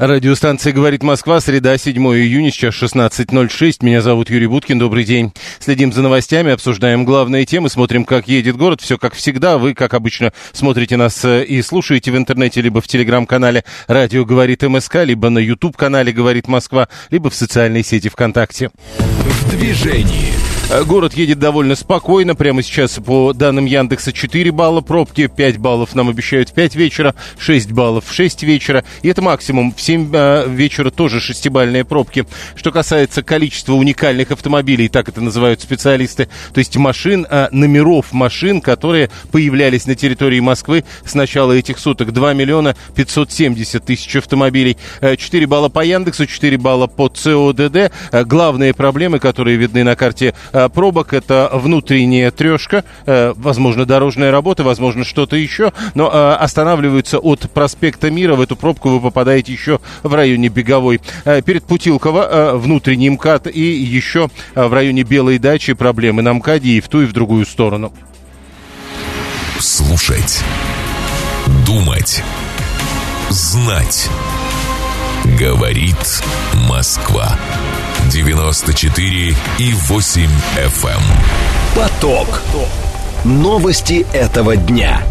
Радиостанция 0.00 0.72
«Говорит 0.72 1.02
Москва», 1.02 1.42
среда, 1.42 1.76
7 1.76 1.94
июня, 1.94 2.50
сейчас 2.50 2.72
16.06. 2.72 3.84
Меня 3.84 4.00
зовут 4.00 4.30
Юрий 4.30 4.46
Буткин, 4.46 4.78
добрый 4.78 5.04
день. 5.04 5.30
Следим 5.58 5.92
за 5.92 6.00
новостями, 6.00 6.52
обсуждаем 6.52 7.04
главные 7.04 7.44
темы, 7.44 7.68
смотрим, 7.68 8.06
как 8.06 8.26
едет 8.26 8.56
город. 8.56 8.80
Все 8.80 8.96
как 8.96 9.12
всегда. 9.12 9.58
Вы, 9.58 9.74
как 9.74 9.92
обычно, 9.92 10.32
смотрите 10.54 10.96
нас 10.96 11.22
э, 11.26 11.44
и 11.44 11.60
слушаете 11.60 12.12
в 12.12 12.16
интернете, 12.16 12.62
либо 12.62 12.80
в 12.80 12.88
телеграм-канале 12.88 13.62
«Радио 13.88 14.24
говорит 14.24 14.62
МСК», 14.62 15.04
либо 15.04 15.28
на 15.28 15.38
YouTube-канале 15.38 16.12
«Говорит 16.12 16.48
Москва», 16.48 16.88
либо 17.10 17.28
в 17.28 17.34
социальной 17.34 17.84
сети 17.84 18.08
ВКонтакте. 18.08 18.70
В 18.96 19.50
движении. 19.50 20.30
Город 20.86 21.14
едет 21.14 21.40
довольно 21.40 21.74
спокойно. 21.74 22.36
Прямо 22.36 22.62
сейчас, 22.62 22.92
по 23.04 23.32
данным 23.32 23.64
Яндекса, 23.64 24.12
4 24.12 24.52
балла 24.52 24.80
пробки, 24.80 25.26
5 25.26 25.58
баллов 25.58 25.96
нам 25.96 26.08
обещают 26.08 26.50
в 26.50 26.54
5 26.54 26.76
вечера, 26.76 27.16
6 27.38 27.72
баллов 27.72 28.06
в 28.06 28.14
6 28.14 28.44
вечера. 28.44 28.84
И 29.02 29.08
это 29.08 29.20
максимум. 29.20 29.74
В 29.76 29.82
7 29.90 30.10
э, 30.12 30.44
вечера 30.48 30.90
тоже 30.90 31.18
шестибальные 31.18 31.84
пробки. 31.84 32.24
Что 32.54 32.70
касается 32.70 33.24
количества 33.24 33.72
уникальных 33.72 34.30
автомобилей, 34.30 34.88
так 34.88 35.08
это 35.08 35.20
называют 35.20 35.62
специалисты, 35.62 36.28
то 36.54 36.58
есть 36.58 36.76
машин, 36.76 37.26
э, 37.28 37.48
номеров 37.50 38.12
машин, 38.12 38.60
которые 38.60 39.10
появлялись 39.32 39.86
на 39.86 39.96
территории 39.96 40.38
Москвы 40.38 40.84
с 41.04 41.14
начала 41.14 41.54
этих 41.54 41.80
суток. 41.80 42.12
2 42.12 42.34
миллиона 42.34 42.76
570 42.94 43.84
тысяч 43.84 44.14
автомобилей. 44.14 44.76
4 45.00 45.46
балла 45.48 45.68
по 45.68 45.84
Яндексу, 45.84 46.26
4 46.26 46.56
балла 46.56 46.86
по 46.86 47.08
ЦОДД. 47.08 47.90
Главные 48.12 48.72
проблемы, 48.74 49.18
которые 49.18 49.56
видны 49.56 49.82
на 49.82 49.96
карте 49.96 50.34
пробок. 50.72 51.14
Это 51.14 51.50
внутренняя 51.52 52.30
трешка, 52.30 52.84
возможно, 53.06 53.86
дорожная 53.86 54.30
работа, 54.30 54.62
возможно, 54.62 55.04
что-то 55.04 55.36
еще. 55.36 55.72
Но 55.94 56.10
останавливаются 56.38 57.18
от 57.18 57.50
проспекта 57.50 58.10
Мира. 58.10 58.36
В 58.36 58.40
эту 58.40 58.54
пробку 58.54 58.90
вы 58.90 59.00
попадаете 59.00 59.52
еще 59.52 59.79
в 60.02 60.14
районе 60.14 60.48
Беговой. 60.48 61.00
Перед 61.24 61.64
Путилково 61.64 62.52
внутренний 62.54 63.10
МКАД 63.10 63.48
и 63.48 63.60
еще 63.60 64.30
в 64.54 64.72
районе 64.72 65.02
Белой 65.02 65.38
дачи 65.38 65.72
проблемы 65.72 66.22
на 66.22 66.32
МКАДе 66.34 66.70
и 66.70 66.80
в 66.80 66.88
ту 66.88 67.02
и 67.02 67.06
в 67.06 67.12
другую 67.12 67.46
сторону. 67.46 67.92
Слушать. 69.58 70.42
Думать. 71.66 72.22
Знать. 73.28 74.08
Говорит 75.38 76.22
Москва. 76.68 77.38
94 78.10 79.34
и 79.58 79.72
8 79.72 80.22
FM. 80.56 80.88
Эм. 80.88 81.00
Поток. 81.76 82.42
Новости 83.24 84.06
этого 84.12 84.56
дня. 84.56 85.02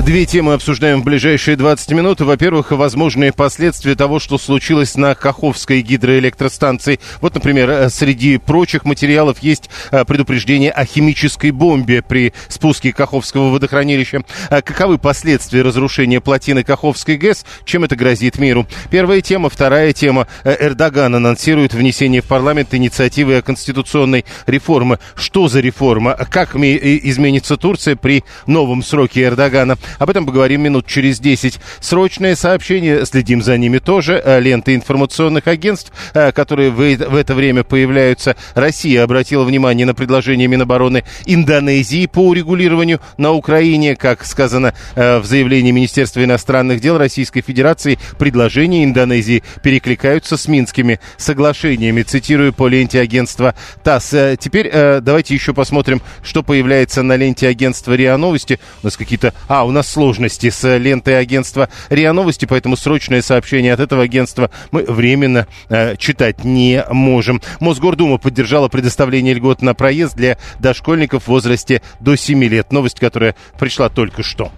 Две 0.00 0.24
темы 0.24 0.54
обсуждаем 0.54 1.02
в 1.02 1.04
ближайшие 1.04 1.54
20 1.54 1.90
минут. 1.92 2.20
Во-первых, 2.22 2.70
возможные 2.70 3.30
последствия 3.30 3.94
того, 3.94 4.20
что 4.20 4.38
случилось 4.38 4.96
на 4.96 5.14
Каховской 5.14 5.82
гидроэлектростанции. 5.82 6.98
Вот, 7.20 7.34
например, 7.34 7.68
э, 7.68 7.90
среди 7.90 8.38
прочих 8.38 8.86
материалов 8.86 9.40
есть 9.40 9.68
э, 9.90 10.04
предупреждение 10.06 10.70
о 10.70 10.86
химической 10.86 11.50
бомбе 11.50 12.00
при 12.00 12.32
спуске 12.48 12.92
Каховского 12.92 13.50
водохранилища. 13.50 14.22
Э, 14.48 14.62
каковы 14.62 14.96
последствия 14.96 15.60
разрушения 15.60 16.22
плотины 16.22 16.64
Каховской 16.64 17.18
ГЭС? 17.18 17.44
Чем 17.66 17.84
это 17.84 17.94
грозит 17.94 18.38
миру? 18.38 18.66
Первая 18.90 19.20
тема. 19.20 19.50
Вторая 19.50 19.92
тема. 19.92 20.26
Эрдоган 20.42 21.14
анонсирует 21.14 21.74
внесение 21.74 22.22
в 22.22 22.26
парламент 22.26 22.74
инициативы 22.74 23.36
о 23.36 23.42
конституционной 23.42 24.24
реформе. 24.46 24.98
Что 25.14 25.48
за 25.48 25.60
реформа? 25.60 26.14
Как 26.30 26.56
изменится 26.56 27.58
Турция 27.58 27.94
при 27.94 28.24
новом 28.46 28.82
сроке 28.82 29.24
Эрдогана? 29.24 29.76
Об 29.98 30.10
этом 30.10 30.26
поговорим 30.26 30.62
минут 30.62 30.86
через 30.86 31.20
10. 31.20 31.58
Срочное 31.80 32.36
сообщение, 32.36 33.04
следим 33.06 33.42
за 33.42 33.56
ними 33.58 33.78
тоже. 33.78 34.20
Э, 34.24 34.40
ленты 34.40 34.74
информационных 34.74 35.46
агентств, 35.46 35.92
э, 36.14 36.32
которые 36.32 36.70
в, 36.70 36.76
в 36.76 37.16
это 37.16 37.34
время 37.34 37.64
появляются. 37.64 38.36
Россия 38.54 39.02
обратила 39.02 39.44
внимание 39.44 39.86
на 39.86 39.94
предложение 39.94 40.46
Минобороны 40.48 41.04
Индонезии 41.26 42.06
по 42.06 42.28
урегулированию 42.28 43.00
на 43.16 43.32
Украине. 43.32 43.96
Как 43.96 44.24
сказано 44.24 44.74
э, 44.94 45.18
в 45.18 45.26
заявлении 45.26 45.70
Министерства 45.70 46.22
иностранных 46.22 46.80
дел 46.80 46.98
Российской 46.98 47.40
Федерации, 47.40 47.98
предложения 48.18 48.84
Индонезии 48.84 49.42
перекликаются 49.62 50.36
с 50.36 50.48
Минскими 50.48 51.00
соглашениями. 51.16 52.02
Цитирую 52.02 52.52
по 52.52 52.68
ленте 52.68 53.00
агентства 53.00 53.54
ТАСС. 53.82 54.14
Теперь 54.38 54.70
давайте 55.00 55.34
еще 55.34 55.54
посмотрим, 55.54 56.02
что 56.22 56.42
появляется 56.42 57.02
на 57.02 57.16
ленте 57.16 57.48
агентства 57.48 57.94
РИА 57.94 58.16
Новости. 58.16 58.58
У 58.82 58.86
нас 58.86 58.96
какие-то... 58.96 59.34
А, 59.48 59.64
у 59.64 59.70
нас 59.72 59.88
сложности 59.88 60.50
с 60.50 60.76
лентой 60.78 61.18
агентства 61.18 61.68
РИА 61.90 62.12
Новости, 62.12 62.46
поэтому 62.46 62.76
срочное 62.76 63.22
сообщение 63.22 63.72
от 63.72 63.80
этого 63.80 64.02
агентства 64.02 64.50
мы 64.70 64.84
временно 64.84 65.46
э, 65.68 65.96
читать 65.96 66.44
не 66.44 66.84
можем. 66.90 67.42
Мосгордума 67.60 68.18
поддержала 68.18 68.68
предоставление 68.68 69.34
льгот 69.34 69.62
на 69.62 69.74
проезд 69.74 70.14
для 70.14 70.38
дошкольников 70.58 71.24
в 71.24 71.28
возрасте 71.28 71.82
до 72.00 72.16
7 72.16 72.44
лет. 72.44 72.72
Новость, 72.72 73.00
которая 73.00 73.34
пришла 73.58 73.88
только 73.88 74.22
что. 74.22 74.52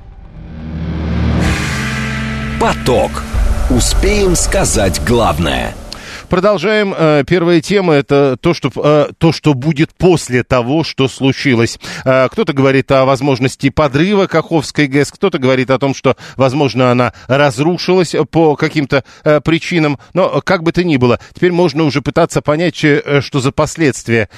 Поток. 2.60 3.22
Успеем 3.70 4.36
сказать 4.36 5.00
главное– 5.04 5.74
Продолжаем. 6.34 6.92
Э, 6.98 7.22
первая 7.24 7.60
тема– 7.60 7.92
это 7.94 8.36
то 8.36 8.54
что, 8.54 8.72
э, 8.74 9.12
то, 9.18 9.30
что 9.30 9.54
будет 9.54 9.94
после 9.94 10.42
того, 10.42 10.82
что 10.82 11.06
случилось. 11.06 11.78
Э, 12.04 12.28
кто-то 12.28 12.52
говорит 12.52 12.90
о 12.90 13.04
возможности 13.04 13.70
подрыва 13.70 14.26
Каховской 14.26 14.88
ГЭС, 14.88 15.12
кто-то 15.12 15.38
говорит 15.38 15.70
о 15.70 15.78
том, 15.78 15.94
что, 15.94 16.16
возможно, 16.34 16.90
она 16.90 17.12
разрушилась 17.28 18.16
по 18.32 18.56
каким-то 18.56 19.04
причинам. 19.44 20.00
Но 20.12 20.40
как 20.40 20.64
бы 20.64 20.72
то 20.72 20.82
ни 20.82 20.96
было, 20.96 21.20
теперь 21.32 21.52
можно 21.52 21.84
уже 21.84 22.02
пытаться 22.02 22.42
понять, 22.42 22.74
что 22.74 23.40
за 23.40 23.52
последствия 23.52 24.28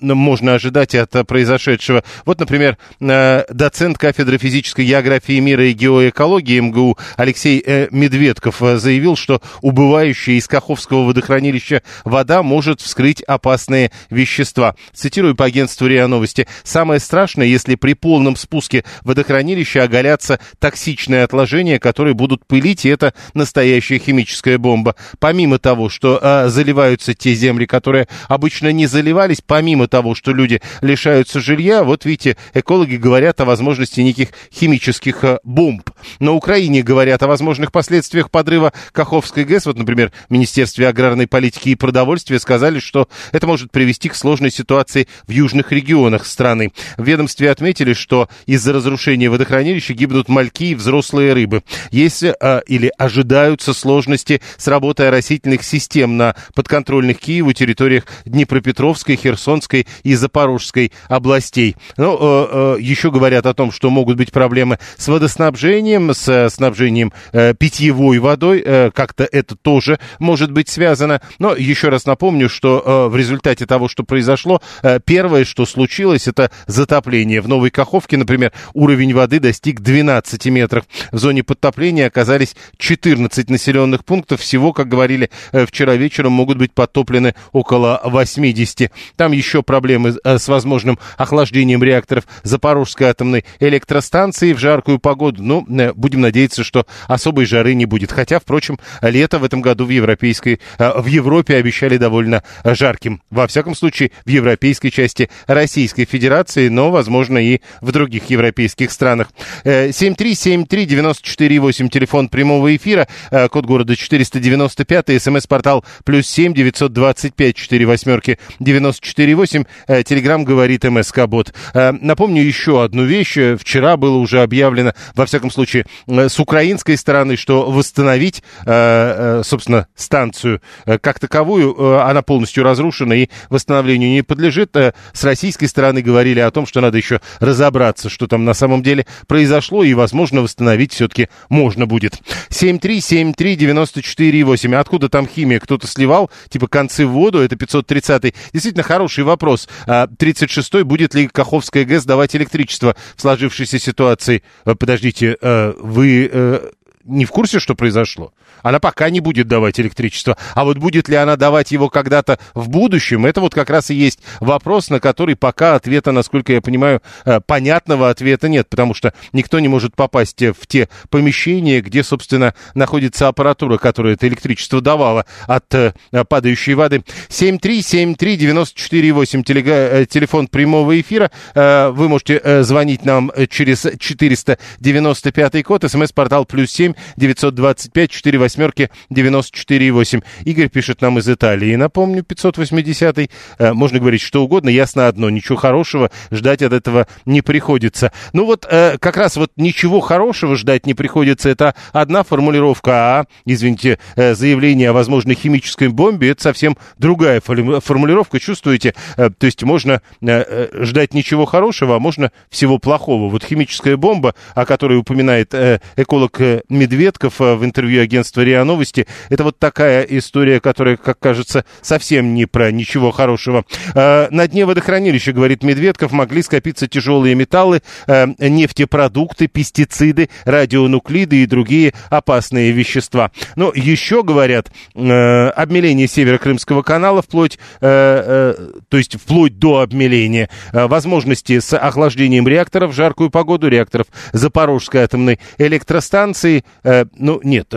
можно 0.00 0.54
ожидать 0.54 0.96
от 0.96 1.28
произошедшего. 1.28 2.02
Вот, 2.24 2.40
например, 2.40 2.76
доцент 2.98 3.98
кафедры 3.98 4.38
физической 4.38 4.84
географии 4.84 5.38
мира 5.38 5.64
и 5.64 5.74
геоэкологии 5.74 6.58
МГУ 6.58 6.98
Алексей 7.16 7.64
Медведков 7.92 8.56
заявил, 8.58 9.14
что 9.14 9.40
убывающая 9.62 10.34
из 10.34 10.48
Каховского 10.48 11.04
водохранилища 11.04 11.35
водохранилища 11.36 11.82
вода 12.04 12.42
может 12.42 12.80
вскрыть 12.80 13.22
опасные 13.22 13.90
вещества. 14.10 14.74
Цитирую 14.94 15.34
по 15.34 15.44
агентству 15.44 15.86
РИА 15.86 16.06
Новости. 16.06 16.46
Самое 16.64 17.00
страшное, 17.00 17.46
если 17.46 17.74
при 17.74 17.94
полном 17.94 18.36
спуске 18.36 18.84
водохранилища 19.02 19.82
оголятся 19.82 20.40
токсичные 20.58 21.24
отложения, 21.24 21.78
которые 21.78 22.14
будут 22.14 22.46
пылить, 22.46 22.86
и 22.86 22.88
это 22.88 23.12
настоящая 23.34 23.98
химическая 23.98 24.58
бомба. 24.58 24.96
Помимо 25.18 25.58
того, 25.58 25.88
что 25.88 26.18
а, 26.22 26.48
заливаются 26.48 27.14
те 27.14 27.34
земли, 27.34 27.66
которые 27.66 28.08
обычно 28.28 28.72
не 28.72 28.86
заливались, 28.86 29.42
помимо 29.46 29.88
того, 29.88 30.14
что 30.14 30.32
люди 30.32 30.62
лишаются 30.80 31.40
жилья, 31.40 31.84
вот 31.84 32.04
видите, 32.04 32.36
экологи 32.54 32.96
говорят 32.96 33.40
о 33.40 33.44
возможности 33.44 34.00
неких 34.00 34.28
химических 34.52 35.22
а, 35.24 35.38
бомб. 35.44 35.90
На 36.18 36.32
Украине 36.32 36.82
говорят 36.82 37.22
о 37.22 37.26
возможных 37.26 37.72
последствиях 37.72 38.30
подрыва 38.30 38.72
Каховской 38.92 39.44
ГЭС. 39.44 39.66
Вот, 39.66 39.76
например, 39.76 40.12
в 40.28 40.32
Министерстве 40.32 40.88
аграрной 40.88 41.15
аграрной 41.16 41.26
политики 41.26 41.70
и 41.70 41.74
продовольствия 41.74 42.38
сказали, 42.38 42.78
что 42.78 43.08
это 43.32 43.46
может 43.46 43.70
привести 43.70 44.08
к 44.08 44.14
сложной 44.14 44.50
ситуации 44.50 45.08
в 45.26 45.30
южных 45.30 45.72
регионах 45.72 46.26
страны. 46.26 46.72
В 46.98 47.04
ведомстве 47.04 47.50
отметили, 47.50 47.94
что 47.94 48.28
из-за 48.46 48.72
разрушения 48.74 49.30
водохранилища 49.30 49.94
гибнут 49.94 50.28
мальки 50.28 50.64
и 50.64 50.74
взрослые 50.74 51.32
рыбы. 51.32 51.62
Есть 51.90 52.22
а, 52.24 52.58
или 52.66 52.92
ожидаются 52.98 53.72
сложности 53.72 54.42
с 54.58 54.68
работой 54.68 55.08
оросительных 55.08 55.62
систем 55.62 56.16
на 56.16 56.34
подконтрольных 56.54 57.18
Киеву 57.18 57.52
территориях 57.52 58.04
Днепропетровской, 58.26 59.16
Херсонской 59.16 59.86
и 60.02 60.14
Запорожской 60.14 60.92
областей. 61.08 61.76
Ну, 61.96 62.16
э, 62.20 62.76
э, 62.76 62.76
еще 62.80 63.10
говорят 63.10 63.46
о 63.46 63.54
том, 63.54 63.72
что 63.72 63.90
могут 63.90 64.16
быть 64.18 64.32
проблемы 64.32 64.78
с 64.98 65.08
водоснабжением, 65.08 66.12
с 66.12 66.50
снабжением 66.50 67.12
э, 67.32 67.54
питьевой 67.54 68.18
водой. 68.18 68.62
Э, 68.64 68.90
как-то 68.92 69.26
это 69.30 69.56
тоже 69.56 69.98
может 70.18 70.52
быть 70.52 70.68
связано 70.68 71.05
сказано. 71.06 71.20
Но 71.38 71.54
еще 71.54 71.88
раз 71.88 72.06
напомню, 72.06 72.48
что 72.48 72.82
э, 72.84 73.08
в 73.08 73.16
результате 73.16 73.66
того, 73.66 73.88
что 73.88 74.02
произошло, 74.02 74.60
э, 74.82 74.98
первое, 75.04 75.44
что 75.44 75.66
случилось, 75.66 76.28
это 76.28 76.50
затопление. 76.66 77.40
В 77.40 77.48
Новой 77.48 77.70
Каховке, 77.70 78.16
например, 78.16 78.52
уровень 78.74 79.14
воды 79.14 79.40
достиг 79.40 79.80
12 79.80 80.46
метров. 80.46 80.84
В 81.12 81.18
зоне 81.18 81.42
подтопления 81.42 82.06
оказались 82.06 82.56
14 82.78 83.50
населенных 83.50 84.04
пунктов. 84.04 84.40
Всего, 84.40 84.72
как 84.72 84.88
говорили 84.88 85.30
э, 85.52 85.66
вчера 85.66 85.94
вечером, 85.94 86.32
могут 86.32 86.58
быть 86.58 86.72
подтоплены 86.72 87.34
около 87.52 88.00
80. 88.04 88.90
Там 89.16 89.32
еще 89.32 89.62
проблемы 89.62 90.16
с 90.24 90.48
возможным 90.48 90.98
охлаждением 91.16 91.82
реакторов 91.82 92.24
Запорожской 92.42 93.08
атомной 93.08 93.44
электростанции 93.60 94.52
в 94.52 94.58
жаркую 94.58 94.98
погоду. 94.98 95.42
Но 95.42 95.64
ну, 95.66 95.94
будем 95.94 96.20
надеяться, 96.20 96.64
что 96.64 96.86
особой 97.06 97.46
жары 97.46 97.74
не 97.74 97.86
будет. 97.86 98.12
Хотя, 98.12 98.38
впрочем, 98.40 98.78
лето 99.00 99.38
в 99.38 99.44
этом 99.44 99.60
году 99.60 99.84
в 99.86 99.90
европейской, 99.90 100.60
в 101.00 101.06
Европе 101.06 101.56
обещали 101.56 101.96
довольно 101.96 102.42
жарким. 102.64 103.22
Во 103.30 103.46
всяком 103.46 103.74
случае, 103.74 104.10
в 104.24 104.28
европейской 104.28 104.90
части 104.90 105.30
Российской 105.46 106.04
Федерации, 106.04 106.68
но, 106.68 106.90
возможно, 106.90 107.38
и 107.38 107.60
в 107.80 107.92
других 107.92 108.28
европейских 108.30 108.90
странах. 108.90 109.28
7373948, 109.64 111.88
телефон 111.88 112.28
прямого 112.28 112.74
эфира, 112.74 113.06
код 113.50 113.66
города 113.66 113.94
495, 113.96 115.22
смс-портал 115.22 115.84
плюс 116.04 116.26
7 116.28 116.54
925 116.54 117.56
4 117.56 117.86
восьмерки 117.86 118.38
94 118.60 119.34
8, 119.34 119.64
телеграмм 120.04 120.44
говорит 120.44 120.84
МСК-бот. 120.84 121.52
Напомню 121.74 122.42
еще 122.42 122.82
одну 122.82 123.04
вещь. 123.04 123.36
Вчера 123.58 123.96
было 123.96 124.16
уже 124.16 124.42
объявлено, 124.42 124.94
во 125.14 125.26
всяком 125.26 125.50
случае, 125.50 125.86
с 126.06 126.38
украинской 126.38 126.96
стороны, 126.96 127.36
что 127.36 127.70
восстановить, 127.70 128.42
э, 128.64 128.66
э, 128.66 129.42
собственно, 129.44 129.86
станцию 129.94 130.60
э, 130.84 130.85
как 131.02 131.18
таковую, 131.18 132.00
она 132.00 132.22
полностью 132.22 132.64
разрушена 132.64 133.12
и 133.14 133.28
восстановлению 133.50 134.10
не 134.10 134.22
подлежит. 134.22 134.74
С 135.12 135.24
российской 135.24 135.66
стороны 135.66 136.02
говорили 136.02 136.40
о 136.40 136.50
том, 136.50 136.66
что 136.66 136.80
надо 136.80 136.96
еще 136.96 137.20
разобраться, 137.40 138.08
что 138.08 138.26
там 138.26 138.44
на 138.44 138.54
самом 138.54 138.82
деле 138.82 139.06
произошло, 139.26 139.84
и, 139.84 139.94
возможно, 139.94 140.42
восстановить 140.42 140.92
все-таки 140.92 141.28
можно 141.48 141.86
будет. 141.86 142.18
7373948. 142.50 144.74
Откуда 144.74 145.08
там 145.08 145.28
химия? 145.28 145.60
Кто-то 145.60 145.86
сливал, 145.86 146.30
типа 146.48 146.66
концы 146.68 147.06
в 147.06 147.10
воду, 147.10 147.40
это 147.40 147.56
530-й. 147.56 148.34
Действительно 148.52 148.82
хороший 148.82 149.24
вопрос. 149.24 149.68
36-й, 149.86 150.82
а 150.82 150.84
будет 150.84 151.14
ли 151.14 151.28
Каховская 151.28 151.84
ГЭС 151.84 152.04
давать 152.04 152.36
электричество 152.36 152.96
в 153.14 153.20
сложившейся 153.20 153.78
ситуации? 153.78 154.42
Подождите, 154.64 155.36
вы 155.42 156.62
не 157.04 157.24
в 157.24 157.30
курсе, 157.30 157.60
что 157.60 157.74
произошло? 157.74 158.32
Она 158.62 158.80
пока 158.80 159.10
не 159.10 159.20
будет 159.20 159.48
давать 159.48 159.78
электричество. 159.80 160.36
А 160.54 160.64
вот 160.64 160.78
будет 160.78 161.08
ли 161.08 161.16
она 161.16 161.36
давать 161.36 161.72
его 161.72 161.88
когда-то 161.88 162.38
в 162.54 162.68
будущем, 162.68 163.26
это 163.26 163.40
вот 163.40 163.54
как 163.54 163.70
раз 163.70 163.90
и 163.90 163.94
есть 163.94 164.20
вопрос, 164.40 164.90
на 164.90 165.00
который 165.00 165.36
пока 165.36 165.74
ответа, 165.74 166.12
насколько 166.12 166.52
я 166.52 166.60
понимаю, 166.60 167.02
э, 167.24 167.40
понятного 167.40 168.10
ответа 168.10 168.48
нет, 168.48 168.68
потому 168.68 168.94
что 168.94 169.12
никто 169.32 169.58
не 169.60 169.68
может 169.68 169.96
попасть 169.96 170.42
в 170.42 170.66
те 170.66 170.88
помещения, 171.10 171.80
где, 171.80 172.02
собственно, 172.02 172.54
находится 172.74 173.28
аппаратура, 173.28 173.78
которая 173.78 174.14
это 174.14 174.26
электричество 174.28 174.80
давала 174.80 175.26
от 175.46 175.72
э, 175.74 175.92
падающей 176.28 176.74
воды. 176.74 177.02
7373948, 177.28 179.66
э, 179.66 180.06
телефон 180.06 180.48
прямого 180.48 181.00
эфира. 181.00 181.30
Вы 181.54 182.08
можете 182.08 182.62
звонить 182.62 183.04
нам 183.04 183.30
через 183.48 183.86
495 183.98 185.64
код, 185.64 185.84
смс-портал 185.90 186.44
плюс 186.44 186.70
7 186.70 186.92
925 187.16 188.10
4 188.10 188.38
восьмерки 188.46 188.90
94,8. 189.10 190.22
Игорь 190.44 190.68
пишет 190.68 191.00
нам 191.02 191.18
из 191.18 191.28
Италии. 191.28 191.74
Напомню, 191.74 192.22
580 192.22 193.18
э, 193.58 193.72
можно 193.72 193.98
говорить 193.98 194.20
что 194.20 194.44
угодно, 194.44 194.68
ясно 194.68 195.08
одно, 195.08 195.30
ничего 195.30 195.56
хорошего 195.56 196.10
ждать 196.30 196.62
от 196.62 196.72
этого 196.72 197.08
не 197.24 197.42
приходится. 197.42 198.12
Ну 198.32 198.46
вот 198.46 198.66
э, 198.70 198.98
как 198.98 199.16
раз 199.16 199.36
вот 199.36 199.50
ничего 199.56 200.00
хорошего 200.00 200.54
ждать 200.54 200.86
не 200.86 200.94
приходится, 200.94 201.48
это 201.48 201.74
одна 201.92 202.22
формулировка, 202.22 202.92
а, 202.92 203.24
извините, 203.44 203.98
э, 204.14 204.34
заявление 204.34 204.90
о 204.90 204.92
возможной 204.92 205.34
химической 205.34 205.88
бомбе, 205.88 206.30
это 206.30 206.42
совсем 206.42 206.76
другая 206.98 207.40
формулировка, 207.40 208.38
чувствуете? 208.38 208.94
То 209.16 209.32
есть 209.40 209.62
можно 209.62 210.02
ждать 210.20 211.14
ничего 211.14 211.46
хорошего, 211.46 211.96
а 211.96 211.98
можно 211.98 212.30
всего 212.48 212.78
плохого. 212.78 213.28
Вот 213.28 213.44
химическая 213.44 213.96
бомба, 213.96 214.34
о 214.54 214.64
которой 214.64 214.98
упоминает 214.98 215.54
эколог 215.96 216.38
Медведков 216.68 217.40
в 217.40 217.64
интервью 217.64 218.02
агентства 218.02 218.35
РИА 218.42 218.64
Новости. 218.64 219.06
Это 219.28 219.44
вот 219.44 219.58
такая 219.58 220.02
история, 220.02 220.60
которая, 220.60 220.96
как 220.96 221.18
кажется, 221.18 221.64
совсем 221.82 222.34
не 222.34 222.46
про 222.46 222.70
ничего 222.70 223.10
хорошего. 223.10 223.64
А, 223.94 224.28
на 224.30 224.46
дне 224.46 224.64
водохранилища, 224.64 225.32
говорит 225.32 225.62
Медведков, 225.62 226.12
могли 226.12 226.42
скопиться 226.42 226.86
тяжелые 226.86 227.34
металлы, 227.34 227.82
а, 228.06 228.26
нефтепродукты, 228.38 229.46
пестициды, 229.46 230.28
радионуклиды 230.44 231.42
и 231.42 231.46
другие 231.46 231.94
опасные 232.10 232.72
вещества. 232.72 233.30
Но 233.56 233.72
еще, 233.74 234.22
говорят, 234.22 234.70
а, 234.94 235.50
обмеление 235.50 236.08
Северо-Крымского 236.08 236.82
канала 236.82 237.22
вплоть, 237.22 237.58
то 237.80 238.54
есть 238.92 239.20
вплоть 239.20 239.58
до 239.58 239.80
обмеления, 239.80 240.48
возможности 240.72 241.58
с 241.58 241.76
охлаждением 241.76 242.46
реакторов 242.46 242.94
жаркую 242.94 243.30
погоду, 243.30 243.68
реакторов 243.68 244.06
Запорожской 244.32 245.02
атомной 245.02 245.40
электростанции, 245.58 246.64
ну, 246.84 247.40
нет, 247.42 247.68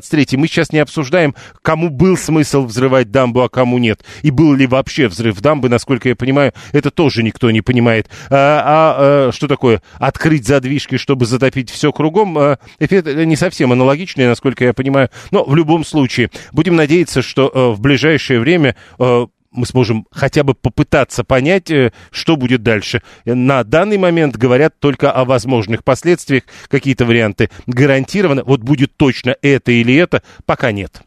123 0.00 0.38
Мы 0.38 0.46
сейчас 0.46 0.72
не 0.72 0.78
обсуждаем, 0.78 1.34
кому 1.62 1.90
был 1.90 2.16
смысл 2.16 2.64
взрывать 2.64 3.10
дамбу, 3.10 3.42
а 3.42 3.48
кому 3.48 3.78
нет. 3.78 4.02
И 4.22 4.30
был 4.30 4.54
ли 4.54 4.66
вообще 4.66 5.08
взрыв 5.08 5.40
дамбы, 5.40 5.68
насколько 5.68 6.08
я 6.08 6.16
понимаю, 6.16 6.52
это 6.72 6.90
тоже 6.90 7.22
никто 7.22 7.50
не 7.50 7.60
понимает. 7.60 8.08
А, 8.30 8.36
а, 8.36 9.28
а 9.28 9.32
что 9.32 9.48
такое 9.48 9.82
открыть 9.98 10.46
задвижки, 10.46 10.96
чтобы 10.96 11.26
затопить 11.26 11.70
все 11.70 11.92
кругом? 11.92 12.38
А, 12.38 12.58
эффект 12.78 13.06
не 13.06 13.36
совсем 13.36 13.72
аналогичный, 13.72 14.26
насколько 14.26 14.64
я 14.64 14.72
понимаю. 14.72 15.10
Но 15.30 15.44
в 15.44 15.54
любом 15.54 15.84
случае, 15.84 16.30
будем 16.52 16.76
надеяться, 16.76 17.22
что 17.22 17.50
а, 17.52 17.72
в 17.72 17.80
ближайшее 17.80 18.40
время 18.40 18.76
а, 18.98 19.26
мы 19.52 19.66
сможем 19.66 20.06
хотя 20.10 20.42
бы 20.42 20.54
попытаться 20.54 21.24
понять, 21.24 21.70
э, 21.70 21.92
что 22.10 22.36
будет 22.36 22.62
дальше. 22.62 23.02
На 23.24 23.62
данный 23.64 23.98
момент 23.98 24.36
говорят 24.36 24.78
только 24.78 25.12
о 25.12 25.24
возможных 25.24 25.84
последствиях, 25.84 26.44
какие-то 26.68 27.04
варианты 27.04 27.50
гарантированы. 27.66 28.42
Вот 28.44 28.60
будет 28.60 28.96
точно 28.96 29.36
это 29.42 29.72
или 29.72 29.94
это, 29.94 30.22
пока 30.46 30.72
нет. 30.72 31.02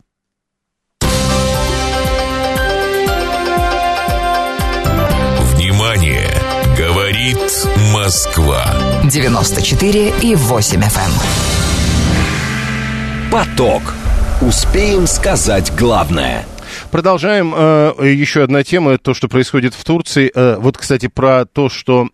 Внимание! 5.53 6.29
Говорит 6.77 7.37
Москва. 7.93 8.65
94 9.05 10.13
и 10.21 10.35
8 10.35 10.81
FM. 10.81 10.99
Эм. 10.99 11.11
Поток. 13.31 13.93
Успеем 14.41 15.07
сказать 15.07 15.73
главное– 15.75 16.45
Продолжаем. 16.95 17.53
Э, 17.53 17.93
еще 18.03 18.43
одна 18.43 18.63
тема, 18.63 18.97
то, 18.97 19.13
что 19.13 19.27
происходит 19.27 19.73
в 19.73 19.83
Турции. 19.83 20.31
Э, 20.33 20.55
вот, 20.59 20.77
кстати, 20.77 21.07
про 21.07 21.43
то, 21.43 21.67
что 21.67 22.07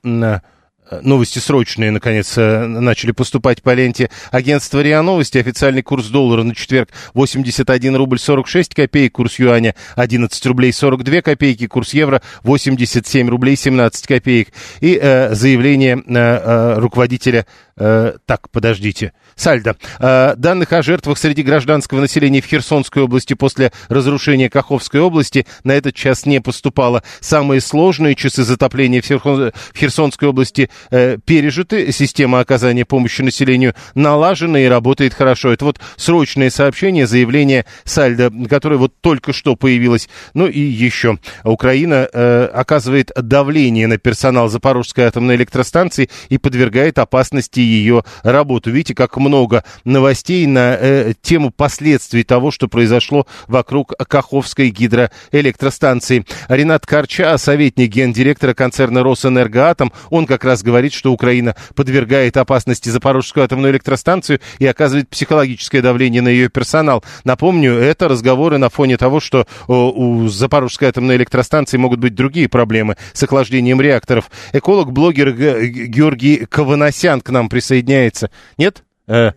новости 1.01 1.39
срочные, 1.39 1.91
наконец, 1.91 2.37
э, 2.37 2.65
начали 2.65 3.11
поступать 3.11 3.61
по 3.61 3.73
ленте 3.73 4.09
агентства 4.31 4.81
РИА 4.81 5.01
Новости. 5.01 5.37
Официальный 5.37 5.81
курс 5.81 6.07
доллара 6.07 6.43
на 6.43 6.55
четверг 6.55 6.89
81 7.13 7.95
рубль 7.95 8.19
46 8.19 8.73
копеек, 8.73 9.13
курс 9.13 9.39
юаня 9.39 9.75
11 9.95 10.45
рублей 10.47 10.73
42 10.73 11.21
копейки, 11.21 11.67
курс 11.67 11.93
евро 11.93 12.21
87 12.43 13.29
рублей 13.29 13.55
17 13.55 14.07
копеек. 14.07 14.50
И 14.79 15.00
э, 15.01 15.33
заявление 15.33 15.97
э, 15.97 16.01
э, 16.07 16.79
руководителя... 16.79 17.45
Э, 17.77 18.13
так, 18.25 18.49
подождите. 18.49 19.13
Сальдо. 19.35 19.75
Э, 19.99 20.35
данных 20.35 20.73
о 20.73 20.81
жертвах 20.81 21.17
среди 21.17 21.43
гражданского 21.43 22.01
населения 22.01 22.41
в 22.41 22.45
Херсонской 22.45 23.03
области 23.03 23.33
после 23.33 23.71
разрушения 23.87 24.49
Каховской 24.49 24.99
области 24.99 25.45
на 25.63 25.71
этот 25.71 25.95
час 25.95 26.25
не 26.25 26.41
поступало. 26.41 27.03
Самые 27.21 27.61
сложные 27.61 28.15
часы 28.15 28.43
затопления 28.43 29.01
в, 29.01 29.09
в 29.09 29.53
Херсонской 29.75 30.27
области 30.27 30.69
э, 30.89 31.17
пережиты. 31.23 31.91
Система 31.91 32.39
оказания 32.39 32.85
помощи 32.85 33.21
населению 33.21 33.73
налажена 33.95 34.59
и 34.59 34.65
работает 34.65 35.13
хорошо. 35.13 35.53
Это 35.53 35.65
вот 35.65 35.79
срочное 35.95 36.49
сообщение, 36.49 37.07
заявление 37.07 37.65
Сальдо, 37.83 38.31
которое 38.49 38.77
вот 38.77 38.93
только 39.01 39.33
что 39.33 39.55
появилось. 39.55 40.09
Ну 40.33 40.47
и 40.47 40.59
еще. 40.59 41.17
Украина 41.43 42.05
оказывает 42.53 43.11
давление 43.15 43.87
на 43.87 43.97
персонал 43.97 44.49
Запорожской 44.49 45.05
атомной 45.05 45.35
электростанции 45.35 46.09
и 46.29 46.37
подвергает 46.37 46.99
опасности 46.99 47.61
вести 47.62 47.63
ее 47.63 48.03
работу. 48.24 48.72
Видите, 48.72 48.96
как 48.96 49.18
много 49.18 49.63
новостей 49.86 50.46
на 50.46 50.75
э, 50.80 51.13
тему 51.22 51.51
последствий 51.51 52.24
того, 52.24 52.51
что 52.51 52.68
произошло 52.68 53.25
вокруг 53.48 53.94
Каховской 54.08 54.70
гидроэлектростанции. 54.70 56.25
Ренат 56.48 56.86
Карча, 56.86 57.38
советник 57.38 57.91
гендиректора 57.91 58.53
концерна 58.53 59.03
«Росэнергоатом», 59.03 59.91
он 60.10 60.25
как 60.25 60.44
раз 60.44 60.63
говорит, 60.63 60.94
что 60.94 61.12
Украина 61.12 61.56
подвергает 61.75 62.38
опасности 62.38 62.89
Запорожскую 62.89 63.44
атомную 63.44 63.74
электростанцию 63.74 64.39
и 64.60 64.65
оказывает 64.65 65.10
психологическое 65.10 65.82
давление 65.82 66.22
на 66.22 66.30
ее 66.30 66.50
персонал. 66.50 67.03
Напомню, 67.24 67.74
это 67.74 68.08
разговоры 68.08 68.58
на 68.58 68.70
фоне 68.70 68.98
того, 68.98 69.20
что 69.20 69.46
у 69.68 70.27
Запорожской 70.27 70.89
атомной 70.89 71.18
электростанции 71.18 71.77
могут 71.77 72.00
быть 72.00 72.15
другие 72.15 72.48
проблемы 72.48 72.98
с 73.13 73.24
охлаждением 73.24 73.82
реакторов. 73.82 74.30
Эколог-блогер 74.53 75.32
Георгий 75.32 76.46
Каваносян 76.46 77.22
к 77.22 77.30
нам 77.30 77.50
присоединяется. 77.51 78.31
Нет? 78.58 78.84
Э, 79.08 79.34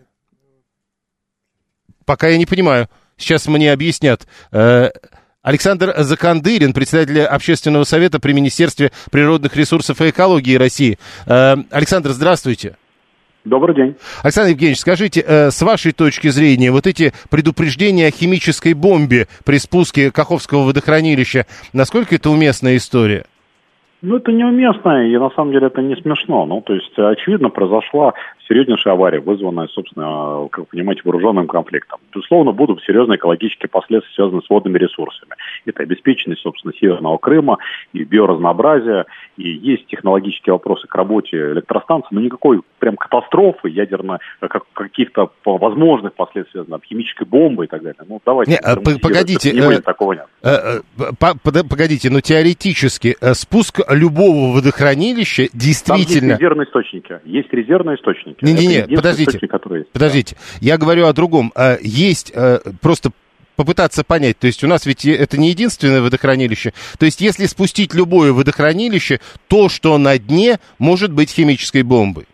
пока 2.05 2.29
я 2.29 2.37
не 2.37 2.47
понимаю. 2.47 2.89
Сейчас 3.17 3.47
мне 3.47 3.71
объяснят. 3.71 4.25
Э, 4.51 4.89
Александр 5.43 5.93
Закандырин, 5.99 6.73
председатель 6.73 7.21
общественного 7.21 7.83
совета 7.83 8.19
при 8.19 8.33
Министерстве 8.33 8.91
природных 9.11 9.55
ресурсов 9.55 10.01
и 10.01 10.09
экологии 10.09 10.55
России. 10.55 10.97
Э, 11.27 11.55
Александр, 11.69 12.11
здравствуйте. 12.11 12.77
Добрый 13.43 13.75
день. 13.75 13.95
Александр 14.23 14.49
Евгеньевич, 14.49 14.79
скажите, 14.79 15.23
э, 15.25 15.51
с 15.51 15.61
вашей 15.61 15.91
точки 15.91 16.29
зрения, 16.29 16.71
вот 16.71 16.87
эти 16.87 17.13
предупреждения 17.29 18.07
о 18.07 18.11
химической 18.11 18.73
бомбе 18.73 19.27
при 19.43 19.59
спуске 19.59 20.09
Каховского 20.09 20.63
водохранилища, 20.63 21.45
насколько 21.71 22.15
это 22.15 22.31
уместная 22.31 22.77
история? 22.77 23.25
Ну, 24.01 24.17
это 24.17 24.31
неуместно, 24.31 25.07
и 25.07 25.17
на 25.17 25.29
самом 25.31 25.51
деле 25.51 25.67
это 25.67 25.81
не 25.81 25.95
смешно. 25.95 26.45
Ну, 26.45 26.61
то 26.61 26.73
есть, 26.73 26.97
очевидно, 26.97 27.49
произошла 27.49 28.13
серьезнейшая 28.47 28.93
авария, 28.93 29.19
вызванная, 29.19 29.67
собственно, 29.67 30.47
как 30.51 30.59
вы 30.59 30.65
понимаете, 30.65 31.01
вооруженным 31.03 31.47
конфликтом. 31.47 31.99
Безусловно, 32.13 32.51
будут 32.51 32.81
серьезные 32.83 33.17
экологические 33.17 33.69
последствия, 33.69 34.13
связанные 34.13 34.41
с 34.41 34.49
водными 34.49 34.77
ресурсами. 34.77 35.35
Это 35.65 35.83
обеспеченность, 35.83 36.41
собственно, 36.41 36.73
Северного 36.79 37.17
Крыма 37.17 37.57
и 37.93 38.03
биоразнообразие, 38.03 39.05
и 39.37 39.49
есть 39.49 39.87
технологические 39.87 40.53
вопросы 40.53 40.87
к 40.87 40.95
работе 40.95 41.37
электростанции, 41.37 42.09
но 42.11 42.21
никакой 42.21 42.61
прям 42.79 42.95
катастрофы 42.95 43.69
ядерно, 43.69 44.19
как, 44.39 44.63
каких-то 44.73 45.31
возможных 45.43 46.13
последствий, 46.13 46.63
там, 46.63 46.81
химической 46.85 47.25
бомбы 47.25 47.65
и 47.65 47.67
так 47.67 47.81
далее. 47.81 47.99
Ну, 48.07 48.21
давайте. 48.25 48.51
Не, 48.51 48.57
а, 48.57 48.75
погодите, 48.75 49.51
не 49.51 49.61
будет, 49.61 49.79
э, 49.79 49.81
такого 49.81 50.13
нет. 50.13 50.27
Э, 50.43 50.81
э, 50.99 51.63
погодите, 51.69 52.09
но 52.09 52.21
теоретически 52.21 53.15
спуск 53.33 53.79
любого 53.89 54.55
водохранилища 54.55 55.47
действительно... 55.53 55.95
Там 55.95 56.29
есть 56.29 56.41
резервные 56.41 56.67
источники. 56.67 57.19
Есть 57.25 57.53
резервные 57.53 57.95
источники 57.97 58.34
источники. 58.41 58.61
Не-не-не, 58.61 58.95
подождите, 58.95 59.39
подождите. 59.91 60.35
Я 60.61 60.77
говорю 60.77 61.07
о 61.07 61.13
другом. 61.13 61.51
А, 61.55 61.77
есть 61.81 62.31
а, 62.35 62.59
просто 62.81 63.11
попытаться 63.55 64.03
понять. 64.03 64.37
То 64.37 64.47
есть 64.47 64.63
у 64.63 64.67
нас 64.67 64.85
ведь 64.85 65.05
это 65.05 65.37
не 65.37 65.49
единственное 65.49 66.01
водохранилище. 66.01 66.73
То 66.99 67.05
есть 67.05 67.21
если 67.21 67.45
спустить 67.45 67.93
любое 67.93 68.33
водохранилище, 68.33 69.19
то, 69.47 69.69
что 69.69 69.97
на 69.97 70.17
дне, 70.17 70.59
может 70.77 71.11
быть 71.11 71.31
химической 71.31 71.83
бомбой. 71.83 72.27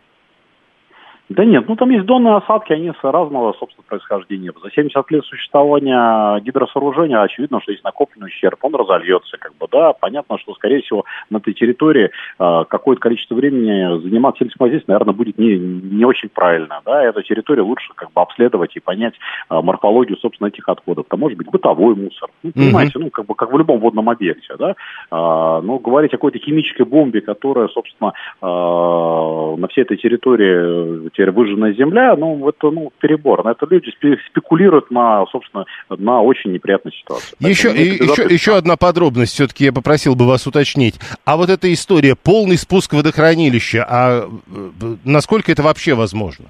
Да 1.36 1.46
нет, 1.46 1.68
ну 1.68 1.76
там 1.76 1.90
есть 1.92 2.06
донные 2.06 2.36
осадки, 2.36 2.74
они 2.74 2.92
с 2.92 3.04
разного, 3.04 3.54
собственно, 3.54 3.86
происхождения. 3.88 4.52
За 4.62 4.70
70 4.70 5.12
лет 5.12 5.24
существования 5.26 6.40
гидросооружения 6.42 7.22
очевидно, 7.22 7.62
что 7.62 7.72
есть 7.72 7.84
накопленный 7.84 8.28
ущерб, 8.28 8.60
он 8.64 8.76
разольется, 8.76 9.38
как 9.38 9.56
бы, 9.58 9.68
да. 9.72 9.94
Понятно, 9.94 10.38
что, 10.40 10.54
скорее 10.56 10.82
всего, 10.82 11.06
на 11.30 11.38
этой 11.38 11.54
территории 11.54 12.10
э, 12.40 12.64
какое-то 12.70 13.02
количество 13.02 13.36
времени 13.36 14.02
заниматься 14.02 14.44
сельскохозяйством, 14.44 14.94
наверное, 14.94 15.14
будет 15.14 15.38
не, 15.38 15.58
не 15.58 16.06
очень 16.06 16.30
правильно, 16.30 16.82
да. 16.86 17.04
Эту 17.04 17.22
территорию 17.24 17.66
лучше 17.66 17.92
как 17.96 18.12
бы 18.12 18.22
обследовать 18.22 18.76
и 18.76 18.80
понять 18.80 19.14
э, 19.50 19.62
морфологию, 19.62 20.18
собственно, 20.18 20.50
этих 20.50 20.68
отходов. 20.68 21.06
Это 21.08 21.18
может 21.18 21.38
быть 21.38 21.50
бытовой 21.50 21.96
мусор, 21.96 22.30
ну, 22.44 22.52
понимаете, 22.52 23.00
mm-hmm. 23.00 23.04
ну, 23.04 23.10
как 23.10 23.26
бы, 23.26 23.36
как 23.36 23.54
в 23.54 23.58
любом 23.58 23.80
водном 23.80 24.10
объекте, 24.10 24.56
да. 24.58 24.72
Э, 24.72 25.62
но 25.64 25.80
говорить 25.80 26.14
о 26.14 26.18
какой-то 26.18 26.40
химической 26.40 26.84
бомбе, 26.84 27.22
которая, 27.22 27.70
собственно, 27.70 28.14
э, 28.42 28.46
на 28.46 29.68
всей 29.70 29.82
этой 29.82 29.98
территории 29.98 31.10
теперь 31.22 31.32
выжженная 31.32 31.74
земля, 31.74 32.16
ну, 32.16 32.48
это, 32.50 32.72
ну, 32.72 32.92
перебор. 33.00 33.44
На 33.44 33.52
это 33.52 33.68
люди 33.70 33.92
спекулируют 34.30 34.92
на, 34.92 35.26
собственно, 35.28 35.66
на 35.90 36.22
очень 36.22 36.52
неприятной 36.52 36.92
ситуации. 36.94 37.36
Еще, 37.40 37.74
и, 37.74 38.04
еще, 38.04 38.24
еще 38.24 38.56
одна 38.58 38.76
подробность, 38.76 39.34
все-таки 39.34 39.66
я 39.66 39.74
попросил 39.74 40.16
бы 40.16 40.28
вас 40.28 40.48
уточнить. 40.48 40.96
А 41.26 41.38
вот 41.38 41.50
эта 41.50 41.72
история, 41.72 42.16
полный 42.16 42.58
спуск 42.58 42.94
водохранилища, 42.94 43.86
а 43.88 44.28
э, 44.28 44.96
насколько 45.04 45.52
это 45.52 45.62
вообще 45.62 45.94
возможно? 45.94 46.46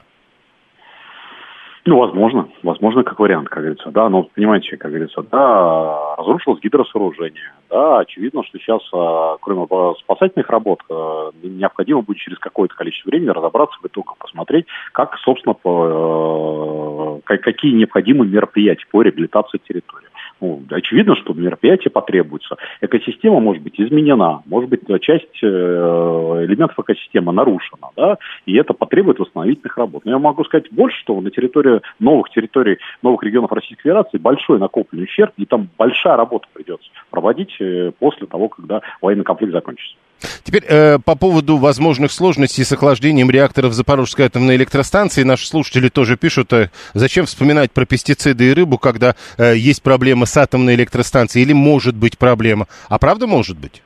Ну, 1.85 1.97
возможно, 1.97 2.47
возможно, 2.61 3.03
как 3.03 3.19
вариант, 3.19 3.49
как 3.49 3.63
говорится, 3.63 3.89
да, 3.89 4.07
но, 4.07 4.23
понимаете, 4.35 4.77
как 4.77 4.91
говорится, 4.91 5.23
да, 5.31 6.15
разрушилось 6.15 6.61
гидросооружение, 6.61 7.53
да, 7.71 7.99
очевидно, 7.99 8.43
что 8.43 8.59
сейчас, 8.59 8.81
а, 8.93 9.37
кроме 9.41 9.65
спасательных 10.03 10.47
работ, 10.49 10.81
а, 10.91 11.31
необходимо 11.41 12.03
будет 12.03 12.17
через 12.17 12.37
какое-то 12.37 12.75
количество 12.75 13.09
времени 13.09 13.29
разобраться 13.29 13.79
в 13.81 13.87
итогах, 13.87 14.15
посмотреть, 14.19 14.67
как, 14.91 15.17
собственно, 15.23 15.55
по, 15.55 17.19
э, 17.27 17.37
какие 17.37 17.73
необходимые 17.73 18.29
мероприятия 18.29 18.85
по 18.91 19.01
реабилитации 19.01 19.57
территории 19.57 20.10
ну, 20.41 20.63
очевидно, 20.71 21.15
что 21.15 21.33
мероприятие 21.33 21.91
потребуется. 21.91 22.57
Экосистема 22.81 23.39
может 23.39 23.61
быть 23.61 23.79
изменена, 23.79 24.41
может 24.45 24.69
быть 24.69 24.81
часть 25.01 25.41
э, 25.43 25.47
элементов 25.47 26.79
экосистемы 26.79 27.31
нарушена, 27.31 27.89
да, 27.95 28.17
и 28.45 28.55
это 28.55 28.73
потребует 28.73 29.19
восстановительных 29.19 29.77
работ. 29.77 30.03
Но 30.03 30.11
я 30.11 30.19
могу 30.19 30.43
сказать 30.43 30.71
больше, 30.71 30.99
что 30.99 31.19
на 31.21 31.29
территории 31.29 31.81
новых 31.99 32.29
территорий, 32.31 32.77
новых 33.01 33.23
регионов 33.23 33.51
Российской 33.51 33.83
Федерации 33.83 34.17
большой 34.17 34.59
накопленный 34.59 35.05
ущерб, 35.05 35.33
и 35.37 35.45
там 35.45 35.69
большая 35.77 36.17
работа 36.17 36.47
придется 36.51 36.89
проводить 37.11 37.55
э, 37.59 37.91
после 37.99 38.25
того, 38.25 38.49
когда 38.49 38.81
военный 39.01 39.23
конфликт 39.23 39.53
закончится. 39.53 39.95
Теперь 40.43 40.63
э, 40.67 40.99
по 40.99 41.15
поводу 41.15 41.57
возможных 41.57 42.11
сложностей 42.11 42.63
с 42.63 42.71
охлаждением 42.71 43.29
реакторов 43.29 43.73
Запорожской 43.73 44.25
атомной 44.25 44.55
электростанции. 44.55 45.23
Наши 45.23 45.47
слушатели 45.47 45.89
тоже 45.89 46.17
пишут, 46.17 46.53
э, 46.53 46.69
зачем 46.93 47.25
вспоминать 47.25 47.71
про 47.71 47.85
пестициды 47.85 48.51
и 48.51 48.53
рыбу, 48.53 48.77
когда 48.77 49.15
э, 49.37 49.55
есть 49.55 49.83
проблема 49.83 50.25
с 50.25 50.37
атомной 50.37 50.75
электростанцией, 50.75 51.45
или 51.45 51.53
может 51.53 51.95
быть 51.95 52.17
проблема. 52.17 52.67
А 52.89 52.99
правда 52.99 53.27
может 53.27 53.59
быть? 53.59 53.81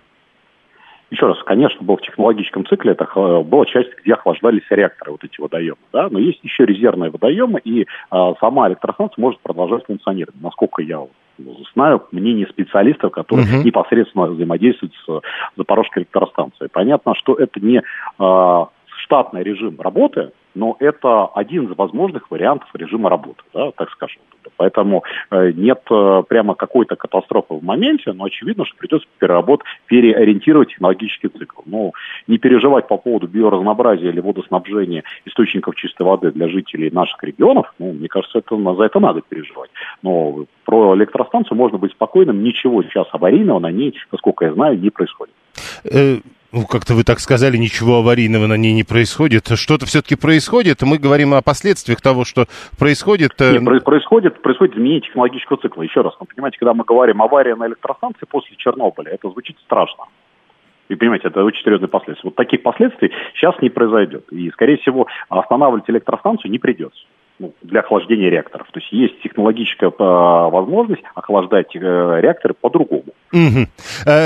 Еще 1.12 1.27
раз, 1.27 1.38
конечно, 1.46 1.82
был 1.82 1.98
в 1.98 2.01
технологическом 2.01 2.65
цикле, 2.65 2.94
это 2.94 3.06
была 3.44 3.65
часть, 3.65 3.92
где 4.04 4.13
охлаждались 4.13 4.63
реакторы, 4.70 5.12
вот 5.12 5.24
эти 5.24 5.39
водоемы, 5.39 5.77
да, 5.94 6.10
но 6.10 6.20
есть 6.20 6.39
еще 6.44 6.65
резервные 6.65 7.12
водоемы, 7.12 7.62
и 7.63 7.86
а, 8.10 8.34
сама 8.39 8.68
электростанция 8.68 9.22
может 9.22 9.39
продолжать 9.39 9.86
функционировать, 9.86 10.42
насколько 10.42 10.82
я 10.82 11.06
знаю 11.74 12.04
мнение 12.12 12.48
специалистов, 12.48 13.12
которые 13.12 13.48
uh-huh. 13.48 13.63
непосредственно 13.63 14.27
взаимодействуют 14.27 14.94
с 15.06 15.22
Запорожской 15.58 16.04
электростанцией. 16.04 16.70
Понятно, 16.72 17.13
что 17.15 17.36
это 17.36 17.60
не 17.60 17.82
э, 17.82 18.65
штатный 19.04 19.44
режим 19.44 19.80
работы, 19.80 20.32
но 20.56 20.76
это 20.80 21.28
один 21.28 21.66
из 21.66 21.78
возможных 21.78 22.32
вариантов 22.32 22.70
режима 22.74 23.10
работы, 23.10 23.44
да, 23.54 23.72
так 23.72 23.90
скажем. 23.92 24.22
Поэтому 24.58 25.04
э, 25.32 25.52
нет 25.52 25.82
э, 25.90 26.24
прямо 26.28 26.56
какой-то 26.56 26.96
катастрофы 26.96 27.56
в 27.56 27.64
моменте, 27.64 28.14
но 28.14 28.26
очевидно, 28.26 28.66
что 28.66 28.76
придется 28.78 29.08
переработать, 29.20 29.66
переориентировать 29.88 30.70
технологический 30.70 31.28
цикл. 31.28 31.62
Ну, 31.66 31.94
не 32.28 32.38
переживать 32.38 32.88
по 32.88 32.98
поводу 32.98 33.28
биоразнообразия 33.28 34.10
или 34.10 34.20
водоснабжения 34.20 35.04
источников 35.26 35.76
чистой 35.76 36.04
воды 36.04 36.32
для 36.32 36.48
жителей 36.48 36.90
наших 36.90 37.22
регионов, 37.24 37.74
ну, 37.80 37.94
мне 37.94 38.08
кажется, 38.08 38.40
это, 38.40 38.76
за 38.76 38.84
это 38.84 39.00
надо 39.00 39.22
переживать. 39.22 39.70
Но 40.02 40.46
про 40.64 40.96
электростанцию 40.96 41.58
можно 41.58 41.78
быть 41.78 41.92
спокойным, 41.92 42.44
ничего 42.44 42.84
сейчас 42.84 43.08
аварийного 43.12 43.60
на 43.60 43.72
ней, 43.72 43.96
насколько 44.12 44.46
я 44.46 44.54
знаю, 44.54 44.80
не 44.80 44.90
происходит. 44.90 45.34
Э, 45.84 46.18
ну, 46.56 46.66
как-то 46.66 46.94
вы 46.94 47.04
так 47.04 47.20
сказали, 47.20 47.58
ничего 47.58 47.98
аварийного 47.98 48.48
на 48.48 48.56
ней 48.56 48.74
не 48.74 48.84
происходит. 48.84 49.48
Что-то 49.56 49.86
все-таки 49.86 50.16
происходит. 50.16 50.82
Мы 50.84 50.98
говорим 50.98 51.34
о 51.34 51.42
последствиях 51.42 52.00
того, 52.00 52.24
что 52.24 52.46
происходит. 52.80 53.34
Э, 53.42 53.58
Нет, 53.58 53.84
происходит, 53.84 54.42
происходит 54.42 54.76
изменение 54.76 55.02
технологического 55.02 55.58
цикла. 55.58 55.82
Еще 55.82 56.02
раз, 56.02 56.14
вы 56.20 56.26
понимаете, 56.26 56.58
когда 56.58 56.74
мы 56.74 56.86
говорим 56.86 57.22
авария 57.22 57.56
на 57.56 57.68
электростанции 57.68 58.26
после 58.30 58.56
Чернобыля, 58.56 59.12
это 59.12 59.30
звучит 59.30 59.58
страшно. 59.66 60.06
И 60.88 60.96
понимаете, 60.96 61.28
это 61.28 61.44
очень 61.44 61.64
серьезные 61.64 61.90
последствия. 61.90 62.30
Вот 62.30 62.36
таких 62.36 62.64
последствий 62.64 63.12
сейчас 63.34 63.56
не 63.62 63.70
произойдет. 63.70 64.32
И, 64.32 64.50
скорее 64.52 64.78
всего, 64.78 65.08
останавливать 65.30 65.90
электростанцию 65.90 66.52
не 66.52 66.60
придется 66.60 67.02
ну, 67.40 67.54
для 67.64 67.82
охлаждения 67.82 68.30
реакторов. 68.30 68.68
То 68.72 68.80
есть 68.80 68.92
есть 68.92 69.20
технологическая 69.22 69.88
э, 69.88 69.92
возможность 69.98 71.04
охлаждать 71.16 71.76
э, 71.76 71.80
реакторы 71.80 72.54
по-другому. 72.54 73.14
Угу. 73.36 73.68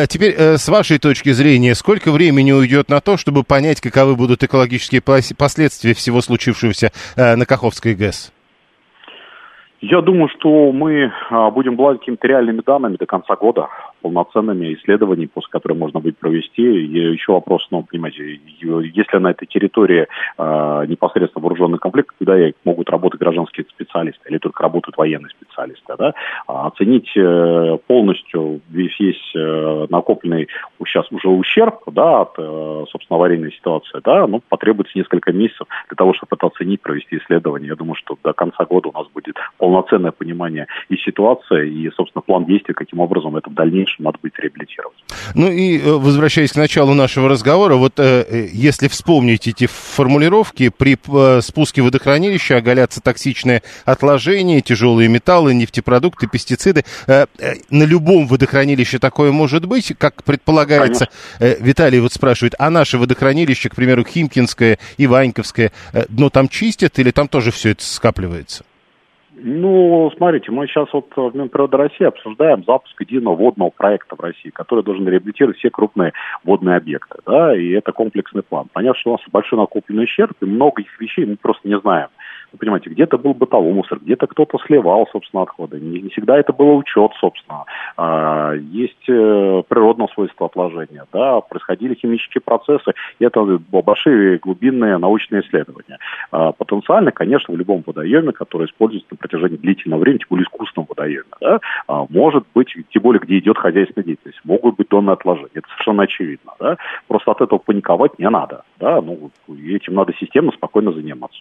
Теперь, 0.08 0.36
э, 0.38 0.58
с 0.58 0.70
вашей 0.70 1.00
точки 1.00 1.32
зрения, 1.32 1.74
сколько 1.74 2.12
времени 2.12 2.52
уйдет 2.52 2.90
на 2.90 3.02
то, 3.02 3.18
чтобы 3.18 3.44
понять, 3.44 3.82
каковы 3.82 4.16
будут 4.16 4.44
экологические 4.44 5.02
последствия 5.02 5.96
всего 5.96 6.22
случившегося 6.22 6.92
э, 7.16 7.36
на 7.36 7.48
Каховской 7.48 7.96
ГЭС? 7.96 8.32
Я 9.82 10.02
думаю, 10.02 10.30
что 10.38 10.72
мы 10.72 11.12
а, 11.32 11.50
будем 11.50 11.74
обладать 11.74 12.02
какими-то 12.02 12.28
реальными 12.28 12.62
данными 12.62 12.98
до 12.98 13.06
конца 13.06 13.36
года. 13.36 13.70
Полноценными 14.02 14.74
исследованиями, 14.76 15.30
после 15.34 15.52
которых 15.52 15.78
можно 15.78 16.00
будет 16.00 16.18
провести. 16.18 16.62
И 16.62 17.14
еще 17.14 17.34
вопрос, 17.34 17.68
ну, 17.72 17.84
понимаете, 17.84 18.40
если 18.62 19.18
на 19.18 19.32
этой 19.32 19.46
территории 19.46 20.08
э, 20.38 20.86
непосредственно 20.88 21.44
вооруженный 21.44 21.80
конфликт, 21.80 22.16
когда 22.18 22.38
могут 22.66 22.90
работать 22.90 23.20
гражданские 23.20 23.66
специалисты 23.70 24.30
или 24.30 24.38
только 24.38 24.64
работают 24.64 24.98
военные 24.98 25.30
специалисты, 25.30 25.94
да, 25.98 26.14
а 26.48 26.68
оценить 26.68 27.10
э, 27.16 27.78
полностью 27.88 28.62
весь 28.70 29.00
есть 29.00 29.36
э, 29.36 29.88
накопленный 29.90 30.48
сейчас 30.86 31.06
уже 31.12 31.28
ущерб, 31.28 31.82
да, 31.88 32.22
от, 32.22 32.34
э, 32.38 32.86
собственно, 32.90 33.18
аварийной 33.18 33.52
ситуации, 33.52 34.00
да, 34.04 34.28
ну, 34.28 34.42
потребуется 34.50 34.98
несколько 34.98 35.32
месяцев 35.32 35.68
для 35.90 35.96
того, 35.96 36.14
чтобы 36.14 36.36
это 36.36 36.48
оценить, 36.48 36.82
провести 36.82 37.18
исследование. 37.18 37.70
Я 37.70 37.76
думаю, 37.76 37.96
что 37.96 38.18
до 38.24 38.34
конца 38.34 38.66
года 38.66 38.90
у 38.90 38.92
нас 38.92 39.08
будет 39.14 39.36
полноценное 39.58 40.12
понимание 40.12 40.68
и 40.90 40.98
ситуации, 40.98 41.70
и, 41.70 41.92
собственно, 41.92 42.22
план 42.22 42.46
действий, 42.46 42.74
каким 42.74 43.00
образом 43.00 43.36
это 43.36 43.50
в 43.50 43.54
дальнейшем 43.54 43.89
надо 43.98 44.18
будет 44.22 44.38
реабилитировать. 44.40 44.98
Ну 45.34 45.52
и 45.52 45.80
э, 45.80 45.92
возвращаясь 45.92 46.52
к 46.52 46.56
началу 46.56 46.94
нашего 46.94 47.30
разговора, 47.30 47.76
вот 47.76 48.00
э, 48.00 48.26
э, 48.28 48.48
если 48.52 48.88
вспомнить 48.88 49.48
эти 49.48 49.68
формулировки, 49.68 50.70
при 50.70 50.98
спуске 51.42 51.82
водохранилища 51.82 52.58
оголятся 52.58 53.02
токсичные 53.02 53.64
отложения, 53.86 54.62
тяжелые 54.62 55.10
металлы, 55.10 55.54
нефтепродукты, 55.54 56.28
пестициды. 56.28 56.84
На 57.08 57.84
любом 57.84 58.28
водохранилище 58.28 59.00
такое 59.00 59.32
может 59.32 59.66
быть, 59.66 59.94
как 59.98 60.24
предполагается. 60.24 61.10
Э, 61.40 61.56
Виталий 61.60 62.00
вот 62.00 62.14
спрашивает, 62.14 62.56
а 62.60 62.70
наше 62.70 62.98
водохранилище, 62.98 63.70
к 63.70 63.76
примеру, 63.76 64.04
Химкинское 64.04 64.80
и 64.98 65.08
Ваньковское, 65.08 65.72
дно 66.10 66.30
там 66.30 66.50
чистят 66.50 67.00
или 67.00 67.12
там 67.12 67.28
тоже 67.28 67.52
все 67.52 67.72
это 67.72 67.84
скапливается? 67.84 68.64
Ну, 69.42 70.12
смотрите, 70.18 70.52
мы 70.52 70.68
сейчас 70.68 70.92
вот 70.92 71.08
в 71.16 71.36
Минприроды 71.36 71.78
России 71.78 72.04
обсуждаем 72.04 72.64
запуск 72.66 73.00
единого 73.00 73.36
водного 73.36 73.70
проекта 73.70 74.16
в 74.16 74.20
России, 74.20 74.50
который 74.50 74.84
должен 74.84 75.08
реабилитировать 75.08 75.58
все 75.58 75.70
крупные 75.70 76.14
водные 76.44 76.76
объекты, 76.76 77.20
да, 77.26 77.56
и 77.56 77.70
это 77.70 77.92
комплексный 77.92 78.44
план. 78.44 78.68
Понятно, 78.74 79.00
что 79.00 79.12
у 79.12 79.14
нас 79.14 79.22
большой 79.32 79.60
накопленный 79.60 80.04
ущерб, 80.04 80.34
и 80.42 80.46
много 80.46 80.82
этих 80.82 81.00
вещей 81.00 81.26
мы 81.26 81.38
просто 81.38 81.68
не 81.68 81.80
знаем. 81.80 82.10
Вы 82.52 82.58
понимаете, 82.58 82.90
где-то 82.90 83.18
был 83.18 83.34
бытовой 83.34 83.74
мусор, 83.74 84.00
где-то 84.00 84.28
кто-то 84.28 84.58
сливал, 84.66 85.08
собственно, 85.12 85.44
отходы. 85.44 85.80
Не, 85.80 86.02
не 86.02 86.10
всегда 86.10 86.38
это 86.38 86.52
было 86.52 86.74
учет, 86.74 87.12
собственно. 87.20 87.66
А, 87.96 88.54
есть 88.54 89.08
э, 89.08 89.14
отложения, 90.50 91.06
да, 91.14 91.42
происходили 91.42 91.96
химические 91.96 92.42
процессы, 92.42 92.94
и 93.20 93.26
это 93.26 93.42
большие 93.72 94.38
глубинные 94.38 94.98
научные 94.98 95.42
исследования. 95.42 95.98
А, 96.32 96.52
потенциально, 96.52 97.12
конечно, 97.12 97.54
в 97.54 97.58
любом 97.58 97.84
водоеме, 97.86 98.32
который 98.32 98.68
используется 98.68 99.08
на 99.12 99.18
протяжении 99.18 99.58
длительного 99.58 100.02
времени, 100.02 100.20
тем 100.20 100.28
более 100.30 100.44
искусственном 100.44 100.88
водоеме, 100.90 101.24
да, 101.42 101.60
а, 101.88 102.06
может 102.10 102.46
быть, 102.54 102.76
тем 102.90 103.02
более, 103.02 103.20
где 103.20 103.38
идет 103.40 103.58
хозяйственная 103.58 104.06
деятельность, 104.06 104.40
могут 104.44 104.76
быть 104.76 104.90
донные 104.90 105.14
отложения. 105.14 105.50
Это 105.54 105.68
совершенно 105.70 106.04
очевидно. 106.04 106.54
Да? 106.60 106.78
Просто 107.08 107.32
от 107.32 107.42
этого 107.42 107.60
паниковать 107.60 108.18
не 108.20 108.30
надо. 108.30 108.64
Да? 108.80 109.02
Ну, 109.02 109.32
этим 109.48 109.94
надо 109.94 110.14
системно, 110.20 110.52
спокойно 110.52 110.92
заниматься. 110.92 111.40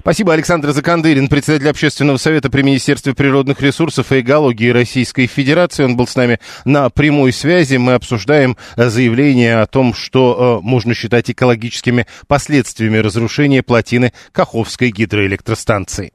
Спасибо, 0.00 0.32
Александр 0.32 0.72
Закандырин, 0.72 1.28
председатель 1.28 1.68
общественного 1.68 2.16
совета 2.16 2.50
при 2.50 2.62
Министерстве 2.62 3.14
природных 3.14 3.60
ресурсов 3.60 4.10
и 4.12 4.20
экологии 4.20 4.70
Российской 4.70 5.26
Федерации. 5.26 5.84
Он 5.84 5.96
был 5.96 6.06
с 6.06 6.16
нами 6.16 6.40
на 6.64 6.90
прямой 6.90 7.32
связи. 7.32 7.76
Мы 7.76 7.94
обсуждаем 7.94 8.56
заявление 8.76 9.58
о 9.60 9.66
том, 9.66 9.94
что 9.94 10.60
э, 10.60 10.66
можно 10.66 10.94
считать 10.94 11.30
экологическими 11.30 12.06
последствиями 12.26 12.98
разрушения 12.98 13.62
плотины 13.62 14.12
Каховской 14.32 14.90
гидроэлектростанции. 14.90 16.12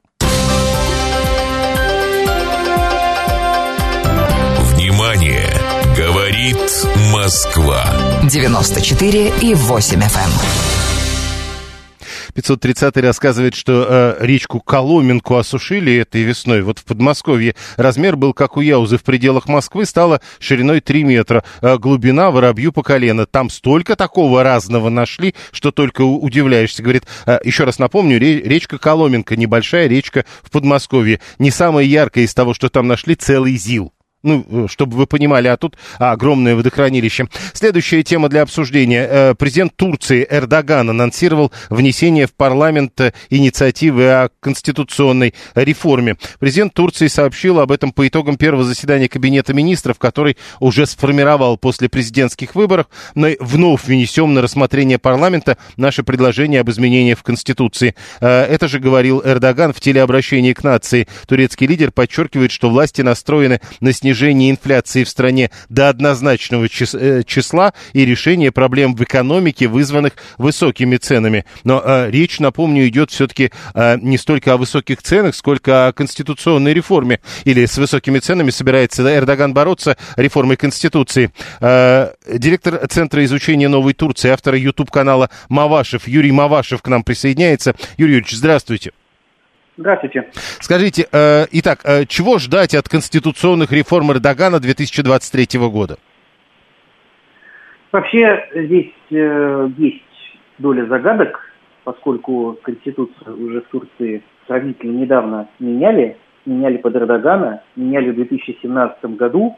Внимание! 4.74 5.50
Говорит 5.96 6.58
Москва. 7.12 7.84
94 8.24 9.32
и 9.42 9.54
8 9.54 10.00
FM. 10.00 10.83
530 12.34 12.96
рассказывает, 12.98 13.54
что 13.54 13.86
э, 13.88 14.16
речку 14.20 14.60
Коломенку 14.60 15.36
осушили 15.36 15.96
этой 15.96 16.22
весной. 16.22 16.62
Вот 16.62 16.80
в 16.80 16.84
Подмосковье 16.84 17.54
размер 17.76 18.16
был 18.16 18.32
как 18.32 18.56
у 18.56 18.60
Яузы 18.60 18.98
в 18.98 19.04
пределах 19.04 19.48
Москвы, 19.48 19.86
стала 19.86 20.20
шириной 20.38 20.80
3 20.80 21.04
метра, 21.04 21.44
э, 21.62 21.78
глубина 21.78 22.30
воробью 22.30 22.72
по 22.72 22.82
колено. 22.82 23.26
Там 23.26 23.50
столько 23.50 23.96
такого 23.96 24.42
разного 24.42 24.88
нашли, 24.88 25.34
что 25.52 25.70
только 25.70 26.02
удивляешься. 26.02 26.82
Говорит, 26.82 27.04
э, 27.26 27.38
еще 27.44 27.64
раз 27.64 27.78
напомню, 27.78 28.18
речка 28.18 28.78
Коломенка, 28.78 29.36
небольшая 29.36 29.86
речка 29.86 30.24
в 30.42 30.50
Подмосковье. 30.50 31.20
Не 31.38 31.50
самая 31.50 31.84
яркая 31.84 32.24
из 32.24 32.34
того, 32.34 32.54
что 32.54 32.68
там 32.68 32.88
нашли, 32.88 33.14
целый 33.14 33.56
ЗИЛ. 33.56 33.92
Ну, 34.24 34.46
э, 34.48 34.66
чтобы 34.68 34.96
вы 34.96 35.06
понимали, 35.06 35.48
а 35.48 35.56
тут 35.58 35.76
огромное 35.98 36.56
водохранилище. 36.56 37.28
Следующая 37.52 38.02
тема 38.02 38.30
для 38.30 38.40
обсуждения. 38.40 39.06
Э, 39.06 39.34
президент 39.34 39.76
Турции 39.76 40.26
Эрдоган 40.28 40.88
анонсировал 40.88 41.52
внесение 41.68 42.26
в 42.26 42.32
парламент 42.32 42.98
э, 43.02 43.12
инициативы 43.28 44.08
о 44.08 44.30
конституционной 44.40 45.34
реформе. 45.54 46.16
Президент 46.40 46.72
Турции 46.72 47.06
сообщил 47.08 47.60
об 47.60 47.70
этом 47.70 47.92
по 47.92 48.08
итогам 48.08 48.38
первого 48.38 48.64
заседания 48.64 49.10
Кабинета 49.10 49.52
министров, 49.52 49.98
который 49.98 50.38
уже 50.58 50.86
сформировал 50.86 51.58
после 51.58 51.90
президентских 51.90 52.54
выборов. 52.54 52.86
Но 53.14 53.28
вновь 53.40 53.84
внесем 53.84 54.32
на 54.32 54.40
рассмотрение 54.40 54.98
парламента 54.98 55.58
наше 55.76 56.02
предложение 56.02 56.62
об 56.62 56.70
изменении 56.70 57.12
в 57.12 57.22
Конституции. 57.22 57.94
Это 58.20 58.68
же 58.68 58.78
говорил 58.78 59.20
Эрдоган 59.22 59.74
в 59.74 59.80
телеобращении 59.80 60.54
к 60.54 60.64
нации. 60.64 61.08
Турецкий 61.26 61.66
лидер 61.66 61.92
подчеркивает, 61.92 62.52
что 62.52 62.70
власти 62.70 63.02
настроены 63.02 63.60
на 63.80 63.92
снижение 63.92 64.13
снижение 64.14 64.52
инфляции 64.52 65.02
в 65.02 65.08
стране 65.08 65.50
до 65.68 65.88
однозначного 65.88 66.66
э, 66.66 67.22
числа 67.24 67.74
и 67.92 68.04
решение 68.04 68.52
проблем 68.52 68.94
в 68.94 69.02
экономике, 69.02 69.66
вызванных 69.66 70.12
высокими 70.38 70.96
ценами. 70.98 71.44
Но 71.64 71.82
э, 71.84 72.10
речь, 72.10 72.38
напомню, 72.38 72.86
идет 72.86 73.10
все-таки 73.10 73.50
э, 73.74 73.98
не 74.00 74.16
столько 74.16 74.52
о 74.52 74.56
высоких 74.56 75.02
ценах, 75.02 75.34
сколько 75.34 75.88
о 75.88 75.92
конституционной 75.92 76.72
реформе. 76.72 77.18
Или 77.42 77.66
с 77.66 77.76
высокими 77.76 78.20
ценами 78.20 78.50
собирается 78.50 79.02
Эрдоган 79.02 79.52
бороться 79.52 79.96
реформой 80.16 80.56
Конституции. 80.56 81.32
Э, 81.60 82.12
директор 82.32 82.86
Центра 82.86 83.24
изучения 83.24 83.68
Новой 83.68 83.94
Турции, 83.94 84.30
автора 84.30 84.56
YouTube-канала 84.56 85.28
Мавашев, 85.48 86.06
Юрий 86.06 86.30
Мавашев 86.32 86.82
к 86.82 86.88
нам 86.88 87.02
присоединяется. 87.02 87.74
Юрий 87.96 88.14
Юрьевич, 88.14 88.36
здравствуйте. 88.36 88.92
Здравствуйте. 89.76 90.28
Скажите, 90.32 91.06
э, 91.12 91.46
итак, 91.50 91.80
э, 91.84 92.04
чего 92.06 92.38
ждать 92.38 92.74
от 92.74 92.88
конституционных 92.88 93.72
реформ 93.72 94.12
Эрдогана 94.12 94.60
2023 94.60 95.58
года? 95.68 95.96
Вообще 97.90 98.48
здесь 98.54 98.92
э, 99.10 99.68
есть 99.76 100.02
доля 100.58 100.86
загадок, 100.86 101.40
поскольку 101.82 102.58
Конституцию 102.62 103.40
уже 103.40 103.60
в 103.62 103.68
Турции 103.68 104.22
сравнительно 104.46 104.98
недавно 104.98 105.48
меняли, 105.58 106.16
меняли 106.46 106.76
под 106.76 106.94
Эрдогана, 106.94 107.62
меняли 107.74 108.10
в 108.10 108.14
2017 108.14 109.04
году, 109.16 109.56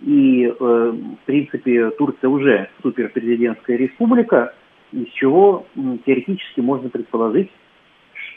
и, 0.00 0.46
э, 0.46 0.52
в 0.58 1.26
принципе, 1.26 1.90
Турция 1.90 2.28
уже 2.30 2.68
суперпрезидентская 2.82 3.76
республика, 3.76 4.54
из 4.92 5.08
чего 5.14 5.66
теоретически 6.04 6.60
можно 6.60 6.90
предположить, 6.90 7.50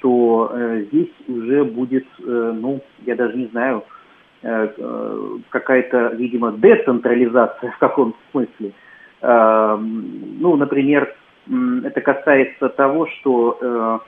что 0.05 0.51
э, 0.53 0.85
здесь 0.87 1.11
уже 1.27 1.63
будет, 1.63 2.05
э, 2.19 2.53
ну, 2.55 2.79
я 3.05 3.15
даже 3.15 3.35
не 3.35 3.47
знаю, 3.47 3.83
э, 4.43 4.69
э, 4.77 5.37
какая-то, 5.49 6.13
видимо, 6.15 6.51
децентрализация 6.51 7.71
в 7.71 7.77
каком 7.79 8.15
смысле. 8.29 8.71
Э, 9.21 9.77
ну, 9.79 10.55
например, 10.57 11.15
это 11.83 12.01
касается 12.01 12.69
того, 12.69 13.07
что 13.07 13.57
э, 13.59 13.99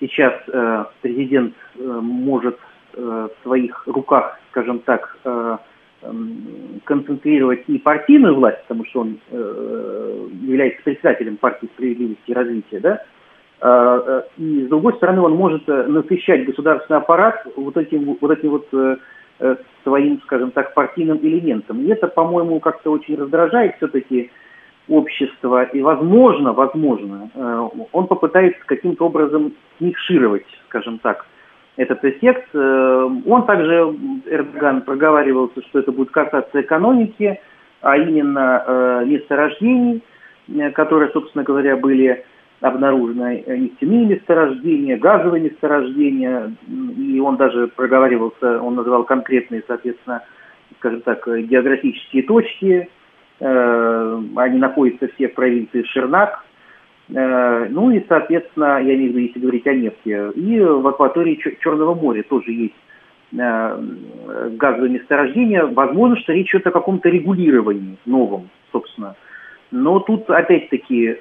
сейчас 0.00 0.34
э, 0.48 0.84
президент 1.00 1.54
э, 1.78 1.82
может 1.82 2.58
э, 2.92 3.00
в 3.00 3.42
своих 3.42 3.86
руках, 3.86 4.38
скажем 4.50 4.80
так, 4.80 5.16
э, 5.24 5.56
концентрировать 6.84 7.64
и 7.66 7.78
партийную 7.78 8.34
власть, 8.34 8.60
потому 8.64 8.84
что 8.84 9.00
он 9.00 9.18
является 9.30 10.82
председателем 10.82 11.38
партии 11.38 11.70
справедливости 11.72 12.24
и 12.26 12.34
развития, 12.34 12.80
да, 12.80 13.02
и 13.64 14.64
с 14.66 14.68
другой 14.68 14.92
стороны 14.94 15.22
он 15.22 15.36
может 15.36 15.66
э, 15.68 15.86
насыщать 15.86 16.44
государственный 16.44 16.98
аппарат 16.98 17.46
вот 17.56 17.74
этим 17.78 18.14
вот, 18.20 18.30
этим 18.30 18.50
вот 18.50 18.68
э, 18.72 19.56
своим, 19.82 20.20
скажем 20.24 20.50
так, 20.50 20.74
партийным 20.74 21.18
элементом. 21.22 21.80
И 21.80 21.88
это, 21.88 22.08
по-моему, 22.08 22.60
как-то 22.60 22.90
очень 22.90 23.16
раздражает 23.16 23.76
все-таки 23.76 24.30
общество. 24.86 25.62
И, 25.62 25.80
возможно, 25.80 26.52
возможно, 26.52 27.30
он 27.92 28.06
попытается 28.06 28.60
каким-то 28.66 29.06
образом 29.06 29.54
смикшировать, 29.78 30.44
скажем 30.68 30.98
так, 30.98 31.24
этот 31.76 32.04
эффект. 32.04 32.54
Он 32.54 33.46
также, 33.46 33.96
Эрдоган, 34.26 34.82
проговаривался, 34.82 35.62
что 35.62 35.78
это 35.78 35.90
будет 35.90 36.10
касаться 36.10 36.60
экономики, 36.60 37.40
а 37.80 37.96
именно 37.96 39.02
месторождений, 39.06 40.02
которые, 40.74 41.10
собственно 41.12 41.44
говоря, 41.44 41.76
были 41.76 42.24
обнаружены 42.60 43.44
нефтяные 43.46 44.06
месторождения, 44.06 44.96
газовые 44.96 45.42
месторождения, 45.44 46.52
и 46.96 47.20
он 47.20 47.36
даже 47.36 47.68
проговаривался, 47.68 48.60
он 48.62 48.74
называл 48.74 49.04
конкретные, 49.04 49.62
соответственно, 49.66 50.22
скажем 50.78 51.02
так, 51.02 51.26
географические 51.26 52.22
точки. 52.22 52.88
Они 53.40 54.58
находятся 54.58 55.08
все 55.08 55.28
в 55.28 55.34
провинции 55.34 55.82
Шернак. 55.82 56.44
Ну 57.08 57.90
и, 57.90 58.02
соответственно, 58.08 58.80
я 58.80 58.94
имею 58.94 59.12
в 59.12 59.14
виду, 59.14 59.18
если 59.18 59.40
говорить 59.40 59.66
о 59.66 59.74
нефти. 59.74 60.32
И 60.38 60.60
в 60.60 60.86
акватории 60.86 61.38
Черного 61.60 61.94
моря 61.94 62.22
тоже 62.22 62.50
есть 62.52 62.74
газовые 63.32 64.90
месторождения. 64.90 65.66
Возможно, 65.66 66.16
что 66.16 66.32
речь 66.32 66.54
идет 66.54 66.66
о 66.68 66.70
каком-то 66.70 67.10
регулировании 67.10 67.98
новом, 68.06 68.48
собственно. 68.72 69.16
Но 69.70 70.00
тут, 70.00 70.28
опять-таки, 70.30 71.16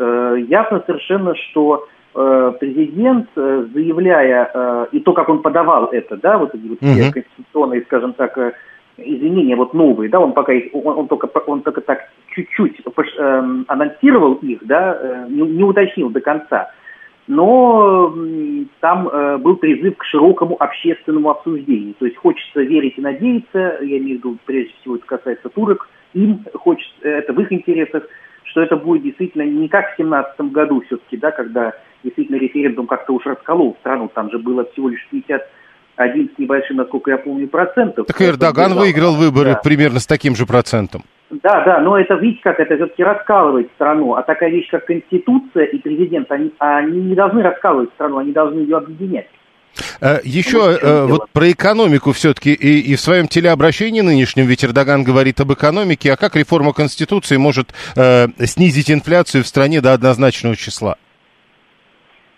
ясно 0.48 0.84
совершенно, 0.86 1.36
что 1.36 1.88
Э, 2.16 2.54
президент, 2.60 3.28
э, 3.36 3.66
заявляя, 3.74 4.52
э, 4.54 4.86
и 4.92 5.00
то, 5.00 5.14
как 5.14 5.30
он 5.30 5.42
подавал 5.42 5.86
это, 5.88 6.16
да, 6.16 6.38
вот 6.38 6.54
эти 6.54 6.68
вот 6.68 6.78
все 6.80 7.12
конституционные, 7.12 7.82
скажем 7.82 8.14
так, 8.14 8.38
изменения 8.98 9.56
вот 9.56 9.74
новые, 9.74 10.12
да, 10.12 10.20
он 10.20 10.34
пока 10.34 10.54
он, 10.74 11.00
он 11.00 11.08
только 11.08 11.26
он 11.48 11.62
только 11.62 11.82
так 11.82 12.02
чуть-чуть 12.36 12.82
э, 12.86 13.44
анонсировал 13.68 14.34
их, 14.36 14.60
да, 14.62 15.26
не, 15.28 15.42
не 15.42 15.64
уточнил 15.64 16.12
до 16.12 16.22
конца. 16.22 16.70
Но 17.26 18.14
там 18.80 19.08
э, 19.08 19.38
был 19.38 19.56
призыв 19.56 19.98
к 19.98 20.04
широкому 20.04 20.56
общественному 20.62 21.32
обсуждению. 21.32 21.96
То 21.96 22.06
есть 22.06 22.18
хочется 22.18 22.62
верить 22.62 22.94
и 22.98 23.02
надеяться, 23.02 23.80
я 23.82 23.98
имею 23.98 24.18
в 24.18 24.20
виду, 24.20 24.38
прежде 24.46 24.72
всего 24.82 24.98
это 24.98 25.06
касается 25.08 25.50
турок, 25.50 25.90
им 26.14 26.46
хочется, 26.54 26.94
это 27.02 27.34
в 27.34 27.40
их 27.40 27.52
интересах, 27.52 28.04
что 28.46 28.62
это 28.62 28.76
будет 28.76 29.04
действительно 29.04 29.44
не 29.44 29.68
как 29.68 29.94
в 29.94 29.98
2017 29.98 30.42
году 30.52 30.82
все-таки, 30.82 31.18
да, 31.18 31.32
когда 31.32 31.74
действительно 32.04 32.38
референдум 32.38 32.88
как-то 32.88 33.14
уж 33.14 33.26
расколол 33.26 33.78
страну, 33.80 34.10
там 34.14 34.30
же 34.32 34.40
было 34.40 34.66
всего 34.72 34.90
лишь 34.90 35.08
51 35.10 36.30
с 36.36 36.38
небольшим, 36.38 36.78
насколько 36.78 37.12
я 37.12 37.18
помню, 37.18 37.48
процентов. 37.48 38.08
Так 38.08 38.22
Эрдоган 38.22 38.74
выиграл 38.74 39.16
выборы 39.16 39.52
да. 39.52 39.62
примерно 39.64 40.00
с 40.00 40.08
таким 40.08 40.36
же 40.36 40.46
процентом. 40.46 41.04
Да, 41.42 41.64
да, 41.66 41.80
но 41.80 41.98
это, 41.98 42.14
видите, 42.16 42.42
как 42.44 42.60
это 42.60 42.76
все-таки 42.76 43.04
раскалывает 43.04 43.72
страну. 43.76 44.14
А 44.14 44.22
такая 44.22 44.52
вещь, 44.52 44.70
как 44.70 44.86
Конституция 44.86 45.66
и 45.66 45.80
президент, 45.80 46.32
они, 46.32 46.54
они 46.60 47.02
не 47.02 47.16
должны 47.16 47.42
раскалывать 47.42 47.90
страну, 47.96 48.20
они 48.20 48.32
должны 48.32 48.60
ее 48.60 48.78
объединять. 48.78 49.28
Э, 50.02 50.20
Еще 50.24 50.78
э, 50.82 51.06
вот 51.06 51.30
про 51.32 51.52
экономику 51.52 52.12
все-таки 52.12 52.54
и, 52.54 52.80
и 52.80 52.96
в 52.96 53.00
своем 53.00 53.28
телеобращении 53.28 54.02
нынешнем 54.02 54.46
ведь 54.46 54.64
Эрдоган 54.66 55.04
говорит 55.04 55.40
об 55.40 55.54
экономике, 55.54 56.14
а 56.14 56.18
как 56.18 56.36
реформа 56.36 56.74
Конституции 56.74 57.38
может 57.38 57.74
э, 57.96 58.28
снизить 58.46 58.92
инфляцию 58.92 59.44
в 59.44 59.48
стране 59.48 59.82
до 59.82 59.94
однозначного 59.94 60.56
числа? 60.56 60.98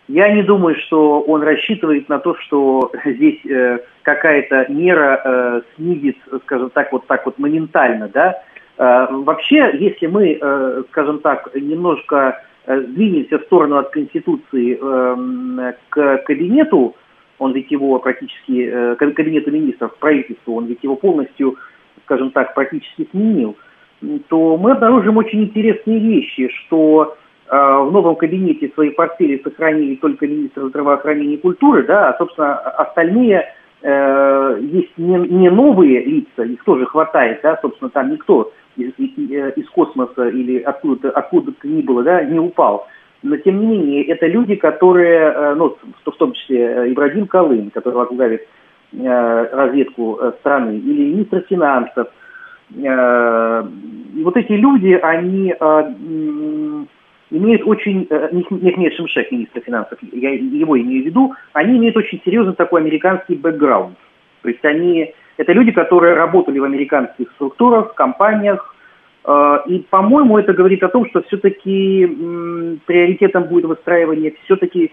Я 0.08 0.32
не 0.32 0.44
думаю, 0.44 0.76
что 0.86 1.22
он 1.22 1.42
рассчитывает 1.42 2.10
на 2.10 2.20
то, 2.20 2.36
что 2.36 2.92
здесь 3.06 3.44
э, 3.46 3.80
какая-то 4.04 4.68
мера 4.70 5.22
э, 5.24 5.62
снизит, 5.76 6.18
скажем 6.44 6.70
так, 6.70 6.92
вот 6.92 7.08
так 7.08 7.26
вот 7.26 7.40
моментально, 7.40 8.08
да. 8.10 8.40
Э, 8.78 9.08
вообще, 9.10 9.72
если 9.80 10.06
мы, 10.06 10.38
э, 10.40 10.84
скажем 10.92 11.20
так, 11.20 11.50
немножко 11.56 12.40
э, 12.68 12.82
сдвинемся 12.82 13.40
в 13.40 13.44
сторону 13.44 13.78
от 13.78 13.90
Конституции 13.90 14.78
э, 14.80 15.74
к 15.90 16.18
кабинету, 16.18 16.96
он 17.40 17.54
ведь 17.54 17.72
его 17.72 18.00
практически, 18.00 18.70
э, 18.72 18.96
кабинету 18.96 19.52
министров, 19.52 19.98
правительству, 19.98 20.56
он 20.56 20.66
ведь 20.66 20.84
его 20.84 20.96
полностью, 20.96 21.56
скажем 22.06 22.32
так, 22.32 22.54
практически 22.54 23.08
сменил, 23.12 23.58
то 24.30 24.58
мы 24.58 24.72
обнаружим 24.72 25.18
очень 25.18 25.44
интересные 25.44 26.00
вещи, 26.00 26.50
что 26.50 27.18
э, 27.48 27.56
в 27.56 27.92
новом 27.92 28.16
кабинете 28.16 28.72
свои 28.74 28.92
портфели 28.92 29.42
сохранили 29.44 29.96
только 29.96 30.28
министр 30.28 30.68
здравоохранения 30.68 31.36
и 31.36 31.42
культуры, 31.42 31.84
да, 31.84 32.10
а, 32.10 32.18
собственно, 32.18 32.56
остальные 32.56 33.46
э, 33.82 34.60
есть 34.62 34.98
не, 34.98 35.16
не 35.16 35.50
новые 35.50 36.04
лица, 36.04 36.44
их 36.44 36.64
тоже 36.64 36.86
хватает, 36.86 37.40
да, 37.44 37.58
собственно, 37.62 37.90
там 37.90 38.12
никто 38.12 38.52
из, 38.78 38.92
из 38.98 39.70
космоса 39.70 40.28
или 40.30 40.60
откуда-то 40.60 41.12
откуда 41.12 41.54
ни 41.64 41.82
было, 41.82 42.04
да, 42.04 42.24
не 42.24 42.40
упал 42.40 42.88
но 43.26 43.38
тем 43.38 43.60
не 43.60 43.66
менее, 43.66 44.04
это 44.06 44.28
люди, 44.28 44.56
которые, 44.56 45.32
э, 45.32 45.56
ну, 45.56 45.76
в 46.06 46.12
том 46.12 46.34
числе 46.34 46.60
э, 46.60 46.92
Ибрагим 46.92 47.26
Калын, 47.26 47.72
который 47.72 47.96
возглавит 47.96 48.48
э, 48.94 49.48
разведку 49.52 50.20
страны, 50.40 50.78
или 50.78 51.14
министр 51.14 51.44
финансов. 51.50 52.08
И 52.72 54.24
вот 54.24 54.38
эти 54.38 54.54
люди, 54.54 54.94
они 54.94 55.54
имеют 57.30 57.62
очень, 57.68 58.08
не 58.32 58.90
Шимшек, 58.90 59.32
министр 59.32 59.60
финансов, 59.60 60.00
я 60.12 60.32
его 60.32 60.80
имею 60.80 61.04
в 61.04 61.06
виду, 61.06 61.34
они 61.54 61.78
имеют 61.78 61.96
очень 61.96 62.20
серьезный 62.26 62.56
такой 62.56 62.82
американский 62.82 63.36
бэкграунд. 63.36 63.98
То 64.42 64.50
есть 64.50 64.66
они, 64.66 65.14
это 65.38 65.54
люди, 65.54 65.72
которые 65.72 66.16
работали 66.16 66.58
в 66.58 66.64
американских 66.64 67.30
структурах, 67.34 67.94
компаниях, 67.94 68.75
и, 69.68 69.80
по-моему, 69.90 70.38
это 70.38 70.54
говорит 70.54 70.84
о 70.84 70.90
том, 70.90 71.08
что 71.10 71.24
все-таки 71.24 72.06
приоритетом 72.86 73.46
будет 73.46 73.66
выстраивание 73.66 74.36
все-таки 74.44 74.92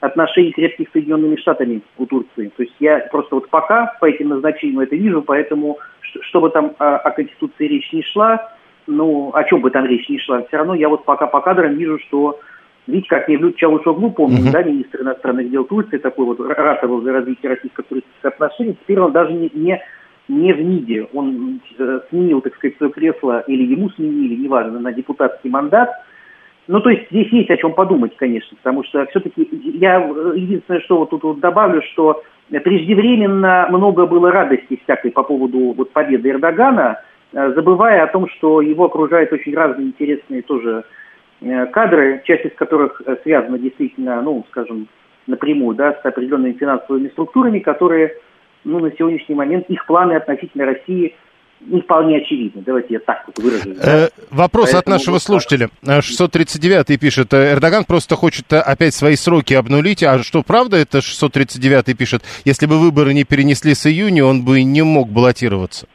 отношений 0.00 0.52
крепких 0.52 0.88
с 0.88 0.92
Соединенными 0.92 1.36
Штатами 1.36 1.82
у 1.98 2.06
Турции. 2.06 2.50
То 2.56 2.62
есть 2.62 2.74
я 2.80 3.00
просто 3.10 3.34
вот 3.34 3.48
пока 3.48 3.96
по 4.00 4.06
этим 4.06 4.28
назначениям 4.28 4.80
это 4.80 4.96
вижу, 4.96 5.22
поэтому, 5.22 5.78
что 6.00 6.40
бы 6.40 6.50
там 6.50 6.74
о, 6.78 6.96
о 6.96 7.10
Конституции 7.10 7.66
речь 7.66 7.92
не 7.92 8.02
шла, 8.02 8.52
ну, 8.86 9.30
о 9.34 9.44
чем 9.44 9.60
бы 9.60 9.70
там 9.70 9.86
речь 9.86 10.08
не 10.08 10.18
шла, 10.18 10.42
все 10.42 10.58
равно 10.58 10.74
я 10.74 10.88
вот 10.88 11.04
пока 11.04 11.26
по 11.26 11.40
кадрам 11.40 11.74
вижу, 11.74 11.98
что 12.06 12.38
Видите, 12.86 13.08
как 13.08 13.28
Евлют 13.30 13.56
Чавушоглу, 13.56 14.10
помню, 14.10 14.40
uh-huh. 14.40 14.52
да, 14.52 14.62
министр 14.62 15.00
иностранных 15.00 15.50
дел 15.50 15.64
Турции, 15.64 15.96
такой 15.96 16.26
вот 16.26 16.38
ратовал 16.38 17.00
за 17.00 17.14
развитие 17.14 17.52
российско-турецких 17.52 18.22
отношений, 18.22 18.74
теперь 18.74 19.00
он 19.00 19.12
даже 19.12 19.32
не, 19.32 19.50
не 19.54 19.82
не 20.28 20.52
в 20.52 20.64
МИДе. 20.64 21.08
Он 21.12 21.60
э, 21.78 22.00
сменил, 22.08 22.40
так 22.40 22.54
сказать, 22.56 22.76
свое 22.76 22.92
кресло, 22.92 23.40
или 23.46 23.64
ему 23.64 23.90
сменили, 23.90 24.34
неважно, 24.34 24.80
на 24.80 24.92
депутатский 24.92 25.50
мандат. 25.50 25.90
Ну, 26.66 26.80
то 26.80 26.90
есть 26.90 27.10
здесь 27.10 27.28
есть 27.30 27.50
о 27.50 27.56
чем 27.58 27.74
подумать, 27.74 28.16
конечно, 28.16 28.56
потому 28.56 28.84
что 28.84 29.04
все-таки 29.06 29.46
я 29.52 29.96
единственное, 30.34 30.80
что 30.80 30.98
вот 30.98 31.10
тут 31.10 31.22
вот 31.22 31.40
добавлю, 31.40 31.82
что 31.92 32.22
преждевременно 32.48 33.66
много 33.68 34.06
было 34.06 34.30
радости 34.30 34.80
всякой 34.84 35.10
по 35.10 35.22
поводу 35.22 35.74
вот 35.76 35.92
победы 35.92 36.30
Эрдогана, 36.30 37.00
э, 37.32 37.52
забывая 37.54 38.02
о 38.02 38.06
том, 38.06 38.28
что 38.28 38.62
его 38.62 38.86
окружают 38.86 39.32
очень 39.32 39.54
разные 39.54 39.88
интересные 39.88 40.40
тоже 40.40 40.84
э, 41.42 41.66
кадры, 41.66 42.22
часть 42.24 42.46
из 42.46 42.54
которых 42.54 43.02
связана 43.24 43.58
действительно, 43.58 44.22
ну, 44.22 44.44
скажем, 44.48 44.88
напрямую, 45.26 45.76
да, 45.76 45.92
с 45.92 46.06
определенными 46.06 46.52
финансовыми 46.52 47.08
структурами, 47.08 47.58
которые 47.58 48.14
ну, 48.64 48.80
на 48.80 48.90
сегодняшний 48.92 49.34
момент 49.34 49.68
их 49.68 49.86
планы 49.86 50.14
относительно 50.14 50.66
России 50.66 51.14
не 51.60 51.80
вполне 51.80 52.18
очевидны. 52.18 52.62
Давайте 52.62 52.94
я 52.94 53.00
так 53.00 53.24
вот 53.26 53.38
выражу. 53.38 53.70
Э, 53.82 54.08
вопрос 54.30 54.72
Поэтому 54.72 54.80
от 54.80 54.98
нашего 54.98 55.18
слушателя. 55.18 55.68
639 55.82 57.00
пишет, 57.00 57.32
«Э, 57.32 57.52
Эрдоган 57.52 57.84
просто 57.84 58.16
хочет 58.16 58.52
э, 58.52 58.58
опять 58.58 58.94
свои 58.94 59.16
сроки 59.16 59.54
обнулить. 59.54 60.02
А 60.02 60.18
что, 60.18 60.42
правда 60.42 60.76
это 60.76 61.00
639 61.00 61.96
пишет? 61.96 62.22
Если 62.44 62.66
бы 62.66 62.78
выборы 62.78 63.14
не 63.14 63.24
перенесли 63.24 63.74
с 63.74 63.86
июня, 63.86 64.24
он 64.24 64.44
бы 64.44 64.62
не 64.62 64.82
мог 64.82 65.08
баллотироваться. 65.08 65.86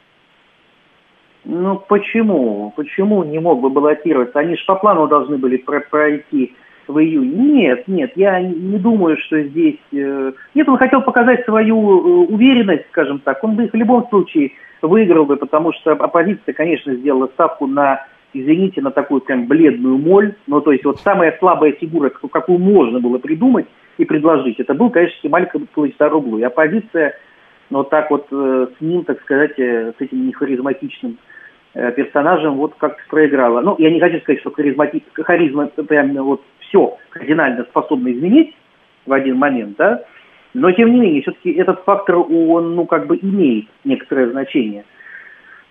Ну, 1.44 1.76
почему? 1.76 2.72
Почему 2.76 3.24
не 3.24 3.38
мог 3.38 3.60
бы 3.60 3.70
баллотироваться? 3.70 4.38
Они 4.40 4.56
же 4.56 4.64
по 4.66 4.74
плану 4.74 5.06
должны 5.08 5.38
были 5.38 5.56
пройти 5.56 6.54
в 6.90 6.98
июне. 6.98 7.30
Нет, 7.30 7.88
нет, 7.88 8.12
я 8.16 8.40
не 8.40 8.78
думаю, 8.78 9.16
что 9.18 9.40
здесь... 9.42 9.78
Э, 9.92 10.32
нет, 10.54 10.68
он 10.68 10.76
хотел 10.76 11.02
показать 11.02 11.44
свою 11.44 11.76
э, 11.76 12.32
уверенность, 12.32 12.86
скажем 12.90 13.20
так. 13.20 13.42
Он 13.42 13.54
бы 13.54 13.64
их 13.64 13.72
в 13.72 13.76
любом 13.76 14.06
случае 14.08 14.52
выиграл 14.82 15.24
бы, 15.24 15.36
потому 15.36 15.72
что 15.72 15.92
оппозиция, 15.92 16.52
конечно, 16.52 16.94
сделала 16.94 17.28
ставку 17.28 17.66
на, 17.66 18.06
извините, 18.32 18.80
на 18.80 18.90
такую 18.90 19.20
прям 19.20 19.46
бледную 19.46 19.98
моль. 19.98 20.34
Ну, 20.46 20.60
то 20.60 20.72
есть 20.72 20.84
вот 20.84 21.00
самая 21.00 21.36
слабая 21.38 21.72
фигура, 21.72 22.10
какую 22.10 22.58
можно 22.58 23.00
было 23.00 23.18
придумать 23.18 23.66
и 23.98 24.04
предложить, 24.04 24.58
это 24.60 24.74
был, 24.74 24.90
конечно, 24.90 25.18
Кемаль 25.22 25.48
Кılıçdaroğlu. 25.74 26.40
И 26.40 26.42
оппозиция 26.42 27.14
ну, 27.70 27.78
вот 27.78 27.90
так 27.90 28.10
вот 28.10 28.26
э, 28.32 28.66
с 28.76 28.80
ним, 28.80 29.04
так 29.04 29.20
сказать, 29.22 29.58
с 29.58 29.94
этим 29.98 30.26
нехаризматичным 30.26 31.18
персонажем 31.72 32.54
вот 32.56 32.74
как 32.78 32.96
проиграла. 33.08 33.60
Ну, 33.60 33.76
я 33.78 33.92
не 33.92 34.00
хочу 34.00 34.18
сказать, 34.20 34.40
что 34.40 34.50
харизмати... 34.50 35.04
харизма 35.14 35.66
прям 35.66 36.14
вот 36.14 36.42
все 36.70 36.96
кардинально 37.10 37.64
способно 37.64 38.12
изменить 38.12 38.54
в 39.04 39.12
один 39.12 39.36
момент, 39.36 39.76
да, 39.76 40.04
но 40.54 40.72
тем 40.72 40.92
не 40.92 41.00
менее, 41.00 41.22
все-таки 41.22 41.52
этот 41.52 41.84
фактор, 41.84 42.18
он, 42.18 42.74
ну, 42.74 42.86
как 42.86 43.06
бы 43.06 43.18
имеет 43.20 43.66
некоторое 43.84 44.30
значение. 44.30 44.84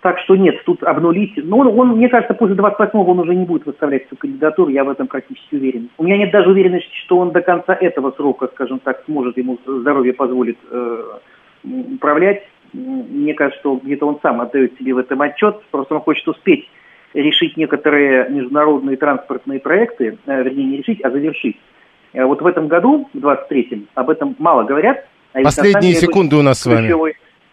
Так 0.02 0.18
что 0.20 0.38
нет, 0.38 0.64
тут 0.64 0.82
обнулить... 0.84 1.34
Ну, 1.36 1.58
он, 1.58 1.68
он 1.78 1.90
мне 1.98 2.08
кажется, 2.08 2.34
после 2.34 2.56
28-го 2.56 3.04
он 3.04 3.20
уже 3.20 3.36
не 3.36 3.44
будет 3.44 3.66
выставлять 3.66 4.08
свою 4.08 4.18
кандидатуру, 4.18 4.70
я 4.70 4.86
в 4.86 4.90
этом 4.90 5.08
практически 5.08 5.56
уверен. 5.56 5.90
У 5.98 6.04
меня 6.06 6.18
нет 6.18 6.32
даже 6.32 6.50
уверенности, 6.50 6.96
что 7.04 7.18
он 7.18 7.32
до 7.32 7.42
конца 7.42 7.76
этого 7.76 8.12
срока, 8.12 8.48
скажем 8.48 8.80
так, 8.80 9.04
сможет, 9.06 9.38
ему 9.38 9.58
здоровье 9.66 10.14
позволит 10.14 10.58
э, 10.72 11.04
управлять. 11.96 12.44
Мне 12.72 13.34
кажется, 13.34 13.60
что 13.60 13.76
где-то 13.84 14.06
он 14.06 14.20
сам 14.22 14.40
отдает 14.40 14.78
себе 14.78 14.94
в 14.94 15.00
этом 15.00 15.22
отчет, 15.22 15.62
просто 15.72 15.96
он 15.96 16.02
хочет 16.02 16.26
успеть 16.30 16.70
решить 17.14 17.58
некоторые 17.58 18.30
международные 18.30 18.98
транспортные 18.98 19.60
проекты, 19.60 20.18
э, 20.26 20.44
вернее, 20.44 20.66
не 20.66 20.78
решить, 20.78 21.02
а 21.02 21.10
завершить. 21.10 21.58
Э, 22.14 22.26
вот 22.26 22.42
в 22.42 22.46
этом 22.46 22.68
году, 22.68 23.10
в 23.14 23.18
23-м, 23.18 23.88
об 23.96 24.10
этом 24.10 24.36
мало 24.40 24.64
говорят. 24.64 25.06
А 25.34 25.42
Последние 25.42 25.94
секунды 25.96 26.36
у 26.36 26.42
нас 26.42 26.60
с 26.60 26.66
вами. 26.66 26.94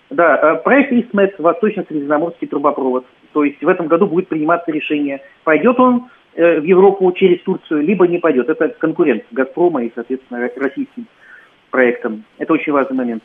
Да, 0.08 0.36
э, 0.36 0.62
проект 0.62 0.92
ИСМЭТ, 0.92 1.38
Восточно-Средиземноморский 1.38 2.46
трубопровод. 2.46 3.06
То 3.32 3.44
есть 3.44 3.62
в 3.62 3.68
этом 3.68 3.88
году 3.88 4.06
будет 4.06 4.28
приниматься 4.28 4.70
решение, 4.70 5.20
пойдет 5.44 5.78
он 5.78 6.08
в 6.34 6.62
Европу 6.62 7.10
через 7.12 7.42
Турцию, 7.42 7.80
либо 7.80 8.06
не 8.06 8.18
пойдет. 8.18 8.50
Это 8.50 8.68
конкурент 8.68 9.24
«Газпрома» 9.32 9.82
и, 9.84 9.92
соответственно, 9.94 10.50
российским 10.56 11.06
проектом. 11.70 12.24
Это 12.36 12.52
очень 12.52 12.72
важный 12.72 12.94
момент. 12.94 13.22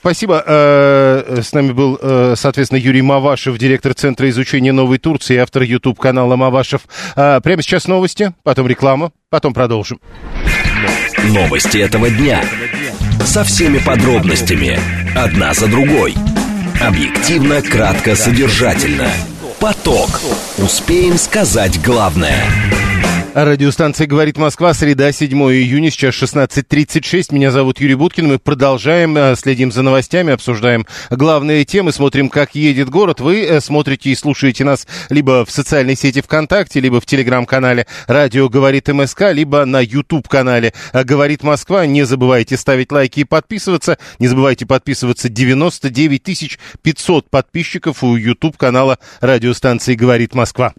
Спасибо. 0.00 0.42
Э, 0.46 1.40
с 1.42 1.52
нами 1.52 1.72
был, 1.72 1.98
соответственно, 2.36 2.78
Юрий 2.78 3.02
Мавашев, 3.02 3.58
директор 3.58 3.94
Центра 3.94 4.28
изучения 4.30 4.72
Новой 4.72 4.98
Турции, 4.98 5.36
автор 5.36 5.62
YouTube-канала 5.62 6.36
Мавашев. 6.36 6.82
Прямо 7.14 7.62
сейчас 7.62 7.86
новости, 7.86 8.32
потом 8.42 8.66
реклама, 8.66 9.12
потом 9.30 9.54
продолжим. 9.54 10.00
Новости 11.24 11.78
этого 11.78 12.10
дня. 12.10 12.42
Со 13.24 13.44
всеми 13.44 13.78
подробностями. 13.78 14.78
Одна 15.14 15.54
за 15.54 15.68
другой. 15.68 16.14
Объективно, 16.80 17.62
кратко, 17.62 18.16
содержательно. 18.16 19.08
Поток. 19.60 20.20
Успеем 20.58 21.16
сказать 21.16 21.80
главное. 21.80 22.44
Радиостанция 23.34 24.06
«Говорит 24.06 24.36
Москва», 24.36 24.74
среда, 24.74 25.10
7 25.10 25.30
июня, 25.30 25.90
сейчас 25.90 26.14
16.36. 26.16 27.34
Меня 27.34 27.50
зовут 27.50 27.80
Юрий 27.80 27.94
Буткин. 27.94 28.26
Мы 28.28 28.38
продолжаем, 28.38 29.16
э, 29.16 29.34
следим 29.36 29.72
за 29.72 29.80
новостями, 29.80 30.34
обсуждаем 30.34 30.86
главные 31.08 31.64
темы, 31.64 31.92
смотрим, 31.92 32.28
как 32.28 32.54
едет 32.54 32.90
город. 32.90 33.20
Вы 33.20 33.42
э, 33.42 33.62
смотрите 33.62 34.10
и 34.10 34.14
слушаете 34.14 34.64
нас 34.64 34.86
либо 35.08 35.46
в 35.46 35.50
социальной 35.50 35.96
сети 35.96 36.20
ВКонтакте, 36.20 36.80
либо 36.80 37.00
в 37.00 37.06
телеграм-канале 37.06 37.86
«Радио 38.06 38.50
говорит 38.50 38.88
МСК», 38.88 39.32
либо 39.32 39.64
на 39.64 39.80
YouTube-канале 39.80 40.74
«Говорит 40.92 41.42
Москва». 41.42 41.86
Не 41.86 42.02
забывайте 42.02 42.58
ставить 42.58 42.92
лайки 42.92 43.20
и 43.20 43.24
подписываться. 43.24 43.96
Не 44.18 44.28
забывайте 44.28 44.66
подписываться. 44.66 45.30
99 45.30 46.58
500 46.82 47.30
подписчиков 47.30 48.04
у 48.04 48.14
YouTube-канала 48.14 48.98
радиостанции 49.22 49.94
«Говорит 49.94 50.34
Москва». 50.34 50.74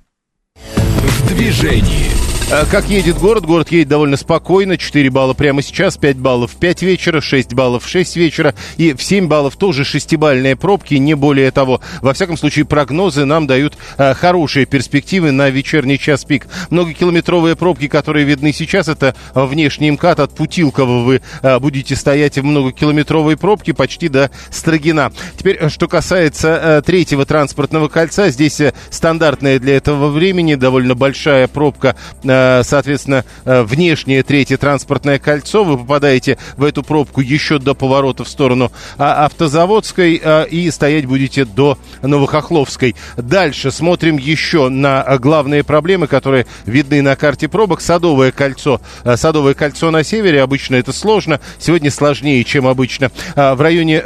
В 0.55 1.27
движении 1.27 2.22
как 2.69 2.89
едет 2.89 3.17
город? 3.17 3.45
Город 3.45 3.71
едет 3.71 3.87
довольно 3.87 4.17
спокойно. 4.17 4.77
4 4.77 5.09
балла 5.09 5.33
прямо 5.33 5.61
сейчас, 5.61 5.97
5 5.97 6.17
баллов 6.17 6.51
в 6.51 6.55
5 6.55 6.81
вечера, 6.81 7.21
6 7.21 7.53
баллов 7.53 7.85
в 7.85 7.87
6 7.87 8.15
вечера. 8.17 8.53
И 8.77 8.93
в 8.93 9.01
7 9.01 9.27
баллов 9.27 9.55
тоже 9.55 9.83
шестибальные 9.85 10.55
пробки, 10.55 10.95
не 10.95 11.15
более 11.15 11.51
того. 11.51 11.81
Во 12.01 12.13
всяком 12.13 12.37
случае, 12.37 12.65
прогнозы 12.65 13.25
нам 13.25 13.47
дают 13.47 13.77
а, 13.97 14.13
хорошие 14.13 14.65
перспективы 14.65 15.31
на 15.31 15.49
вечерний 15.49 15.97
час 15.97 16.25
пик. 16.25 16.47
Многокилометровые 16.69 17.55
пробки, 17.55 17.87
которые 17.87 18.25
видны 18.25 18.51
сейчас, 18.53 18.87
это 18.87 19.15
внешний 19.33 19.91
МКАД 19.91 20.19
от 20.19 20.35
Путилкова. 20.35 21.03
Вы 21.03 21.21
а, 21.41 21.59
будете 21.59 21.95
стоять 21.95 22.37
в 22.37 22.43
многокилометровой 22.43 23.37
пробке 23.37 23.73
почти 23.73 24.09
до 24.09 24.31
Строгина. 24.49 25.11
Теперь, 25.37 25.69
что 25.69 25.87
касается 25.87 26.77
а, 26.77 26.81
третьего 26.81 27.25
транспортного 27.25 27.87
кольца, 27.87 28.29
здесь 28.29 28.61
стандартная 28.89 29.59
для 29.59 29.77
этого 29.77 30.09
времени 30.09 30.55
довольно 30.55 30.95
большая 30.95 31.47
пробка 31.47 31.95
Э, 32.23 32.32
соответственно, 32.63 33.25
э, 33.45 33.63
внешнее 33.63 34.23
третье 34.23 34.57
транспортное 34.57 35.19
кольцо. 35.19 35.63
Вы 35.63 35.77
попадаете 35.77 36.37
в 36.57 36.63
эту 36.63 36.83
пробку 36.83 37.21
еще 37.21 37.59
до 37.59 37.73
поворота 37.73 38.23
в 38.23 38.29
сторону 38.29 38.71
а, 38.97 39.25
Автозаводской 39.25 40.21
э, 40.23 40.47
и 40.47 40.71
стоять 40.71 41.05
будете 41.05 41.45
до 41.45 41.77
Новохохловской. 42.01 42.95
Дальше 43.17 43.71
смотрим 43.71 44.17
еще 44.17 44.69
на 44.69 45.03
главные 45.17 45.63
проблемы, 45.63 46.07
которые 46.07 46.45
видны 46.65 47.01
на 47.01 47.15
карте 47.15 47.47
пробок. 47.47 47.81
Садовое 47.81 48.31
кольцо. 48.31 48.81
Садовое 49.15 49.53
кольцо 49.53 49.91
на 49.91 50.03
севере. 50.03 50.41
Обычно 50.41 50.75
это 50.75 50.93
сложно. 50.93 51.39
Сегодня 51.59 51.91
сложнее, 51.91 52.43
чем 52.43 52.67
обычно. 52.67 53.11
В 53.35 53.61
районе 53.61 54.01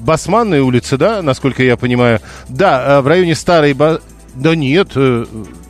Басманной 0.00 0.60
улицы, 0.60 0.96
да, 0.96 1.22
насколько 1.22 1.62
я 1.62 1.76
понимаю. 1.76 2.20
Да, 2.48 3.00
в 3.02 3.06
районе 3.06 3.34
Старой... 3.34 3.74
Да 3.74 4.54
нет, 4.54 4.92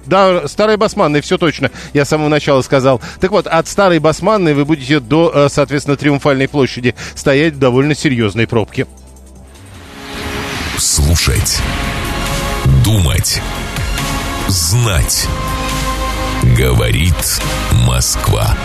да, 0.06 0.48
старой 0.48 0.76
Басманной, 0.76 1.20
все 1.20 1.38
точно. 1.38 1.70
Я 1.92 2.04
с 2.04 2.08
самого 2.08 2.28
начала 2.28 2.62
сказал. 2.62 3.00
Так 3.20 3.30
вот, 3.30 3.46
от 3.46 3.68
старой 3.68 3.98
Басманной 3.98 4.54
вы 4.54 4.64
будете 4.64 5.00
до, 5.00 5.32
э, 5.34 5.48
соответственно, 5.50 5.96
Триумфальной 5.96 6.48
площади 6.48 6.94
стоять 7.14 7.54
в 7.54 7.58
довольно 7.58 7.94
серьезной 7.94 8.46
пробке. 8.46 8.86
Слушать. 10.78 11.60
Думать. 12.84 13.40
Знать. 14.48 15.26
Говорит 16.56 17.40
Москва. 17.86 18.56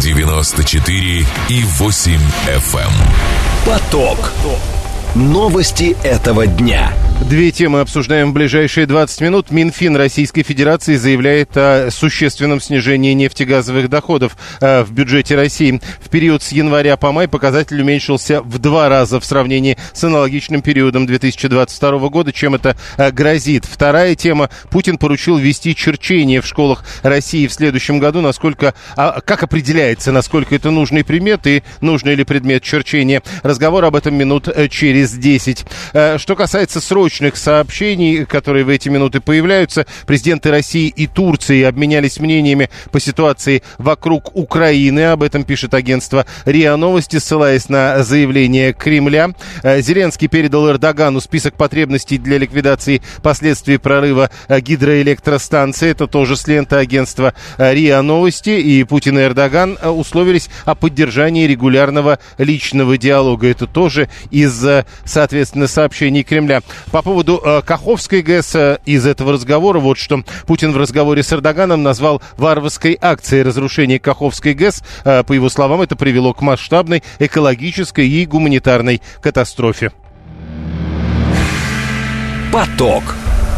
94 0.00 1.26
и 1.48 1.64
8 1.64 2.20
FM. 2.46 2.78
Эм. 2.78 2.92
Поток. 3.66 4.32
Новости 5.14 5.96
этого 6.04 6.46
дня. 6.46 6.92
Две 7.28 7.50
темы 7.50 7.80
обсуждаем 7.80 8.30
в 8.30 8.32
ближайшие 8.32 8.86
20 8.86 9.20
минут. 9.20 9.50
Минфин 9.50 9.96
Российской 9.96 10.42
Федерации 10.42 10.94
заявляет 10.94 11.50
о 11.56 11.90
существенном 11.90 12.58
снижении 12.58 13.12
нефтегазовых 13.12 13.90
доходов 13.90 14.36
э, 14.60 14.82
в 14.82 14.92
бюджете 14.92 15.34
России. 15.34 15.78
В 16.00 16.08
период 16.08 16.42
с 16.42 16.52
января 16.52 16.96
по 16.96 17.12
май 17.12 17.28
показатель 17.28 17.82
уменьшился 17.82 18.40
в 18.40 18.58
два 18.58 18.88
раза 18.88 19.20
в 19.20 19.26
сравнении 19.26 19.76
с 19.92 20.04
аналогичным 20.04 20.62
периодом 20.62 21.04
2022 21.06 22.08
года. 22.08 22.32
Чем 22.32 22.54
это 22.54 22.76
э, 22.96 23.10
грозит? 23.10 23.66
Вторая 23.66 24.14
тема. 24.14 24.48
Путин 24.70 24.96
поручил 24.96 25.36
ввести 25.36 25.74
черчение 25.74 26.40
в 26.40 26.46
школах 26.46 26.84
России 27.02 27.46
в 27.46 27.52
следующем 27.52 27.98
году. 27.98 28.22
Насколько, 28.22 28.74
а, 28.96 29.20
как 29.20 29.42
определяется, 29.42 30.12
насколько 30.12 30.54
это 30.54 30.70
нужный 30.70 31.04
предмет 31.04 31.46
и 31.46 31.62
нужный 31.82 32.14
ли 32.14 32.24
предмет 32.24 32.62
черчения? 32.62 33.22
Разговор 33.42 33.84
об 33.84 33.96
этом 33.96 34.14
минут 34.14 34.48
э, 34.48 34.68
через 34.98 35.12
10. 35.12 35.64
Что 36.16 36.36
касается 36.36 36.80
срочных 36.80 37.36
сообщений, 37.36 38.24
которые 38.24 38.64
в 38.64 38.68
эти 38.68 38.88
минуты 38.88 39.20
появляются. 39.20 39.86
Президенты 40.06 40.50
России 40.50 40.88
и 40.88 41.06
Турции 41.06 41.62
обменялись 41.62 42.18
мнениями 42.18 42.70
по 42.90 42.98
ситуации 43.00 43.62
вокруг 43.78 44.34
Украины. 44.36 45.06
Об 45.12 45.22
этом 45.22 45.44
пишет 45.44 45.74
агентство 45.74 46.26
РИА 46.44 46.76
Новости, 46.76 47.18
ссылаясь 47.18 47.68
на 47.68 48.02
заявление 48.02 48.72
Кремля. 48.72 49.30
Э, 49.62 49.80
Зеленский 49.80 50.28
передал 50.28 50.68
Эрдогану 50.68 51.20
список 51.20 51.54
потребностей 51.54 52.18
для 52.18 52.38
ликвидации 52.38 53.02
последствий 53.22 53.78
прорыва 53.78 54.30
э, 54.48 54.60
гидроэлектростанции. 54.60 55.90
Это 55.90 56.06
тоже 56.06 56.36
с 56.36 56.46
ленты 56.46 56.76
агентства 56.76 57.34
э, 57.58 57.74
РИА 57.74 58.02
Новости. 58.02 58.50
И 58.50 58.84
Путин 58.84 59.18
и 59.18 59.22
Эрдоган 59.22 59.78
условились 59.82 60.48
о 60.64 60.74
поддержании 60.74 61.46
регулярного 61.46 62.18
личного 62.38 62.98
диалога. 62.98 63.48
Это 63.48 63.66
тоже 63.66 64.08
из, 64.30 64.64
соответственно, 65.04 65.66
сообщений 65.66 66.22
Кремля. 66.22 66.62
По 66.90 67.02
поводу 67.02 67.40
э, 67.44 67.62
Каховской 67.62 68.22
ГЭС 68.22 68.54
э, 68.54 68.78
из 68.84 69.06
этого 69.06 69.32
разговора, 69.32 69.78
вот 69.78 69.98
что 69.98 70.22
Путин 70.46 70.72
в 70.72 70.76
разговоре 70.76 71.22
с 71.22 71.32
Эрдоганом 71.32 71.82
назвал 71.82 72.22
варварской 72.36 72.98
акцией 73.00 73.42
разрушения 73.42 73.98
Каховской 73.98 74.54
ГЭС. 74.54 74.82
Э, 75.04 75.22
по 75.22 75.32
его 75.32 75.48
словам, 75.48 75.82
это 75.82 75.96
привело 75.96 76.34
к 76.34 76.42
масштабной 76.42 77.02
экологической 77.18 78.08
и 78.08 78.26
гуманитарной 78.26 79.02
катастрофе. 79.20 79.92
Поток. 82.52 83.04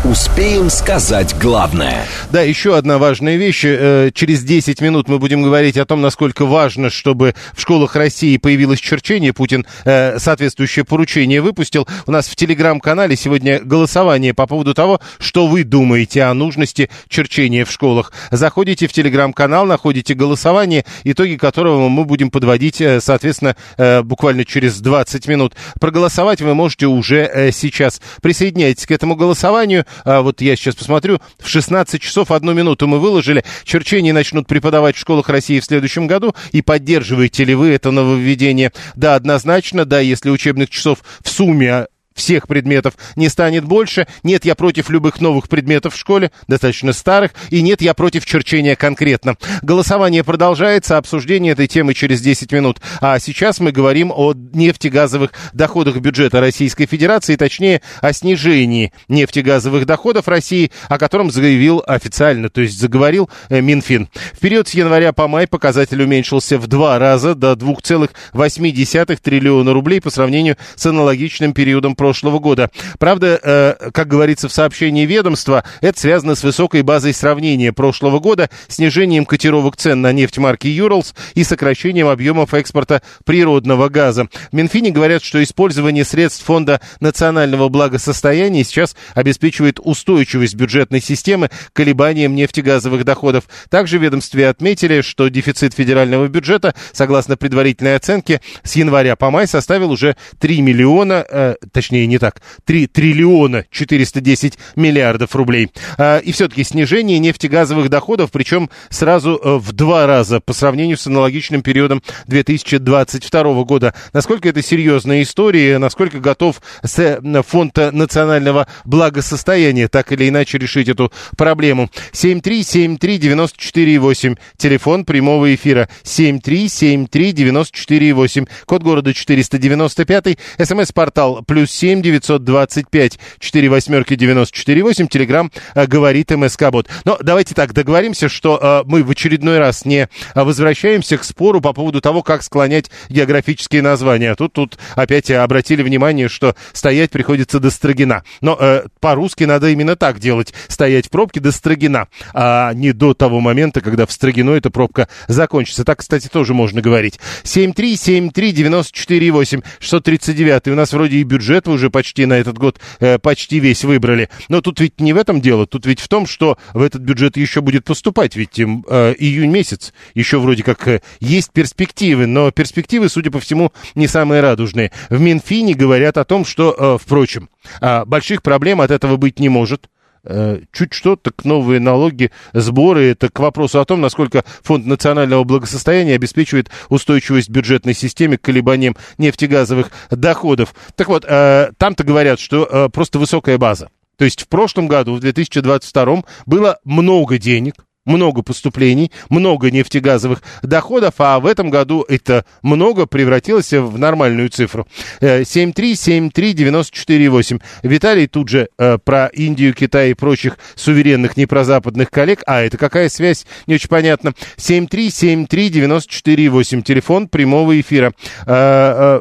Успеем 0.03 0.71
сказать 0.71 1.37
главное. 1.39 2.07
Да, 2.33 2.41
еще 2.41 2.75
одна 2.75 2.97
важная 2.97 3.37
вещь. 3.37 3.65
Э, 3.67 4.11
через 4.15 4.43
10 4.43 4.81
минут 4.81 5.09
мы 5.09 5.19
будем 5.19 5.43
говорить 5.43 5.77
о 5.77 5.85
том, 5.85 6.01
насколько 6.01 6.47
важно, 6.47 6.89
чтобы 6.89 7.35
в 7.53 7.61
школах 7.61 7.97
России 7.97 8.39
появилось 8.39 8.81
черчение. 8.81 9.35
Путин 9.35 9.67
э, 9.85 10.19
соответствующее 10.19 10.87
поручение 10.87 11.43
выпустил. 11.43 11.87
У 12.07 12.13
нас 12.13 12.29
в 12.29 12.35
телеграм-канале 12.35 13.15
сегодня 13.15 13.61
голосование 13.61 14.33
по 14.33 14.47
поводу 14.47 14.73
того, 14.73 15.01
что 15.19 15.47
вы 15.47 15.65
думаете 15.65 16.23
о 16.23 16.33
нужности 16.33 16.89
черчения 17.11 17.67
в 17.67 17.71
школах. 17.71 18.11
Заходите 18.31 18.87
в 18.87 18.95
телеграм-канал, 18.95 19.67
находите 19.67 20.15
голосование, 20.15 20.87
итоги 21.05 21.37
которого 21.37 21.91
мы 21.91 22.07
будем 22.07 22.31
подводить, 22.31 22.81
э, 22.81 23.03
соответственно, 23.03 23.55
буквально 24.03 24.47
через 24.47 24.81
20 24.81 25.29
минут. 25.29 25.55
Проголосовать 25.79 26.41
вы 26.41 26.55
можете 26.55 26.87
уже 26.87 27.51
сейчас. 27.53 28.01
Присоединяйтесь 28.23 28.87
к 28.87 28.93
этому 28.93 29.15
голосованию 29.15 29.85
а, 30.05 30.23
вот 30.23 30.41
я 30.41 30.57
сейчас 30.57 30.75
посмотрю, 30.75 31.21
в 31.39 31.49
16 31.49 32.01
часов 32.01 32.31
одну 32.31 32.53
минуту 32.53 32.87
мы 32.87 32.99
выложили, 32.99 33.45
черчение 33.65 34.13
начнут 34.13 34.47
преподавать 34.47 34.97
в 34.97 35.01
школах 35.01 35.29
России 35.29 35.61
в 35.61 35.65
следующем 35.65 36.07
году, 36.07 36.35
и 36.53 36.63
поддерживаете 36.63 37.45
ли 37.45 37.55
вы 37.55 37.71
это 37.71 37.91
нововведение? 37.91 38.73
Да, 38.97 39.15
однозначно, 39.15 39.85
да, 39.85 40.01
если 40.01 40.31
учебных 40.31 40.71
часов 40.71 40.99
в 41.23 41.29
сумме 41.29 41.87
всех 42.15 42.49
предметов 42.49 42.95
не 43.17 43.29
станет 43.29 43.65
больше. 43.65 44.07
Нет, 44.23 44.45
я 44.45 44.55
против 44.55 44.91
любых 44.91 45.21
новых 45.21 45.49
предметов 45.49 45.95
в 45.95 45.99
школе, 45.99 46.31
достаточно 46.49 46.93
старых. 46.93 47.33
И 47.51 47.63
нет, 47.63 47.81
я 47.83 47.95
против 47.95 48.27
черчения 48.27 48.77
конкретно. 48.77 49.37
Голосование 49.63 50.23
продолжается, 50.23 50.99
обсуждение 50.99 51.53
этой 51.53 51.67
темы 51.67 51.95
через 51.95 52.21
10 52.21 52.53
минут. 52.53 52.81
А 53.01 53.19
сейчас 53.19 53.61
мы 53.61 53.73
говорим 53.73 54.13
о 54.15 54.35
нефтегазовых 54.35 55.33
доходах 55.53 55.97
бюджета 55.97 56.41
Российской 56.41 56.87
Федерации, 56.87 57.37
точнее, 57.37 57.81
о 58.01 58.13
снижении 58.13 58.93
нефтегазовых 59.09 59.87
доходов 59.87 60.29
России, 60.29 60.71
о 60.89 60.99
котором 60.99 61.31
заявил 61.31 61.83
официально, 61.87 62.51
то 62.51 62.61
есть 62.61 62.79
заговорил 62.79 63.31
э, 63.49 63.61
Минфин. 63.61 64.09
В 64.35 64.41
период 64.41 64.69
с 64.69 64.75
января 64.75 65.13
по 65.13 65.29
май 65.29 65.47
показатель 65.47 66.03
уменьшился 66.03 66.59
в 66.59 66.67
два 66.67 66.99
раза 66.99 67.35
до 67.35 67.53
2,8 67.53 69.19
триллиона 69.23 69.73
рублей 69.73 70.01
по 70.01 70.11
сравнению 70.11 70.57
с 70.77 70.85
аналогичным 70.87 71.53
периодом 71.53 71.95
прошлого 71.95 72.10
года. 72.41 72.71
Правда, 72.99 73.41
э, 73.43 73.91
как 73.93 74.09
говорится 74.09 74.49
в 74.49 74.53
сообщении 74.53 75.07
ведомства, 75.07 75.65
это 75.81 75.99
связано 75.99 76.35
с 76.35 76.43
высокой 76.43 76.83
базой 76.83 77.15
сравнения 77.15 77.73
прошлого 77.73 78.19
года, 78.19 78.51
снижением 78.69 79.25
котировок 79.25 79.77
цен 79.77 80.01
на 80.01 80.13
нефть 80.13 80.39
марки 80.39 80.69
Юрлс 80.69 81.15
и 81.35 81.45
сокращением 81.45 82.09
объемов 82.09 82.55
экспорта 82.55 83.03
природного 83.25 83.89
газа. 83.89 84.29
В 84.51 84.55
Минфине 84.55 84.91
говорят, 84.91 85.23
что 85.23 85.43
использование 85.43 86.05
средств 86.05 86.45
Фонда 86.45 86.81
национального 87.01 87.69
благосостояния 87.69 88.65
сейчас 88.65 88.97
обеспечивает 89.15 89.81
устойчивость 89.83 90.55
бюджетной 90.55 91.01
системы 91.01 91.49
к 91.49 91.73
колебаниям 91.73 92.35
нефтегазовых 92.35 93.05
доходов. 93.05 93.45
Также 93.69 93.99
в 93.99 94.03
ведомстве 94.03 94.49
отметили, 94.49 95.01
что 95.01 95.29
дефицит 95.29 95.75
федерального 95.75 96.29
бюджета, 96.29 96.75
согласно 96.93 97.37
предварительной 97.37 97.97
оценке, 97.97 98.41
с 98.63 98.77
января 98.77 99.17
по 99.17 99.31
май 99.31 99.47
составил 99.47 99.91
уже 99.91 100.17
3 100.39 100.61
миллиона, 100.61 101.25
э, 101.29 101.55
точнее, 101.73 101.90
точнее 101.91 102.07
не 102.07 102.19
так, 102.19 102.41
3 102.67 102.87
триллиона 102.87 103.65
410 103.69 104.57
миллиардов 104.77 105.35
рублей. 105.35 105.71
А, 105.99 106.19
и 106.19 106.31
все-таки 106.31 106.63
снижение 106.63 107.19
нефтегазовых 107.19 107.89
доходов, 107.89 108.31
причем 108.31 108.71
сразу 108.91 109.41
э, 109.43 109.57
в 109.57 109.73
два 109.73 110.07
раза 110.07 110.39
по 110.39 110.53
сравнению 110.53 110.97
с 110.97 111.09
аналогичным 111.09 111.63
периодом 111.63 112.01
2022 112.29 113.65
года. 113.65 113.93
Насколько 114.13 114.51
это 114.51 114.63
серьезная 114.63 115.23
история, 115.23 115.79
насколько 115.79 116.21
готов 116.21 116.63
Фонд 116.83 117.77
национального 117.93 118.69
благосостояния 118.85 119.89
так 119.89 120.13
или 120.13 120.29
иначе 120.29 120.59
решить 120.59 120.89
эту 120.89 121.11
проблему. 121.37 121.91
7373948, 122.13 124.39
телефон 124.57 125.05
прямого 125.05 125.53
эфира 125.53 125.89
7373948, 126.05 128.49
код 128.67 128.85
города 128.85 129.13
495, 129.13 130.39
смс-портал 130.63 131.43
плюс 131.45 131.80
7 131.81 132.03
925 132.03 133.19
4 133.39 133.69
восьмерки 133.71 134.15
94 134.15 134.83
8. 134.83 135.09
Телеграмм 135.09 135.51
говорит 135.75 136.31
МСК 136.31 136.71
Бот. 136.71 136.89
Но 137.07 137.17
давайте 137.23 137.55
так 137.55 137.73
договоримся, 137.73 138.29
что 138.29 138.59
э, 138.61 138.83
мы 138.87 139.03
в 139.03 139.11
очередной 139.11 139.59
раз 139.59 139.87
не 139.87 140.03
э, 140.03 140.09
возвращаемся 140.35 141.17
к 141.17 141.25
спору 141.25 141.63
по 141.63 141.73
поводу 141.73 142.03
того, 142.03 142.23
как 142.23 142.43
склонять 142.43 142.91
географические 143.09 143.81
названия. 143.81 144.35
Тут, 144.35 144.53
тут 144.53 144.79
опять 144.95 145.31
обратили 145.31 145.83
внимание, 145.83 146.29
что 146.29 146.55
стоять 146.75 147.11
приходится 147.11 147.61
до 147.61 147.71
Строгина. 147.71 148.25
Но 148.43 148.59
э, 148.61 148.83
по-русски 149.01 149.45
надо 149.45 149.71
именно 149.71 149.97
так 149.97 150.19
делать. 150.19 150.53
Стоять 150.69 151.07
в 151.07 151.11
пробке 151.11 151.41
до 151.41 151.51
Строгина, 151.51 152.09
а 152.35 152.75
не 152.75 152.93
до 152.93 153.15
того 153.15 153.41
момента, 153.41 153.81
когда 153.81 154.05
в 154.05 154.13
Строгино 154.13 154.51
эта 154.51 154.69
пробка 154.69 155.09
закончится. 155.29 155.85
Так, 155.85 156.01
кстати, 156.01 156.29
тоже 156.29 156.53
можно 156.53 156.83
говорить. 156.83 157.19
7373948 157.45 159.65
639. 159.79 160.69
У 160.69 160.75
нас 160.75 160.93
вроде 160.93 161.17
и 161.17 161.23
бюджет 161.23 161.70
вы 161.71 161.75
уже 161.75 161.91
почти 161.91 162.27
на 162.27 162.35
этот 162.35 162.59
год 162.59 162.79
э, 162.99 163.19
почти 163.19 163.61
весь 163.61 163.85
выбрали. 163.85 164.29
Но 164.49 164.61
тут 164.61 164.81
ведь 164.81 165.01
не 165.01 165.13
в 165.13 165.17
этом 165.17 165.41
дело, 165.41 165.67
тут 165.67 165.87
ведь 165.87 166.01
в 166.01 166.09
том, 166.09 166.27
что 166.27 166.59
в 166.75 166.83
этот 166.83 167.03
бюджет 167.03 167.37
еще 167.37 167.61
будет 167.61 167.85
поступать, 167.85 168.37
ведь 168.37 168.59
э, 168.59 168.65
июнь 168.65 169.51
месяц, 169.51 169.93
еще 170.15 170.39
вроде 170.39 170.63
как 170.63 170.87
э, 170.89 171.01
есть 171.21 171.53
перспективы, 171.53 172.27
но 172.27 172.51
перспективы, 172.51 173.09
судя 173.09 173.31
по 173.31 173.41
всему, 173.41 173.73
не 173.95 174.09
самые 174.09 174.41
радужные. 174.41 174.91
В 175.09 175.21
Минфине 175.21 175.75
говорят 175.75 176.19
о 176.19 176.25
том, 176.25 176.45
что, 176.45 176.75
э, 176.77 176.99
впрочем, 177.03 177.49
э, 177.81 178.05
больших 178.05 178.43
проблем 178.43 178.81
от 178.81 178.91
этого 178.91 179.17
быть 179.17 179.39
не 179.39 179.49
может. 179.49 179.89
Э, 180.23 180.61
чуть 180.73 180.93
что, 180.93 181.17
так 181.17 181.45
новые 181.45 181.81
налоги, 181.81 182.31
сборы. 182.53 183.11
Это 183.11 183.31
к 183.31 183.39
вопросу 183.39 183.81
о 183.81 183.85
том, 183.85 184.01
насколько 184.01 184.45
Фонд 184.63 184.87
национального 184.87 185.45
благосостояния 185.45 186.15
обеспечивает 186.15 186.71
устойчивость 186.89 187.49
бюджетной 187.49 187.95
системе 187.95 188.37
к 188.37 188.43
колебаниям 188.43 188.97
нефтегазовых 189.19 189.91
доходов. 190.11 190.75
Так 190.97 191.09
вот, 191.09 191.25
э, 191.27 191.71
там-то 191.79 192.05
говорят, 192.05 192.39
что 192.39 192.69
э, 192.71 192.89
просто 192.91 193.19
высокая 193.19 193.57
база. 193.57 193.89
То 194.17 194.25
есть 194.25 194.43
в 194.43 194.49
прошлом 194.49 194.89
году, 194.89 195.15
в 195.15 195.21
2022, 195.21 196.25
было 196.45 196.79
много 196.85 197.39
денег, 197.39 197.75
много 198.11 198.43
поступлений, 198.43 199.11
много 199.29 199.71
нефтегазовых 199.71 200.43
доходов, 200.63 201.15
а 201.19 201.39
в 201.41 201.47
этом 201.47 201.71
году 201.71 202.05
это 202.09 202.45
много 202.63 203.07
превратилось 203.07 203.73
в 203.73 203.99
нормальную 203.99 204.51
цифру. 204.51 204.87
7373948. 205.21 207.57
Э, 207.57 207.61
Виталий 207.89 208.27
тут 208.27 208.49
же 208.49 208.69
э, 208.79 208.99
про 208.99 209.29
Индию, 209.29 209.73
Китай 209.75 210.11
и 210.11 210.15
прочих 210.15 210.59
суверенных 210.75 211.37
непрозападных 211.37 212.11
коллег. 212.11 212.43
А 212.47 212.61
это 212.61 212.77
какая 212.77 213.09
связь? 213.09 213.47
Не 213.67 213.77
очень 213.77 213.89
понятно. 213.89 214.35
7373948. 214.57 216.83
Телефон 216.83 217.29
прямого 217.29 217.81
эфира. 217.81 218.13
Э, 218.47 218.49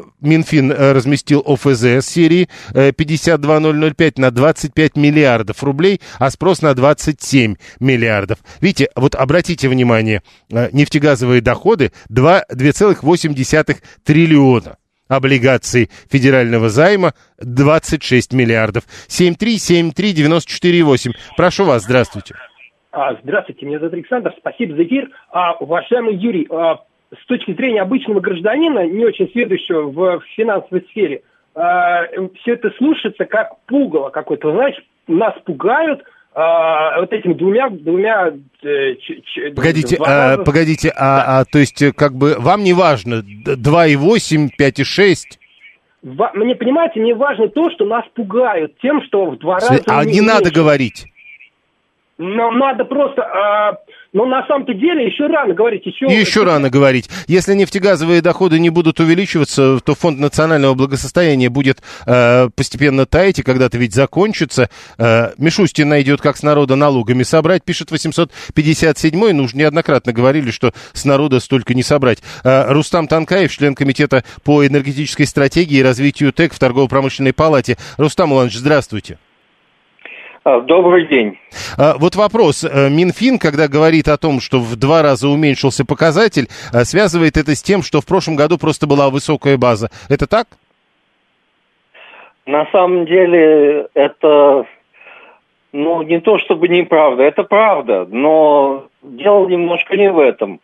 Минфин 0.20 0.72
э, 0.72 0.92
разместил 0.92 1.42
ОФЗ 1.46 2.04
серии 2.04 2.48
52005 2.72 4.18
на 4.18 4.30
25 4.30 4.96
миллиардов 4.96 5.62
рублей, 5.62 6.00
а 6.18 6.30
спрос 6.30 6.62
на 6.62 6.72
27 6.74 7.56
миллиардов. 7.78 8.38
Видите, 8.60 8.79
вот 8.96 9.14
обратите 9.14 9.68
внимание, 9.68 10.22
э, 10.52 10.68
нефтегазовые 10.72 11.40
доходы 11.40 11.92
2,8 12.08 13.80
триллиона. 14.04 14.76
Облигаций 15.08 15.88
федерального 16.08 16.68
займа 16.68 17.14
26 17.38 18.32
миллиардов. 18.32 18.84
7373948. 19.08 21.12
Прошу 21.36 21.64
вас, 21.64 21.82
здравствуйте. 21.82 22.34
А, 22.92 23.14
здравствуйте, 23.22 23.66
меня 23.66 23.78
зовут 23.78 23.94
Александр. 23.94 24.34
Спасибо 24.38 24.76
за 24.76 24.84
эфир. 24.84 25.10
А, 25.30 25.54
уважаемый 25.54 26.14
Юрий, 26.14 26.46
а, 26.50 26.76
с 27.12 27.26
точки 27.26 27.52
зрения 27.54 27.82
обычного 27.82 28.20
гражданина, 28.20 28.86
не 28.86 29.04
очень 29.04 29.28
следующего 29.32 29.90
в 29.90 30.22
финансовой 30.36 30.86
сфере, 30.90 31.22
все 31.52 32.52
это 32.52 32.70
слушается 32.78 33.24
как 33.24 33.58
пугало 33.66 34.10
какое-то. 34.10 34.52
Знаешь, 34.52 34.76
нас 35.08 35.34
пугают, 35.44 36.04
а, 36.32 37.00
вот 37.00 37.12
этими 37.12 37.34
двумя, 37.34 37.70
двумя... 37.70 38.32
Э, 38.62 38.94
погодите, 39.54 39.96
а, 40.00 40.38
погодите, 40.38 40.90
а, 40.90 41.00
да. 41.00 41.40
а, 41.40 41.44
то 41.44 41.58
есть 41.58 41.82
э, 41.82 41.92
как 41.92 42.14
бы 42.14 42.36
вам 42.38 42.62
не 42.62 42.72
важно 42.72 43.22
2,8, 43.44 44.50
5,6? 44.58 45.16
Мне, 46.02 46.54
понимаете, 46.54 47.00
не 47.00 47.14
важно 47.14 47.48
то, 47.48 47.70
что 47.70 47.84
нас 47.84 48.04
пугают 48.14 48.78
тем, 48.80 49.02
что 49.02 49.26
в 49.26 49.38
два 49.38 49.54
раза... 49.54 49.82
А 49.86 50.04
не 50.04 50.20
надо 50.20 50.50
говорить. 50.50 51.06
Но 52.16 52.50
надо 52.52 52.84
просто... 52.84 53.22
А, 53.22 53.78
но 54.12 54.26
на 54.26 54.46
самом-то 54.46 54.74
деле 54.74 55.06
еще 55.06 55.26
рано 55.26 55.54
говорить. 55.54 55.86
Еще, 55.86 56.06
еще 56.06 56.42
рано 56.42 56.70
говорить. 56.70 57.08
Если 57.28 57.54
нефтегазовые 57.54 58.22
доходы 58.22 58.58
не 58.58 58.70
будут 58.70 59.00
увеличиваться, 59.00 59.78
то 59.80 59.94
фонд 59.94 60.18
национального 60.18 60.74
благосостояния 60.74 61.48
будет 61.48 61.78
э, 62.06 62.48
постепенно 62.54 63.06
таять, 63.06 63.38
и 63.38 63.42
когда-то 63.42 63.78
ведь 63.78 63.94
закончится. 63.94 64.68
Э, 64.98 65.30
Мишустин 65.38 65.88
найдет, 65.88 66.20
как 66.20 66.36
с 66.36 66.42
народа 66.42 66.76
налогами 66.76 67.22
собрать, 67.22 67.62
пишет 67.64 67.92
857-й. 67.92 69.32
Ну, 69.32 69.44
уже 69.44 69.56
неоднократно 69.56 70.12
говорили, 70.12 70.50
что 70.50 70.72
с 70.92 71.04
народа 71.04 71.40
столько 71.40 71.74
не 71.74 71.82
собрать. 71.82 72.18
Э, 72.42 72.72
Рустам 72.72 73.06
Танкаев, 73.06 73.52
член 73.52 73.74
комитета 73.74 74.24
по 74.42 74.66
энергетической 74.66 75.24
стратегии 75.24 75.78
и 75.78 75.82
развитию 75.82 76.32
ТЭК 76.32 76.52
в 76.52 76.58
торгово-промышленной 76.58 77.32
палате. 77.32 77.76
Рустам 77.96 78.32
Иванович, 78.32 78.56
здравствуйте. 78.56 79.18
А, 80.42 80.60
добрый 80.60 81.06
день. 81.06 81.38
А, 81.76 81.96
вот 81.98 82.16
вопрос. 82.16 82.64
Э, 82.64 82.88
Минфин, 82.88 83.38
когда 83.38 83.68
говорит 83.68 84.08
о 84.08 84.16
том, 84.16 84.40
что 84.40 84.58
в 84.58 84.74
два 84.76 85.02
раза 85.02 85.28
уменьшился 85.28 85.84
показатель, 85.84 86.48
э, 86.72 86.84
связывает 86.84 87.36
это 87.36 87.54
с 87.54 87.62
тем, 87.62 87.82
что 87.82 88.00
в 88.00 88.06
прошлом 88.06 88.36
году 88.36 88.56
просто 88.56 88.86
была 88.86 89.10
высокая 89.10 89.58
база. 89.58 89.90
Это 90.08 90.26
так? 90.26 90.46
На 92.46 92.64
самом 92.72 93.04
деле 93.04 93.88
это, 93.92 94.64
ну, 95.72 96.02
не 96.02 96.20
то 96.20 96.38
чтобы 96.38 96.68
неправда, 96.68 97.22
это 97.22 97.42
правда, 97.44 98.06
но 98.10 98.86
дело 99.02 99.46
немножко 99.46 99.94
не 99.94 100.10
в 100.10 100.18
этом. 100.18 100.60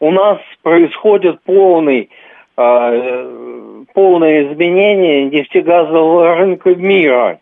У 0.00 0.10
нас 0.10 0.38
происходит 0.62 1.40
полный, 1.44 2.10
э, 2.56 3.84
полное 3.94 4.52
изменение 4.52 5.26
нефтегазового 5.26 6.34
рынка 6.34 6.74
мира 6.74 7.38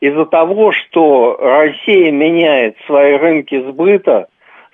из-за 0.00 0.26
того, 0.26 0.72
что 0.72 1.36
Россия 1.40 2.10
меняет 2.10 2.76
свои 2.86 3.16
рынки 3.16 3.60
сбыта 3.62 4.28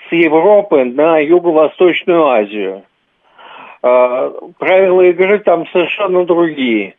с 0.09 0.13
Европы 0.13 0.85
на 0.85 1.19
Юго-Восточную 1.19 2.27
Азию. 2.27 2.83
А, 3.83 4.31
правила 4.59 5.03
игры 5.03 5.39
там 5.41 5.67
совершенно 5.69 6.25
другие. 6.25 6.95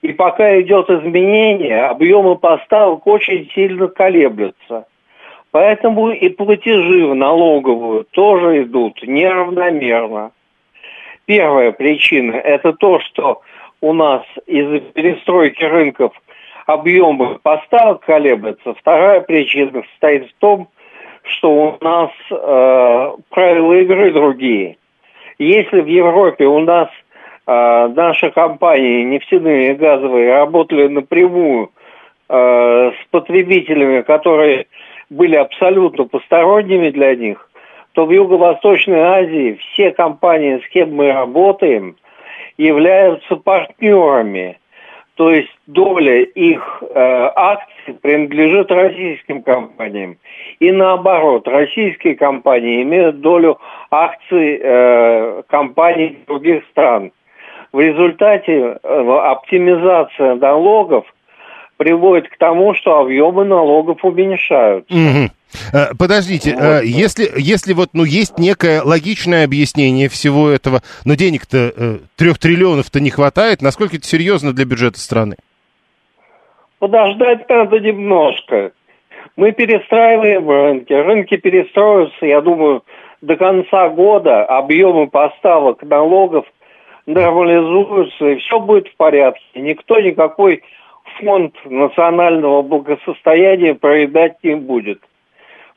И 0.00 0.12
пока 0.12 0.60
идет 0.60 0.88
изменение, 0.90 1.84
объемы 1.86 2.36
поставок 2.36 3.06
очень 3.06 3.50
сильно 3.54 3.88
колеблются. 3.88 4.86
Поэтому 5.50 6.10
и 6.10 6.28
платежи 6.30 7.06
в 7.06 7.14
налоговую 7.14 8.04
тоже 8.10 8.62
идут 8.62 9.02
неравномерно. 9.02 10.32
Первая 11.26 11.72
причина– 11.72 12.32
это 12.44 12.72
то, 12.72 13.00
что 13.00 13.42
у 13.80 13.92
нас 13.92 14.22
из-за 14.46 14.80
перестройки 14.80 15.62
рынков 15.62 16.12
объемы 16.66 17.38
поставок 17.42 18.04
колеблются. 18.04 18.74
Вторая 18.74 19.20
причина 19.20 19.82
состоит 19.90 20.30
в 20.30 20.34
том, 20.38 20.68
что 21.22 21.50
у 21.50 21.84
нас 21.84 22.10
э, 22.30 23.12
правила 23.30 23.72
игры 23.74 24.12
другие. 24.12 24.76
Если 25.38 25.80
в 25.80 25.86
Европе 25.86 26.46
у 26.46 26.60
нас 26.60 26.88
э, 27.46 27.92
наши 27.94 28.30
компании 28.30 29.04
нефтяные 29.04 29.72
и 29.72 29.74
газовые 29.74 30.34
работали 30.34 30.88
напрямую 30.88 31.70
э, 32.28 32.90
с 32.90 33.06
потребителями, 33.10 34.02
которые 34.02 34.66
были 35.10 35.36
абсолютно 35.36 36.04
посторонними 36.04 36.90
для 36.90 37.14
них, 37.14 37.48
то 37.92 38.06
в 38.06 38.10
Юго-Восточной 38.10 39.00
Азии 39.00 39.58
все 39.60 39.90
компании, 39.92 40.62
с 40.64 40.68
кем 40.70 40.94
мы 40.94 41.12
работаем, 41.12 41.96
являются 42.56 43.36
партнерами. 43.36 44.58
То 45.22 45.30
есть 45.30 45.56
доля 45.68 46.22
их 46.22 46.82
э, 46.82 47.30
акций 47.36 47.94
принадлежит 48.02 48.72
российским 48.72 49.44
компаниям. 49.44 50.16
И 50.58 50.72
наоборот, 50.72 51.46
российские 51.46 52.16
компании 52.16 52.82
имеют 52.82 53.20
долю 53.20 53.60
акций 53.88 54.58
э, 54.60 55.42
компаний 55.46 56.18
других 56.26 56.64
стран. 56.72 57.12
В 57.70 57.78
результате 57.78 58.52
э, 58.52 58.78
оптимизация 58.82 60.34
налогов– 60.34 61.04
приводит 61.82 62.28
к 62.28 62.36
тому, 62.36 62.74
что 62.74 62.98
объемы 62.98 63.44
налогов 63.44 64.04
уменьшаются. 64.04 64.94
Угу. 64.94 65.30
Подождите, 65.98 66.54
вот. 66.54 66.62
Э, 66.62 66.80
если, 66.84 67.28
если 67.36 67.72
вот, 67.72 67.90
ну, 67.92 68.04
есть 68.04 68.38
некое 68.38 68.82
логичное 68.82 69.44
объяснение 69.44 70.08
всего 70.08 70.48
этого, 70.48 70.82
но 71.04 71.14
денег-то 71.14 71.72
э, 71.76 71.98
трех 72.16 72.38
триллионов-то 72.38 73.00
не 73.00 73.10
хватает, 73.10 73.62
насколько 73.62 73.96
это 73.96 74.06
серьезно 74.06 74.52
для 74.52 74.64
бюджета 74.64 74.98
страны? 74.98 75.36
Подождать 76.78 77.48
надо 77.48 77.78
немножко. 77.78 78.72
Мы 79.36 79.52
перестраиваем 79.52 80.48
рынки, 80.48 80.92
рынки 80.92 81.36
перестроятся, 81.36 82.26
я 82.26 82.40
думаю, 82.40 82.82
до 83.20 83.36
конца 83.36 83.88
года 83.88 84.44
объемы 84.44 85.06
поставок 85.06 85.82
налогов 85.82 86.44
нормализуются, 87.06 88.30
и 88.30 88.36
все 88.36 88.60
будет 88.60 88.88
в 88.88 88.96
порядке. 88.96 89.40
Никто 89.54 90.00
никакой 90.00 90.62
фонд 91.20 91.54
национального 91.64 92.62
благосостояния 92.62 93.74
проедать 93.74 94.34
не 94.42 94.56
будет. 94.56 95.00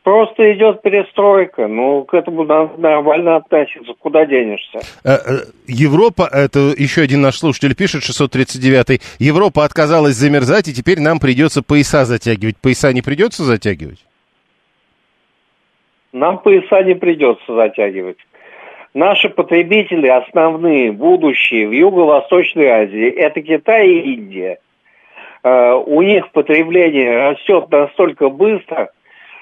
Просто 0.06 0.54
идет 0.54 0.84
перестройка, 0.84 1.68
ну, 1.68 2.04
к 2.04 2.14
этому 2.14 2.44
надо 2.44 2.80
нормально 2.80 3.38
относиться, 3.38 3.92
куда 3.98 4.28
денешься. 4.28 4.78
Э, 5.04 5.16
э, 5.16 5.38
Европа, 5.66 6.30
это 6.32 6.60
еще 6.78 7.02
один 7.02 7.22
наш 7.22 7.40
слушатель 7.40 7.76
пишет, 7.76 8.04
639-й, 8.04 9.02
Европа 9.18 9.66
отказалась 9.66 10.14
замерзать, 10.14 10.68
и 10.68 10.74
теперь 10.76 11.00
нам 11.00 11.18
придется 11.18 11.64
пояса 11.64 12.06
затягивать. 12.06 12.56
Пояса 12.58 12.94
не 12.94 13.02
придется 13.02 13.46
затягивать? 13.46 14.06
Нам 16.14 16.38
пояса 16.38 16.84
не 16.84 16.94
придется 16.94 17.56
затягивать. 17.56 18.20
Наши 18.94 19.30
потребители 19.30 20.08
основные, 20.08 20.92
будущие 20.92 21.68
в 21.68 21.72
Юго-Восточной 21.72 22.68
Азии, 22.68 23.10
это 23.10 23.42
Китай 23.42 23.90
и 23.90 24.14
Индия. 24.14 24.60
Э, 25.44 25.74
у 25.74 26.04
них 26.04 26.30
потребление 26.30 27.32
растет 27.32 27.72
настолько 27.72 28.30
быстро, 28.30 28.92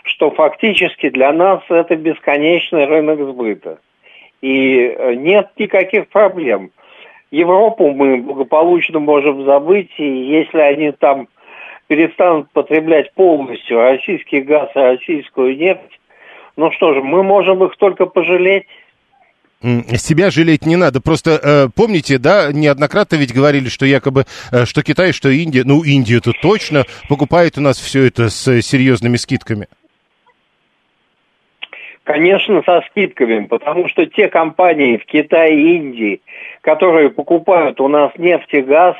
что 0.04 0.32
фактически 0.32 1.10
для 1.10 1.32
нас 1.34 1.62
это 1.70 1.95
бесконечный 1.95 2.86
рынок 2.86 3.20
сбыта. 3.20 3.80
И 4.41 4.78
э, 4.78 5.16
нет 5.16 5.51
никаких 5.58 6.10
проблем. 6.10 6.72
Европу 7.32 7.91
мы 7.91 8.18
благополучно 8.18 8.99
можем 8.99 9.45
забыть, 9.45 9.91
и 9.97 10.04
если 10.06 10.60
они 10.60 10.91
там 10.91 11.28
перестанут 11.88 12.51
потреблять 12.51 13.14
полностью 13.14 13.80
российский 13.80 14.41
газ 14.41 14.70
и 14.76 14.80
российскую 14.80 15.58
нефть, 15.58 15.99
ну 16.58 16.72
что 16.72 16.93
же, 16.93 17.01
мы 17.01 17.24
можем 17.24 17.64
их 17.64 17.76
только 17.78 18.06
пожалеть. 18.06 18.66
Себя 19.95 20.30
жалеть 20.30 20.66
не 20.66 20.76
надо. 20.76 20.99
Просто 20.99 21.39
э, 21.41 21.68
помните, 21.74 22.18
да, 22.18 22.51
неоднократно 22.51 23.16
ведь 23.16 23.34
говорили, 23.34 23.70
что 23.70 23.86
якобы, 23.86 24.26
э, 24.51 24.66
что 24.66 24.84
Китай, 24.84 25.14
что 25.14 25.30
Индия, 25.30 25.64
ну, 25.64 25.84
Индия-то 25.84 26.34
точно 26.41 26.84
покупает 27.08 27.58
у 27.58 27.62
нас 27.62 27.80
все 27.80 28.04
это 28.04 28.30
с 28.30 28.62
серьезными 28.62 29.16
скидками. 29.16 29.68
Конечно, 32.04 32.62
со 32.64 32.82
скидками, 32.89 33.45
потому 33.45 33.88
что 33.88 34.06
те 34.06 34.28
компании 34.28 34.97
в 34.97 35.06
Китае 35.06 35.56
и 35.56 35.76
Индии, 35.78 36.22
которые 36.62 37.10
покупают 37.10 37.80
у 37.80 37.88
нас 37.88 38.12
нефть 38.18 38.54
и 38.54 38.62
газ, 38.62 38.97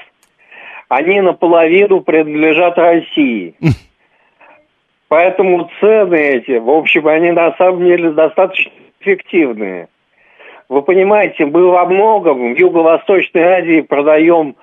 они 0.88 1.20
наполовину 1.20 2.02
принадлежат 2.02 2.78
России. 2.78 3.56
Поэтому 5.10 5.70
цены 5.80 6.16
эти, 6.16 6.58
в 6.58 6.70
общем, 6.70 7.08
они 7.08 7.32
на 7.32 7.54
самом 7.58 7.84
деле 7.84 8.12
достаточно 8.12 8.72
эффективные. 9.02 9.90
Вы 10.70 10.82
понимаете, 10.82 11.46
мы 11.46 11.70
во 11.70 11.86
многом 11.86 12.54
в 12.54 12.58
Юго-Восточной 12.58 13.44
Азии 13.44 13.82
продаем 13.82 14.56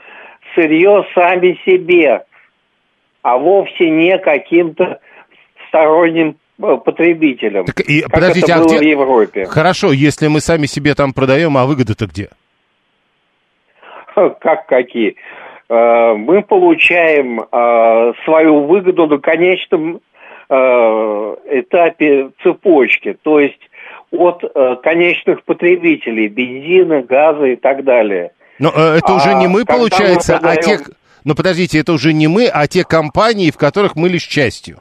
сырье 0.54 1.06
сами 1.14 1.58
себе, 1.66 2.24
а 3.22 3.36
вовсе 3.36 3.90
не 3.90 4.18
каким-то 4.18 5.00
сторонним 5.68 6.36
потребителям, 6.60 7.64
так, 7.66 7.80
и, 7.80 8.02
как 8.02 8.12
подождите, 8.12 8.52
это 8.52 8.54
а 8.54 8.58
было 8.58 8.68
где... 8.68 8.78
в 8.78 8.82
Европе. 8.82 9.44
Хорошо, 9.46 9.92
если 9.92 10.28
мы 10.28 10.40
сами 10.40 10.66
себе 10.66 10.94
там 10.94 11.12
продаем, 11.12 11.56
а 11.56 11.66
выгоды-то 11.66 12.06
где? 12.06 12.28
Как 14.40 14.66
какие? 14.66 15.16
Э, 15.68 16.14
мы 16.14 16.42
получаем 16.42 17.40
э, 17.40 18.12
свою 18.24 18.66
выгоду 18.66 19.06
на 19.06 19.18
конечном 19.18 20.00
этапе 20.52 22.30
цепочки. 22.42 23.16
То 23.22 23.38
есть 23.38 23.60
от 24.10 24.42
э, 24.42 24.76
конечных 24.82 25.44
потребителей 25.44 26.28
бензина, 26.28 27.02
газа 27.02 27.46
и 27.46 27.56
так 27.56 27.84
далее. 27.84 28.32
Но 28.58 28.72
э, 28.74 28.98
это 28.98 29.12
а 29.12 29.16
уже 29.16 29.34
не 29.34 29.46
мы, 29.46 29.64
получается, 29.64 30.34
мы 30.34 30.40
продаем... 30.40 30.80
а 30.80 30.84
те... 30.84 30.92
Но 31.24 31.34
подождите, 31.34 31.78
это 31.78 31.92
уже 31.92 32.12
не 32.12 32.28
мы, 32.28 32.46
а 32.46 32.66
те 32.66 32.82
компании, 32.82 33.50
в 33.50 33.56
которых 33.56 33.94
мы 33.94 34.08
лишь 34.08 34.24
частью. 34.24 34.78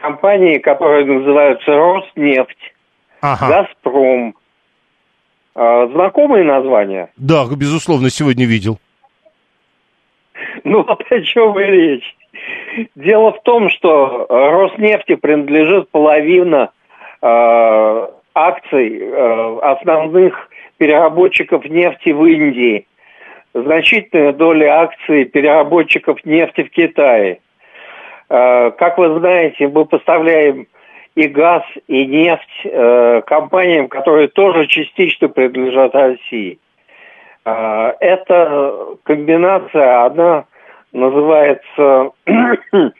Компании, 0.00 0.58
которые 0.58 1.04
называются 1.04 1.72
Роснефть, 1.72 2.74
ага. 3.20 3.48
Газпром. 3.48 4.34
Э, 5.54 5.88
знакомые 5.92 6.44
названия? 6.44 7.10
Да, 7.16 7.44
безусловно, 7.54 8.10
сегодня 8.10 8.46
видел. 8.46 8.78
Ну 10.64 10.84
вот 10.84 11.02
о 11.10 11.20
чем 11.22 11.58
и 11.58 11.64
речь. 11.64 12.16
Дело 12.94 13.32
в 13.32 13.42
том, 13.42 13.68
что 13.70 14.26
Роснефти 14.28 15.16
принадлежит 15.16 15.90
половина 15.90 16.70
Э, 17.22 18.06
акций 18.34 18.98
э, 18.98 19.58
основных 19.60 20.48
переработчиков 20.78 21.66
нефти 21.66 22.10
в 22.10 22.24
Индии, 22.24 22.86
значительная 23.52 24.32
доля 24.32 24.80
акций 24.80 25.26
переработчиков 25.26 26.24
нефти 26.24 26.62
в 26.62 26.70
Китае. 26.70 27.40
Э, 28.30 28.70
как 28.70 28.96
вы 28.96 29.18
знаете, 29.18 29.68
мы 29.68 29.84
поставляем 29.84 30.66
и 31.16 31.26
газ, 31.26 31.64
и 31.88 32.06
нефть 32.06 33.26
компаниям, 33.26 33.88
которые 33.88 34.28
тоже 34.28 34.68
частично 34.68 35.28
принадлежат 35.28 35.92
России. 35.92 36.60
Эта 37.44 38.74
комбинация, 39.02 40.06
она 40.06 40.44
называется 40.92 42.12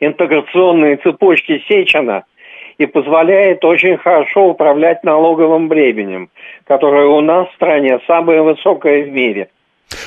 интеграционные 0.00 0.96
цепочки 0.96 1.62
Сечина– 1.68 2.24
и 2.80 2.86
позволяет 2.86 3.62
очень 3.62 3.98
хорошо 3.98 4.48
управлять 4.48 5.04
налоговым 5.04 5.68
бременем, 5.68 6.30
которое 6.64 7.08
у 7.08 7.20
нас 7.20 7.46
в 7.48 7.54
стране 7.56 8.00
самое 8.06 8.40
высокое 8.40 9.04
в 9.04 9.10
мире– 9.10 9.50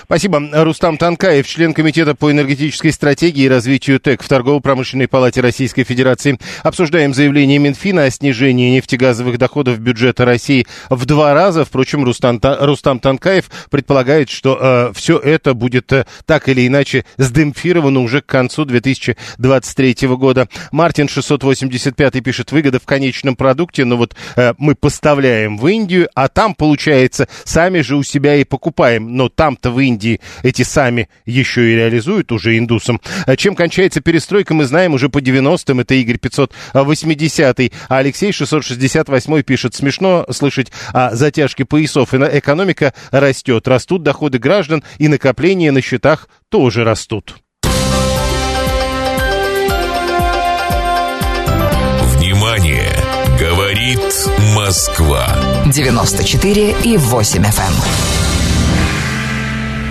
Спасибо. 0.03 0.41
Рустам 0.51 0.97
Танкаев, 0.97 1.47
член 1.47 1.73
Комитета 1.73 2.15
по 2.15 2.31
энергетической 2.31 2.91
стратегии 2.91 3.43
и 3.43 3.49
развитию 3.49 3.99
ТЭК 3.99 4.23
в 4.23 4.27
Торгово-промышленной 4.27 5.07
палате 5.07 5.41
Российской 5.41 5.83
Федерации. 5.83 6.37
Обсуждаем 6.63 7.13
заявление 7.13 7.59
Минфина 7.59 8.03
о 8.03 8.09
снижении 8.09 8.75
нефтегазовых 8.75 9.37
доходов 9.37 9.79
бюджета 9.79 10.25
России 10.25 10.65
в 10.89 11.05
два 11.05 11.33
раза. 11.33 11.65
Впрочем, 11.65 12.03
Рустам, 12.03 12.39
Рустам 12.41 12.99
Танкаев 12.99 13.49
предполагает, 13.69 14.29
что 14.29 14.57
э, 14.59 14.93
все 14.93 15.17
это 15.17 15.53
будет 15.53 15.91
э, 15.91 16.05
так 16.25 16.49
или 16.49 16.67
иначе 16.67 17.05
сдемпфировано 17.17 17.99
уже 17.99 18.21
к 18.21 18.25
концу 18.25 18.65
2023 18.65 20.07
года. 20.07 20.47
Мартин 20.71 21.07
685 21.07 22.23
пишет, 22.23 22.51
выгода 22.51 22.79
в 22.79 22.85
конечном 22.85 23.35
продукте, 23.35 23.85
но 23.85 23.97
вот 23.97 24.15
э, 24.35 24.53
мы 24.57 24.75
поставляем 24.75 25.57
в 25.57 25.67
Индию, 25.67 26.09
а 26.15 26.27
там, 26.27 26.55
получается, 26.55 27.27
сами 27.43 27.81
же 27.81 27.95
у 27.95 28.03
себя 28.03 28.35
и 28.35 28.43
покупаем. 28.43 29.15
Но 29.15 29.29
там-то 29.29 29.72
в 29.73 29.79
Индии 29.79 30.21
эти 30.43 30.61
сами 30.61 31.09
еще 31.25 31.69
и 31.69 31.75
реализуют 31.75 32.31
уже 32.31 32.57
индусам. 32.57 33.01
Чем 33.35 33.55
кончается 33.55 33.99
перестройка, 33.99 34.53
мы 34.53 34.65
знаем 34.65 34.93
уже 34.93 35.09
по 35.09 35.17
90-м. 35.19 35.81
Это 35.81 35.95
Игорь 35.95 36.17
580 36.17 37.59
а 37.89 37.97
Алексей 37.97 38.31
668 38.31 39.41
пишет. 39.41 39.75
Смешно 39.75 40.25
слышать 40.29 40.71
о 40.93 41.15
затяжке 41.15 41.65
поясов. 41.65 42.13
Экономика 42.13 42.93
растет. 43.11 43.67
Растут 43.67 44.03
доходы 44.03 44.39
граждан 44.39 44.83
и 44.97 45.07
накопления 45.07 45.71
на 45.71 45.81
счетах 45.81 46.29
тоже 46.49 46.83
растут. 46.83 47.35
Внимание! 52.15 52.89
Говорит 53.39 53.99
Москва. 54.55 55.35
94 55.65 56.75
и 56.83 56.97
8 56.97 57.43
FM. 57.43 58.22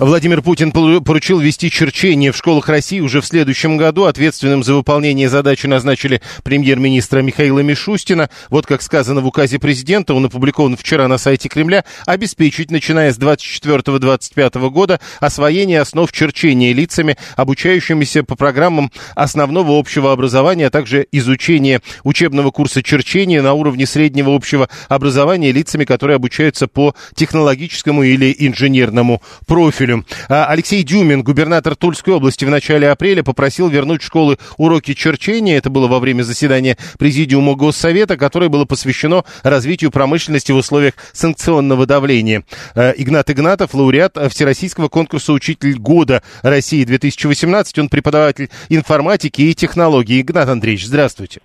Владимир 0.00 0.42
Путин 0.42 0.72
поручил 0.72 1.38
вести 1.38 1.70
черчение 1.70 2.32
в 2.32 2.36
школах 2.36 2.68
России 2.68 2.98
уже 2.98 3.20
в 3.20 3.26
следующем 3.26 3.76
году. 3.76 4.04
Ответственным 4.04 4.64
за 4.64 4.74
выполнение 4.74 5.28
задачи 5.28 5.68
назначили 5.68 6.20
премьер-министра 6.42 7.22
Михаила 7.22 7.60
Мишустина. 7.60 8.28
Вот 8.50 8.66
как 8.66 8.82
сказано 8.82 9.20
в 9.20 9.26
указе 9.26 9.60
президента, 9.60 10.14
он 10.14 10.24
опубликован 10.24 10.76
вчера 10.76 11.06
на 11.06 11.16
сайте 11.16 11.48
Кремля, 11.48 11.84
обеспечить, 12.06 12.72
начиная 12.72 13.12
с 13.12 13.18
24-25 13.18 14.70
года, 14.70 14.98
освоение 15.20 15.80
основ 15.80 16.10
черчения 16.10 16.72
лицами, 16.72 17.16
обучающимися 17.36 18.24
по 18.24 18.34
программам 18.34 18.90
основного 19.14 19.78
общего 19.78 20.10
образования, 20.10 20.66
а 20.66 20.70
также 20.70 21.06
изучение 21.12 21.80
учебного 22.02 22.50
курса 22.50 22.82
черчения 22.82 23.42
на 23.42 23.52
уровне 23.52 23.86
среднего 23.86 24.34
общего 24.34 24.68
образования 24.88 25.52
лицами, 25.52 25.84
которые 25.84 26.16
обучаются 26.16 26.66
по 26.66 26.96
технологическому 27.14 28.02
или 28.02 28.34
инженерному 28.36 29.22
профилю 29.46 29.83
профилю. 29.84 30.04
А 30.28 30.46
Алексей 30.46 30.82
Дюмин, 30.82 31.22
губернатор 31.22 31.76
Тульской 31.76 32.14
области, 32.14 32.44
в 32.44 32.50
начале 32.50 32.88
апреля 32.88 33.22
попросил 33.22 33.68
вернуть 33.68 34.02
в 34.02 34.06
школы 34.06 34.38
уроки 34.56 34.94
черчения. 34.94 35.56
Это 35.56 35.70
было 35.70 35.88
во 35.88 36.00
время 36.00 36.22
заседания 36.22 36.76
Президиума 36.98 37.54
Госсовета, 37.54 38.16
которое 38.16 38.48
было 38.48 38.64
посвящено 38.64 39.24
развитию 39.42 39.90
промышленности 39.90 40.52
в 40.52 40.56
условиях 40.56 40.94
санкционного 41.12 41.86
давления. 41.86 42.44
А, 42.74 42.92
Игнат 42.96 43.30
Игнатов, 43.30 43.74
лауреат 43.74 44.16
Всероссийского 44.30 44.88
конкурса 44.88 45.32
«Учитель 45.32 45.78
года 45.78 46.22
России 46.42 46.84
2018». 46.84 47.80
Он 47.80 47.88
преподаватель 47.88 48.50
информатики 48.68 49.42
и 49.42 49.54
технологий. 49.54 50.20
Игнат 50.20 50.48
Андреевич, 50.48 50.86
здравствуйте. 50.86 51.40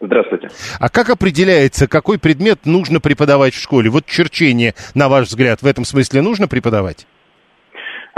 Здравствуйте. 0.00 0.48
А 0.78 0.88
как 0.88 1.10
определяется, 1.10 1.88
какой 1.88 2.20
предмет 2.20 2.66
нужно 2.66 3.00
преподавать 3.00 3.52
в 3.52 3.60
школе? 3.60 3.90
Вот 3.90 4.06
черчение, 4.06 4.74
на 4.94 5.08
ваш 5.08 5.26
взгляд, 5.26 5.60
в 5.62 5.66
этом 5.66 5.84
смысле 5.84 6.22
нужно 6.22 6.46
преподавать? 6.46 7.06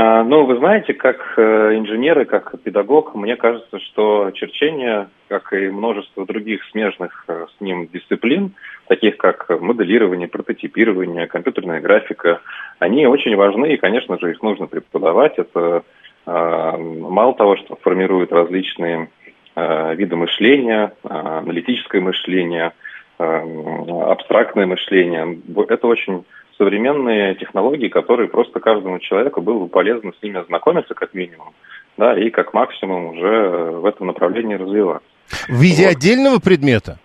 А, 0.02 0.24
ну, 0.24 0.46
вы 0.46 0.56
знаете, 0.56 0.94
как 0.94 1.34
э, 1.36 1.76
инженер 1.76 2.20
и 2.20 2.24
как 2.24 2.58
педагог, 2.62 3.14
мне 3.14 3.36
кажется, 3.36 3.78
что 3.80 4.30
черчение, 4.30 5.10
как 5.28 5.52
и 5.52 5.68
множество 5.68 6.24
других 6.24 6.64
смежных 6.70 7.26
э, 7.28 7.44
с 7.54 7.60
ним 7.60 7.86
дисциплин, 7.86 8.54
таких 8.88 9.18
как 9.18 9.50
моделирование, 9.60 10.26
прототипирование, 10.26 11.26
компьютерная 11.26 11.82
графика, 11.82 12.40
они 12.78 13.06
очень 13.06 13.36
важны, 13.36 13.74
и, 13.74 13.76
конечно 13.76 14.18
же, 14.18 14.30
их 14.30 14.40
нужно 14.42 14.68
преподавать. 14.68 15.34
Это 15.36 15.82
а, 16.24 16.78
мало 16.78 17.34
того, 17.34 17.56
что 17.56 17.76
формирует 17.76 18.32
различные 18.32 19.10
а, 19.54 19.92
виды 19.92 20.16
мышления, 20.16 20.94
аналитическое 21.02 22.00
мышление, 22.00 22.72
абстрактное 23.18 24.64
мышление. 24.64 25.38
Это 25.68 25.86
очень 25.86 26.24
современные 26.60 27.36
технологии, 27.36 27.88
которые 27.88 28.28
просто 28.28 28.60
каждому 28.60 28.98
человеку 28.98 29.40
было 29.40 29.60
бы 29.60 29.68
полезно 29.68 30.12
с 30.12 30.22
ними 30.22 30.40
ознакомиться, 30.40 30.92
как 30.92 31.14
минимум, 31.14 31.54
да, 31.96 32.18
и 32.18 32.28
как 32.28 32.52
максимум 32.52 33.16
уже 33.16 33.70
в 33.80 33.86
этом 33.86 34.08
направлении 34.08 34.56
развиваться. 34.56 35.08
В 35.48 35.58
виде 35.58 35.84
вот. 35.84 35.96
отдельного 35.96 36.38
предмета? 36.38 36.98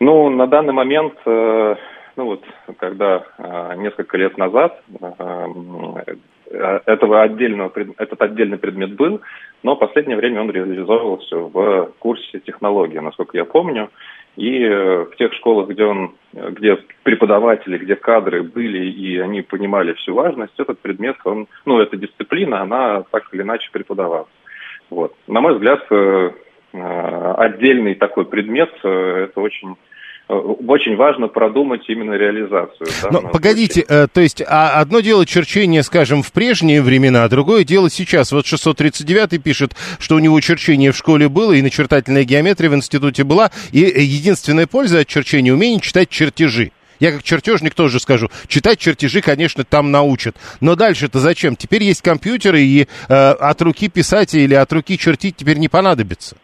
Ну, 0.00 0.28
на 0.28 0.46
данный 0.46 0.74
момент, 0.74 1.14
э, 1.24 1.76
ну 2.16 2.24
вот, 2.24 2.44
когда 2.78 3.24
э, 3.38 3.74
несколько 3.78 4.18
лет 4.18 4.36
назад 4.36 4.78
э, 5.00 5.46
этого 6.84 7.22
отдельного, 7.22 7.72
этот 7.96 8.20
отдельный 8.20 8.58
предмет 8.58 8.96
был, 8.96 9.22
но 9.62 9.76
в 9.76 9.78
последнее 9.78 10.18
время 10.18 10.42
он 10.42 10.50
реализовывался 10.50 11.36
в 11.36 11.92
курсе 11.98 12.40
технологии, 12.40 12.98
насколько 12.98 13.38
я 13.38 13.46
помню. 13.46 13.88
И 14.36 14.62
э, 14.62 15.04
в 15.04 15.16
тех 15.16 15.32
школах, 15.34 15.68
где 15.68 15.84
он, 15.84 16.14
где 16.32 16.78
преподаватели, 17.02 17.78
где 17.78 17.96
кадры 17.96 18.42
были, 18.42 18.86
и 18.86 19.18
они 19.18 19.42
понимали 19.42 19.94
всю 19.94 20.14
важность, 20.14 20.58
этот 20.58 20.78
предмет, 20.78 21.16
он, 21.24 21.48
ну, 21.64 21.80
эта 21.80 21.96
дисциплина, 21.96 22.62
она 22.62 23.02
так 23.10 23.24
или 23.32 23.42
иначе 23.42 23.68
преподавалась. 23.72 24.28
Вот. 24.90 25.14
На 25.26 25.40
мой 25.40 25.54
взгляд, 25.54 25.84
э, 25.90 26.30
э, 26.72 27.32
отдельный 27.36 27.94
такой 27.94 28.26
предмет, 28.26 28.70
это 28.82 29.40
очень 29.40 29.76
Э, 29.76 29.87
очень 30.28 30.96
важно 30.96 31.28
продумать 31.28 31.82
именно 31.88 32.12
реализацию. 32.12 32.86
Но 33.10 33.22
погодите, 33.30 33.84
э, 33.88 34.06
то 34.12 34.20
есть 34.20 34.42
а 34.46 34.80
одно 34.80 35.00
дело 35.00 35.24
черчение, 35.24 35.82
скажем, 35.82 36.22
в 36.22 36.32
прежние 36.32 36.82
времена, 36.82 37.24
а 37.24 37.28
другое 37.28 37.64
дело 37.64 37.88
сейчас. 37.88 38.32
Вот 38.32 38.46
639 38.46 39.42
пишет, 39.42 39.74
что 39.98 40.16
у 40.16 40.18
него 40.18 40.38
черчение 40.40 40.92
в 40.92 40.96
школе 40.96 41.28
было, 41.28 41.52
и 41.52 41.62
начертательная 41.62 42.24
геометрия 42.24 42.68
в 42.68 42.74
институте 42.74 43.24
была, 43.24 43.50
и 43.72 43.80
единственная 43.80 44.66
польза 44.66 45.00
от 45.00 45.06
черчения– 45.06 45.52
умение 45.54 45.80
читать 45.80 46.10
чертежи. 46.10 46.72
Я 47.00 47.12
как 47.12 47.22
чертежник 47.22 47.74
тоже 47.74 48.00
скажу, 48.00 48.28
читать 48.48 48.78
чертежи, 48.78 49.20
конечно, 49.20 49.64
там 49.64 49.90
научат. 49.90 50.36
Но 50.60 50.74
дальше-то 50.74 51.20
зачем? 51.20 51.56
Теперь 51.56 51.84
есть 51.84 52.02
компьютеры, 52.02 52.60
и 52.60 52.88
э, 53.08 53.14
от 53.14 53.62
руки 53.62 53.88
писать 53.88 54.34
или 54.34 54.54
от 54.54 54.72
руки 54.72 54.98
чертить 54.98 55.36
теперь 55.36 55.58
не 55.58 55.68
понадобится. 55.68 56.36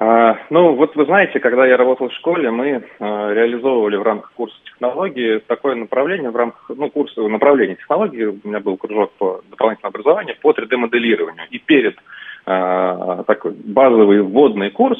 А, 0.00 0.38
ну, 0.48 0.74
вот 0.76 0.96
вы 0.96 1.04
знаете, 1.04 1.40
когда 1.40 1.66
я 1.66 1.76
работал 1.76 2.08
в 2.08 2.14
школе, 2.14 2.50
мы 2.50 2.82
а, 3.00 3.34
реализовывали 3.34 3.96
в 3.96 4.02
рамках 4.02 4.32
курса 4.32 4.56
технологии 4.64 5.42
такое 5.46 5.74
направление 5.74 6.30
в 6.30 6.36
рамках, 6.36 6.70
ну, 6.74 6.88
курса 6.88 7.20
направления 7.28 7.76
технологии, 7.76 8.24
у 8.24 8.40
меня 8.42 8.60
был 8.60 8.78
кружок 8.78 9.12
по 9.18 9.42
дополнительному 9.50 9.90
образованию 9.90 10.36
по 10.40 10.52
3D-моделированию. 10.52 11.44
И 11.50 11.58
перед 11.58 11.98
а, 12.46 13.24
такой 13.24 13.52
базовый 13.52 14.22
вводный 14.22 14.70
курс 14.70 14.98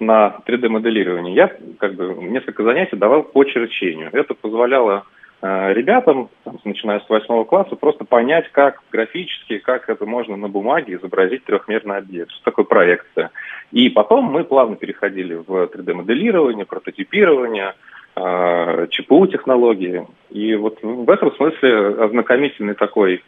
на 0.00 0.38
3D-моделирование 0.44 1.36
я 1.36 1.52
как 1.78 1.94
бы 1.94 2.12
несколько 2.24 2.64
занятий 2.64 2.96
давал 2.96 3.22
по 3.22 3.44
черчению. 3.44 4.10
Это 4.12 4.34
позволяло 4.34 5.04
ребятам, 5.42 6.28
там, 6.44 6.58
начиная 6.64 7.00
с 7.00 7.08
восьмого 7.08 7.44
класса, 7.44 7.74
просто 7.74 8.04
понять, 8.04 8.50
как 8.52 8.80
графически, 8.92 9.58
как 9.58 9.88
это 9.88 10.06
можно 10.06 10.36
на 10.36 10.48
бумаге 10.48 10.94
изобразить 10.94 11.44
трехмерный 11.44 11.96
объект, 11.96 12.30
что 12.30 12.44
такое 12.44 12.64
проекция. 12.64 13.30
И 13.72 13.88
потом 13.88 14.26
мы 14.26 14.44
плавно 14.44 14.76
переходили 14.76 15.34
в 15.34 15.50
3D-моделирование, 15.50 16.64
прототипирование, 16.64 17.74
э, 18.14 18.86
ЧПУ 18.90 19.26
технологии. 19.26 20.06
И 20.30 20.54
вот 20.54 20.78
в 20.82 21.10
этом 21.10 21.34
смысле 21.34 21.88
ознакомительный 22.04 22.74
такой 22.74 23.24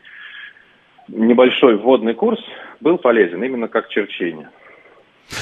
небольшой 1.09 1.77
вводный 1.77 2.15
курс 2.15 2.41
был 2.81 2.99
полезен 2.99 3.43
именно 3.43 3.67
как 3.67 3.89
черчение. 3.89 4.51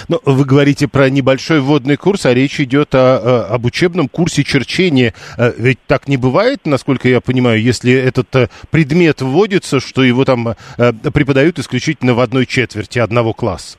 Но 0.08 0.20
вы 0.24 0.44
говорите 0.44 0.88
про 0.88 1.10
небольшой 1.10 1.60
вводный 1.60 1.96
курс, 1.96 2.26
а 2.26 2.34
речь 2.34 2.60
идет 2.60 2.94
о, 2.94 2.98
о, 2.98 3.54
об 3.54 3.64
учебном 3.64 4.08
курсе 4.08 4.44
черчения. 4.44 5.14
Э, 5.38 5.52
ведь 5.56 5.78
так 5.86 6.08
не 6.08 6.16
бывает, 6.16 6.60
насколько 6.64 7.08
я 7.08 7.20
понимаю, 7.20 7.60
если 7.60 7.92
этот 7.92 8.34
э, 8.36 8.48
предмет 8.70 9.20
вводится, 9.20 9.80
что 9.80 10.02
его 10.02 10.24
там 10.24 10.48
э, 10.48 10.92
преподают 11.12 11.58
исключительно 11.58 12.14
в 12.14 12.20
одной 12.20 12.46
четверти 12.46 12.98
одного 12.98 13.32
класса. 13.32 13.78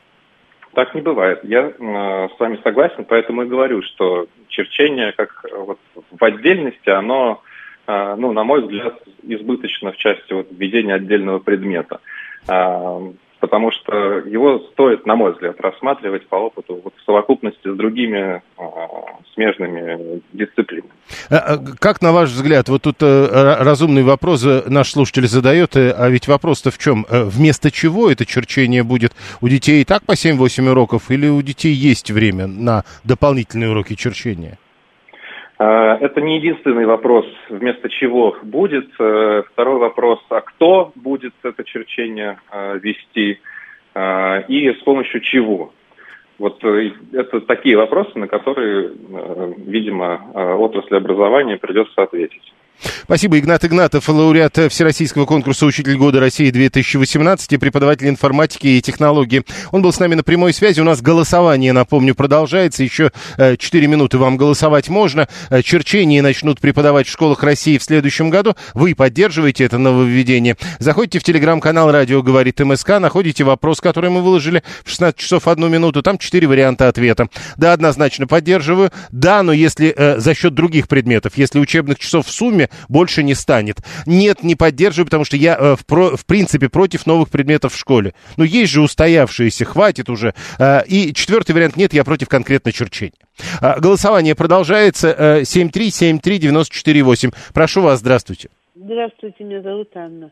Так 0.73 0.95
не 0.95 1.01
бывает. 1.01 1.39
Я 1.43 1.67
э, 1.67 1.71
с 2.35 2.39
вами 2.39 2.59
согласен, 2.63 3.05
поэтому 3.05 3.43
и 3.43 3.47
говорю, 3.47 3.81
что 3.83 4.27
черчение 4.47 5.11
как 5.11 5.45
вот, 5.55 5.79
в 6.11 6.23
отдельности, 6.23 6.89
оно, 6.89 7.41
э, 7.87 8.15
ну, 8.17 8.31
на 8.31 8.43
мой 8.43 8.61
взгляд, 8.61 8.99
избыточно 9.21 9.91
в 9.91 9.97
части 9.97 10.33
вот, 10.33 10.47
введения 10.51 10.95
отдельного 10.95 11.39
предмета 11.39 11.99
потому 13.43 13.71
что 13.71 14.19
его 14.19 14.59
стоит, 14.71 15.05
на 15.05 15.17
мой 15.17 15.33
взгляд, 15.33 15.59
рассматривать 15.59 16.25
по 16.27 16.37
опыту 16.37 16.79
вот 16.81 16.93
в 16.95 17.03
совокупности 17.03 17.67
с 17.69 17.75
другими 17.75 18.41
а, 18.57 18.63
смежными 19.33 20.21
дисциплинами. 20.31 20.93
А, 21.29 21.39
а 21.39 21.57
как, 21.77 22.01
на 22.01 22.13
ваш 22.13 22.29
взгляд, 22.29 22.69
вот 22.69 22.83
тут 22.83 22.95
а, 23.01 23.61
разумный 23.61 24.03
вопрос 24.03 24.47
наш 24.67 24.91
слушатель 24.91 25.27
задает, 25.27 25.75
э, 25.75 25.91
а 25.91 26.07
ведь 26.07 26.29
вопрос-то 26.29 26.71
в 26.71 26.77
чем? 26.77 27.05
Э, 27.09 27.25
вместо 27.25 27.69
чего 27.69 28.09
это 28.09 28.25
черчение 28.25 28.83
будет? 28.83 29.11
У 29.41 29.49
детей 29.49 29.81
и 29.81 29.83
так 29.83 30.03
по 30.03 30.13
7-8 30.13 30.69
уроков 30.69 31.11
или 31.11 31.27
у 31.27 31.41
детей 31.41 31.73
есть 31.73 32.11
время 32.11 32.47
на 32.47 32.85
дополнительные 33.03 33.71
уроки 33.71 33.95
черчения? 33.95 34.57
А, 35.65 35.97
это 36.01 36.19
не 36.19 36.37
единственный 36.37 36.85
вопрос, 36.85 37.25
вместо 37.47 37.87
чего 37.87 38.35
будет. 38.43 38.89
Э, 38.99 39.43
второй 39.53 39.79
вопрос, 39.79 40.19
а 40.29 40.41
кто 40.41 40.91
будет 40.95 41.33
это 41.41 41.63
черчение 41.63 42.37
э, 42.51 42.79
вести 42.79 43.39
э, 43.95 44.43
и 44.49 44.73
с 44.73 44.83
помощью 44.83 45.21
чего. 45.21 45.71
Вот 46.37 46.61
это 46.65 47.39
такие 47.41 47.77
вопросы, 47.77 48.17
на 48.17 48.27
которые, 48.27 48.91
видимо, 49.57 50.57
отрасли 50.57 50.95
образования 50.95 51.57
придется 51.57 52.01
ответить. 52.01 52.51
Спасибо. 53.03 53.39
Игнат 53.39 53.63
Игнатов, 53.65 54.07
лауреат 54.09 54.57
Всероссийского 54.69 55.25
конкурса 55.25 55.65
«Учитель 55.65 55.97
года 55.97 56.19
России 56.19 56.51
2018» 56.51 57.45
и 57.49 57.57
преподаватель 57.57 58.07
информатики 58.07 58.67
и 58.67 58.81
технологии. 58.81 59.43
Он 59.71 59.81
был 59.81 59.93
с 59.93 59.99
нами 59.99 60.15
на 60.15 60.23
прямой 60.23 60.53
связи. 60.53 60.81
У 60.81 60.83
нас 60.83 61.01
голосование, 61.01 61.73
напомню, 61.73 62.15
продолжается. 62.15 62.83
Еще 62.83 63.11
э, 63.37 63.57
4 63.57 63.87
минуты 63.87 64.17
вам 64.17 64.37
голосовать 64.37 64.89
можно. 64.89 65.27
Э, 65.49 65.61
черчение 65.61 66.21
начнут 66.21 66.59
преподавать 66.59 67.07
в 67.07 67.11
школах 67.11 67.43
России 67.43 67.77
в 67.77 67.83
следующем 67.83 68.29
году. 68.29 68.55
Вы 68.73 68.95
поддерживаете 68.95 69.65
это 69.65 69.77
нововведение. 69.77 70.57
Заходите 70.79 71.19
в 71.19 71.23
телеграм-канал 71.23 71.91
«Радио 71.91 72.21
говорит 72.21 72.59
МСК», 72.59 72.99
находите 72.99 73.43
вопрос, 73.43 73.81
который 73.81 74.09
мы 74.09 74.21
выложили 74.21 74.63
в 74.83 74.89
16 74.89 75.17
часов 75.17 75.47
1 75.47 75.71
минуту. 75.71 76.01
Там 76.01 76.17
4 76.17 76.47
варианта 76.47 76.87
ответа. 76.87 77.27
Да, 77.57 77.73
однозначно 77.73 78.27
поддерживаю. 78.27 78.91
Да, 79.11 79.43
но 79.43 79.53
если 79.53 79.93
э, 79.95 80.19
за 80.19 80.33
счет 80.33 80.53
других 80.53 80.87
предметов, 80.87 81.33
если 81.35 81.59
учебных 81.59 81.99
часов 81.99 82.27
в 82.27 82.31
сумме 82.31 82.69
больше 82.89 83.23
не 83.23 83.33
станет. 83.35 83.77
Нет, 84.05 84.43
не 84.43 84.55
поддерживаю, 84.55 85.05
потому 85.05 85.25
что 85.25 85.37
я 85.37 85.55
э, 85.57 85.75
в, 85.75 85.85
про, 85.85 86.15
в 86.15 86.25
принципе 86.25 86.69
против 86.69 87.05
новых 87.05 87.29
предметов 87.29 87.73
в 87.73 87.77
школе. 87.79 88.13
Но 88.37 88.43
есть 88.43 88.71
же 88.71 88.81
устоявшиеся, 88.81 89.65
хватит 89.65 90.09
уже. 90.09 90.33
Э, 90.59 90.81
и 90.85 91.13
четвертый 91.13 91.53
вариант 91.53 91.75
нет, 91.77 91.93
я 91.93 92.03
против 92.03 92.29
конкретно 92.29 92.71
черчения. 92.71 93.13
Э, 93.61 93.79
голосование 93.79 94.35
продолжается. 94.35 95.09
Э, 95.17 95.41
7373948. 95.43 97.33
Прошу 97.53 97.81
вас, 97.81 97.99
здравствуйте. 97.99 98.49
Здравствуйте, 98.75 99.43
меня 99.43 99.61
зовут 99.61 99.89
Анна. 99.95 100.31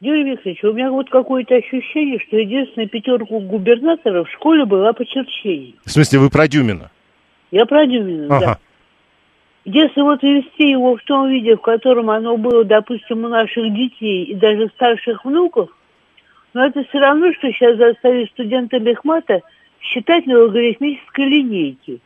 Юрий 0.00 0.32
Викторович, 0.32 0.64
у 0.64 0.72
меня 0.72 0.90
вот 0.90 1.08
какое-то 1.10 1.54
ощущение, 1.54 2.18
что 2.26 2.36
единственная 2.36 2.88
пятерка 2.88 3.38
губернатора 3.38 4.24
в 4.24 4.30
школе 4.32 4.64
была 4.64 4.92
по 4.92 5.04
черчению. 5.04 5.74
В 5.84 5.90
смысле, 5.92 6.18
вы 6.18 6.28
про 6.30 6.48
Дюмина? 6.48 6.90
Я 7.52 7.66
про 7.66 7.86
Дюмина, 7.86 8.26
Ага. 8.36 8.46
да. 8.46 8.58
Если 9.64 10.00
вот 10.00 10.22
вести 10.22 10.70
его 10.70 10.96
в 10.96 11.02
том 11.04 11.30
виде, 11.30 11.56
в 11.56 11.60
котором 11.60 12.10
оно 12.10 12.36
было, 12.36 12.64
допустим, 12.64 13.24
у 13.24 13.28
наших 13.28 13.72
детей 13.72 14.24
и 14.24 14.34
даже 14.34 14.68
старших 14.74 15.24
внуков, 15.24 15.70
но 16.52 16.66
это 16.66 16.84
все 16.84 16.98
равно, 16.98 17.32
что 17.32 17.50
сейчас 17.52 17.76
заставить 17.76 18.30
студента 18.30 18.78
Мехмата 18.80 19.40
считать 19.80 20.26
на 20.26 20.38
логарифмической 20.38 21.26
линейке. 21.26 21.98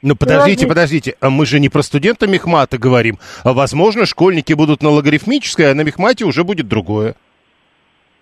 Ну, 0.00 0.16
подождите, 0.16 0.64
ладно. 0.64 0.68
подождите. 0.68 1.16
А 1.20 1.30
мы 1.30 1.46
же 1.46 1.58
не 1.58 1.70
про 1.70 1.82
студента 1.82 2.26
Мехмата 2.26 2.78
говорим. 2.78 3.18
А, 3.42 3.52
возможно, 3.52 4.06
школьники 4.06 4.52
будут 4.52 4.82
на 4.82 4.90
логарифмической, 4.90 5.70
а 5.70 5.74
на 5.74 5.80
Мехмате 5.80 6.24
уже 6.24 6.44
будет 6.44 6.68
другое. 6.68 7.16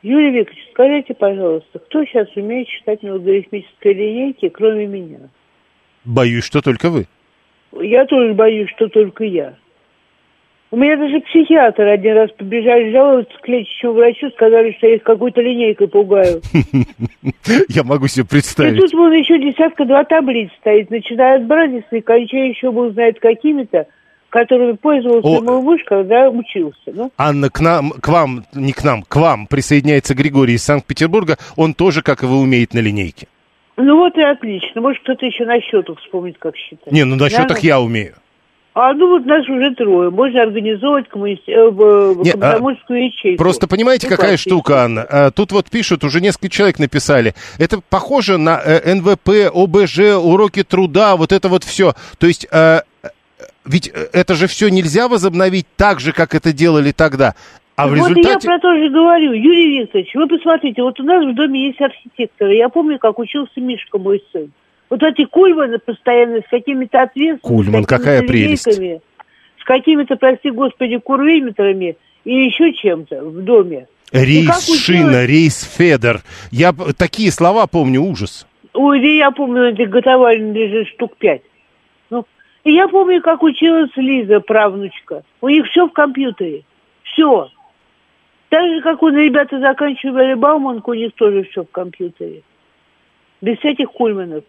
Юрий 0.03 0.30
Викторович, 0.30 0.68
скажите, 0.72 1.14
пожалуйста, 1.14 1.78
кто 1.80 2.05
сейчас 2.05 2.28
умеет 2.37 2.68
считать 2.68 3.03
на 3.03 3.14
логарифмической 3.14 3.95
линейке, 3.95 4.49
кроме 4.51 4.87
меня? 4.87 5.18
Боюсь, 6.05 6.45
что 6.45 6.62
только 6.62 6.91
вы. 6.91 7.07
Я 7.81 8.05
тоже 8.07 8.35
боюсь, 8.35 8.68
что 8.77 8.89
только 8.89 9.25
я. 9.25 9.55
У 10.70 10.77
меня 10.79 10.97
даже 10.97 11.20
психиатр 11.20 11.83
один 11.83 12.14
раз 12.14 12.31
побежали 12.31 12.93
жаловаться 12.93 13.35
к 13.43 13.47
лечащему 13.47 13.93
врачу, 13.93 14.31
сказали, 14.31 14.73
что 14.79 14.87
я 14.87 14.95
их 14.97 15.03
какой-то 15.03 15.43
линейкой 15.43 15.87
пугаю. 15.89 16.41
Я 17.68 17.83
могу 17.85 18.07
себе 18.07 18.25
И 18.25 18.29
представить. 18.29 18.81
тут 18.81 18.93
вон 18.95 19.12
еще 19.12 19.39
десятка-два 19.39 20.05
таблиц 20.05 20.51
стоит, 20.61 20.91
начиная 20.91 21.37
от 21.37 21.47
Брадиса 21.47 21.95
и 21.97 22.01
кончая 22.01 22.49
еще 22.49 22.70
бог 22.73 22.93
знает 22.95 23.20
какими-то, 23.20 23.87
которыми 24.31 24.73
пользовался 24.73 25.29
О. 25.29 25.43
мой 25.43 25.61
муж, 25.61 25.83
когда 25.85 26.31
учился. 26.31 26.79
Ну, 26.87 27.12
Анна, 27.18 27.51
к 27.51 27.61
нам, 27.61 27.91
к 27.91 28.09
вам, 28.09 28.45
не 28.55 28.73
к 28.73 28.83
нам, 28.83 29.03
к 29.03 29.16
вам 29.16 29.47
присоединяется 29.49 30.14
Григорий 30.14 30.55
из 30.55 30.64
Санкт-Петербурга. 30.64 31.37
Он 31.57 31.75
тоже, 31.75 32.01
как 32.03 32.23
и 32.23 32.27
вы, 32.27 32.41
умеет 32.41 32.73
на 32.73 32.79
линейке. 32.79 33.29
Ну 33.77 33.97
вот 33.97 34.16
и 34.16 34.23
отлично. 34.23 34.81
Может, 34.81 35.03
кто-то 35.03 35.25
еще 35.27 35.45
на 35.45 35.61
счетах 35.61 35.99
вспомнит, 36.01 36.37
как 36.39 36.57
считать. 36.57 36.93
Не, 36.93 37.05
ну 37.05 37.16
на 37.16 37.29
счетах 37.31 37.61
Да? 37.61 37.66
я 37.66 37.81
умею. 37.81 38.14
А 38.75 38.95
ну 38.95 39.09
вот 39.09 39.27
нас 39.27 39.47
уже 39.51 39.75
трое. 39.75 40.09
Можно 40.11 40.43
организовать 40.43 41.07
коммуни- 41.09 41.39
э, 41.47 41.68
в- 41.68 42.23
Не, 42.25 42.31
а, 42.31 42.39
комсомольскую 42.39 43.05
ячейку. 43.05 43.37
Просто 43.43 43.66
понимаете, 43.68 44.09
Ну, 44.09 44.16
какая 44.16 44.39
штука, 44.39 44.85
Анна? 44.85 45.07
А, 45.11 45.31
Тут 45.31 45.53
вот 45.53 45.68
пишут, 45.68 46.05
уже 46.05 46.23
несколько 46.23 46.49
человек 46.49 46.79
написали. 46.79 47.35
Это 47.59 47.81
похоже 47.91 48.39
на 48.39 48.59
э, 48.64 48.95
НВП, 48.95 49.51
ОБЖ, 49.55 50.16
уроки 50.23 50.62
труда, 50.62 51.16
вот 51.16 51.33
это 51.33 51.51
вот 51.51 51.64
все. 51.64 51.93
То 52.18 52.27
есть, 52.27 52.47
э, 52.51 52.81
э, 53.03 53.09
ведь 53.66 53.89
э, 53.95 54.09
это 54.14 54.35
же 54.35 54.47
все 54.47 54.70
нельзя 54.70 55.07
возобновить 55.07 55.66
так 55.77 56.01
же, 56.01 56.12
как 56.12 56.35
это 56.35 56.55
делали 56.55 56.93
тогда. 56.93 57.35
А 57.77 57.89
в 57.89 57.91
вот 57.91 57.97
и 57.97 58.01
я 58.01 58.09
результате... 58.09 58.47
про 58.47 58.59
то 58.59 58.77
же 58.77 58.89
говорю. 58.91 59.33
Юрий 59.33 59.81
Викторович, 59.81 60.14
вы 60.14 60.29
посмотрите, 60.29 60.83
вот 60.83 61.01
у 61.01 61.03
нас 61.05 61.25
в 61.25 61.35
доме 61.35 61.66
есть 61.68 61.81
архитекторы. 61.81 62.55
Я 62.57 62.68
помню, 62.68 62.99
как 62.99 63.18
учился 63.18 63.61
Мишка, 63.61 63.99
мой 63.99 64.23
сын. 64.33 64.53
Вот 64.91 65.03
эти 65.03 65.25
кульманы 65.25 65.79
постоянно 65.79 66.41
с 66.41 66.49
какими-то 66.51 67.03
ответственными... 67.03 67.62
Кульман, 67.62 67.85
с 67.85 67.87
какими-то 67.87 67.99
какая 67.99 68.23
прелесть. 68.29 69.03
С 69.61 69.64
какими-то, 69.64 70.16
прости 70.16 70.51
господи, 70.51 70.99
курвиметрами 70.99 71.97
и 72.25 72.45
еще 72.45 72.73
чем-то 72.73 73.23
в 73.25 73.43
доме. 73.43 73.87
Рейс 74.12 74.66
шина, 74.85 75.25
рейс 75.25 75.62
федер. 75.62 76.20
Я 76.51 76.75
такие 76.99 77.31
слова 77.31 77.66
помню, 77.66 78.03
ужас. 78.03 78.47
Ой, 78.75 79.01
да 79.01 79.07
я 79.07 79.31
помню, 79.31 79.70
эти 79.70 79.83
готовали 79.83 80.39
лежит 80.39 80.89
штук 80.89 81.16
пять. 81.16 81.43
Ну, 82.11 82.27
и 82.64 82.73
я 82.73 82.89
помню, 82.89 83.23
как 83.23 83.43
училась 83.43 83.91
Лиза, 83.97 84.41
правнучка. 84.41 85.23
У 85.41 85.49
них 85.49 85.66
все 85.68 85.87
в 85.87 85.93
компьютере. 85.93 86.64
Все. 87.05 87.49
Так 88.53 88.68
же, 88.68 88.82
как 88.82 89.03
у 89.03 89.09
ребята 89.09 89.59
заканчивали 89.61 90.34
Бауманку, 90.34 90.90
у 90.90 90.94
них 90.94 91.14
тоже 91.14 91.42
все 91.44 91.64
в 91.64 91.70
компьютере. 91.70 92.42
Без 93.40 93.57
всяких 93.57 93.90
кульманов. 93.90 94.44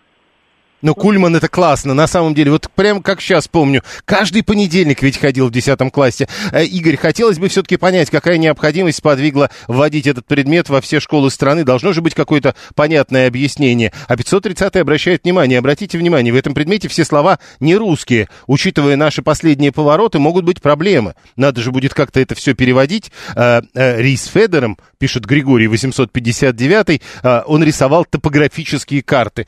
Но 0.84 0.94
Кульман 0.94 1.36
это 1.38 1.48
классно, 1.48 1.94
на 1.94 2.08
самом 2.08 2.36
деле. 2.36 2.52
Вот 2.52 2.70
прям 2.76 3.02
как 3.02 3.22
сейчас 3.22 3.48
помню. 3.48 3.84
Каждый 4.04 4.44
понедельник 4.44 5.02
ведь 5.02 5.18
ходил 5.18 5.48
в 5.48 5.52
10 5.52 5.80
классе. 5.94 6.28
Э, 6.52 6.66
Игорь, 6.66 6.98
хотелось 6.98 7.40
бы 7.40 7.48
все-таки 7.48 7.78
понять, 7.78 8.10
какая 8.10 8.38
необходимость 8.38 9.02
подвигла 9.02 9.50
вводить 9.70 10.08
этот 10.08 10.26
предмет 10.26 10.68
во 10.68 10.82
все 10.82 11.00
школы 11.00 11.32
страны. 11.32 11.64
Должно 11.64 11.94
же 11.94 12.02
быть 12.02 12.14
какое-то 12.14 12.54
понятное 12.76 13.28
объяснение. 13.28 13.94
А 14.10 14.18
530 14.18 14.76
обращает 14.76 15.24
внимание. 15.24 15.60
Обратите 15.60 15.98
внимание, 15.98 16.34
в 16.34 16.36
этом 16.36 16.54
предмете 16.54 16.90
все 16.90 17.06
слова 17.06 17.40
не 17.62 17.78
русские. 17.78 18.28
Учитывая 18.48 18.98
наши 18.98 19.22
последние 19.22 19.72
повороты, 19.72 20.20
могут 20.20 20.44
быть 20.44 20.62
проблемы. 20.62 21.16
Надо 21.38 21.62
же 21.62 21.72
будет 21.72 21.94
как-то 21.94 22.20
это 22.20 22.36
все 22.36 22.56
переводить. 22.56 23.10
Э, 23.38 23.62
э, 23.74 24.02
Рейс 24.02 24.26
Федером, 24.26 24.78
пишет 24.98 25.26
Григорий 25.26 25.68
859, 25.68 27.02
э, 27.24 27.42
он 27.46 27.64
рисовал 27.64 28.04
топографические 28.04 29.02
карты. 29.02 29.48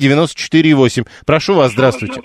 7373948. 0.00 1.06
Прошу 1.26 1.54
вас, 1.54 1.72
здравствуйте. 1.72 2.20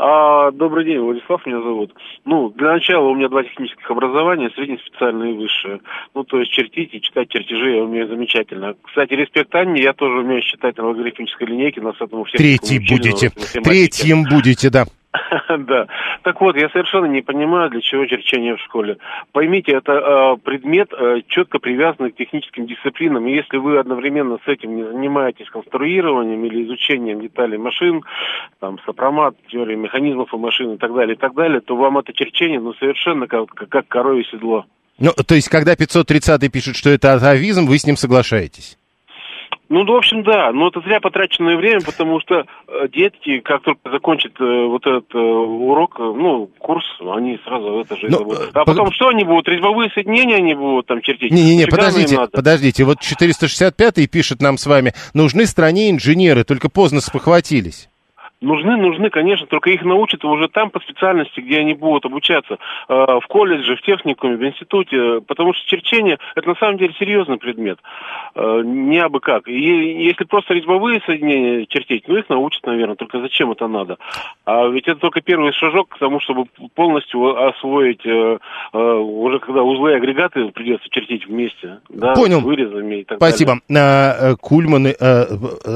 А, 0.00 0.52
добрый 0.52 0.84
день, 0.84 1.00
Владислав 1.00 1.44
меня 1.44 1.60
зовут. 1.60 1.92
Ну, 2.24 2.50
для 2.50 2.74
начала 2.74 3.08
у 3.08 3.16
меня 3.16 3.28
два 3.28 3.42
технических 3.42 3.90
образования, 3.90 4.48
среднее, 4.54 4.78
специальное 4.86 5.32
и 5.32 5.36
высшее. 5.36 5.80
Ну, 6.14 6.22
то 6.22 6.38
есть 6.38 6.52
чертить 6.52 6.94
и 6.94 7.00
читать 7.00 7.28
чертежи 7.28 7.72
я 7.72 7.82
умею 7.82 8.06
замечательно. 8.06 8.74
Кстати, 8.82 9.14
респект 9.14 9.52
Анне, 9.56 9.82
я 9.82 9.92
тоже 9.94 10.20
умею 10.20 10.40
считать 10.42 10.76
на 10.78 10.86
логарифмической 10.86 11.48
линейке, 11.48 11.80
нас 11.80 11.96
этому 12.00 12.24
всех 12.24 12.38
Третий 12.38 12.78
будете. 12.78 13.30
Третьим 13.64 14.22
будете, 14.22 14.70
да. 14.70 14.84
Да. 15.58 15.86
Так 16.22 16.40
вот, 16.40 16.56
я 16.56 16.68
совершенно 16.70 17.06
не 17.06 17.22
понимаю, 17.22 17.70
для 17.70 17.80
чего 17.80 18.06
черчение 18.06 18.56
в 18.56 18.60
школе. 18.60 18.98
Поймите, 19.32 19.72
это 19.72 19.92
э, 19.92 20.36
предмет 20.42 20.92
э, 20.92 21.22
четко 21.28 21.58
привязанный 21.58 22.12
к 22.12 22.16
техническим 22.16 22.66
дисциплинам. 22.66 23.26
И 23.26 23.34
если 23.34 23.56
вы 23.56 23.78
одновременно 23.78 24.38
с 24.44 24.48
этим 24.48 24.76
не 24.76 24.84
занимаетесь 24.84 25.48
конструированием 25.50 26.44
или 26.44 26.64
изучением 26.64 27.20
деталей 27.20 27.58
машин, 27.58 28.02
там, 28.60 28.78
сопромат, 28.86 29.34
теория 29.48 29.76
механизмов 29.76 30.32
у 30.32 30.38
машин 30.38 30.74
и 30.74 30.78
так 30.78 30.94
далее, 30.94 31.14
и 31.14 31.18
так 31.18 31.34
далее, 31.34 31.60
то 31.60 31.76
вам 31.76 31.98
это 31.98 32.12
черчение, 32.12 32.60
ну, 32.60 32.74
совершенно 32.74 33.26
как, 33.26 33.48
как, 33.50 33.88
коровье 33.88 34.24
седло. 34.24 34.64
Ну, 34.98 35.12
то 35.12 35.34
есть, 35.34 35.48
когда 35.48 35.76
530 35.76 36.52
пишет, 36.52 36.76
что 36.76 36.90
это 36.90 37.14
атовизм, 37.14 37.66
вы 37.66 37.78
с 37.78 37.86
ним 37.86 37.96
соглашаетесь? 37.96 38.76
Ну, 39.70 39.84
в 39.84 39.90
общем, 39.96 40.22
да, 40.22 40.50
но 40.52 40.68
это 40.68 40.80
зря 40.80 40.98
потраченное 40.98 41.56
время, 41.56 41.80
потому 41.82 42.20
что 42.20 42.36
э, 42.68 42.88
детки, 42.88 43.40
как 43.40 43.62
только 43.62 43.90
закончат 43.90 44.32
э, 44.40 44.66
вот 44.66 44.86
этот 44.86 45.14
э, 45.14 45.18
урок, 45.18 45.96
э, 45.98 46.02
ну, 46.02 46.48
курс, 46.58 46.84
они 47.00 47.38
сразу 47.44 47.80
это 47.80 47.96
же 47.96 48.06
Ну, 48.08 48.18
забудут. 48.18 48.40
э, 48.40 48.50
А 48.54 48.64
по- 48.64 48.72
потом 48.72 48.90
что 48.92 49.08
они 49.08 49.24
будут? 49.24 49.46
Резьбовые 49.48 49.90
соединения 49.90 50.36
они 50.36 50.54
будут 50.54 50.86
там 50.86 51.02
чертить? 51.02 51.30
Не-не-не, 51.32 51.66
подождите, 51.66 52.16
подождите. 52.32 52.84
Вот 52.84 53.00
465 53.00 54.10
пишет 54.10 54.40
нам 54.40 54.56
с 54.56 54.64
вами, 54.66 54.94
нужны 55.12 55.44
стране 55.44 55.90
инженеры, 55.90 56.44
только 56.44 56.70
поздно 56.70 57.00
спохватились. 57.02 57.90
Нужны, 58.40 58.76
нужны, 58.76 59.10
конечно, 59.10 59.46
только 59.48 59.70
их 59.70 59.82
научат 59.82 60.24
уже 60.24 60.48
там 60.48 60.70
по 60.70 60.78
специальности, 60.78 61.40
где 61.40 61.58
они 61.58 61.74
будут 61.74 62.04
обучаться, 62.04 62.58
э, 62.88 62.94
в 62.94 63.26
колледже, 63.28 63.74
в 63.74 63.82
техникуме, 63.82 64.36
в 64.36 64.44
институте, 64.44 65.20
потому 65.26 65.54
что 65.54 65.66
черчение– 65.66 66.18
это 66.36 66.48
на 66.48 66.54
самом 66.54 66.78
деле 66.78 66.94
серьезный 67.00 67.38
предмет, 67.38 67.80
э, 68.36 68.62
не 68.64 68.98
абы 68.98 69.18
как. 69.18 69.48
И 69.48 70.04
если 70.04 70.22
просто 70.22 70.54
резьбовые 70.54 71.02
соединения 71.04 71.66
чертить, 71.66 72.06
ну 72.06 72.16
их 72.16 72.28
научат, 72.28 72.64
наверное, 72.64 72.94
только 72.94 73.20
зачем 73.20 73.50
это 73.50 73.66
надо? 73.66 73.98
А 74.44 74.68
ведь 74.68 74.86
это 74.86 75.00
только 75.00 75.20
первый 75.20 75.52
шажок 75.52 75.88
к 75.88 75.98
тому, 75.98 76.20
чтобы 76.20 76.46
полностью 76.76 77.44
освоить, 77.44 78.06
э, 78.06 78.38
уже 78.72 79.40
когда 79.40 79.62
узлы 79.64 79.92
и 79.92 79.96
агрегаты 79.96 80.48
придется 80.50 80.88
чертить 80.90 81.26
вместе, 81.26 81.80
да, 81.88 82.14
Понял. 82.14 82.40
с 82.40 82.44
вырезами 82.44 83.00
и 83.00 83.04
так 83.04 83.18
Спасибо. 83.18 83.58
далее. 83.68 84.32
А, 84.32 84.36
Кульман, 84.36 84.86
а, 85.00 85.26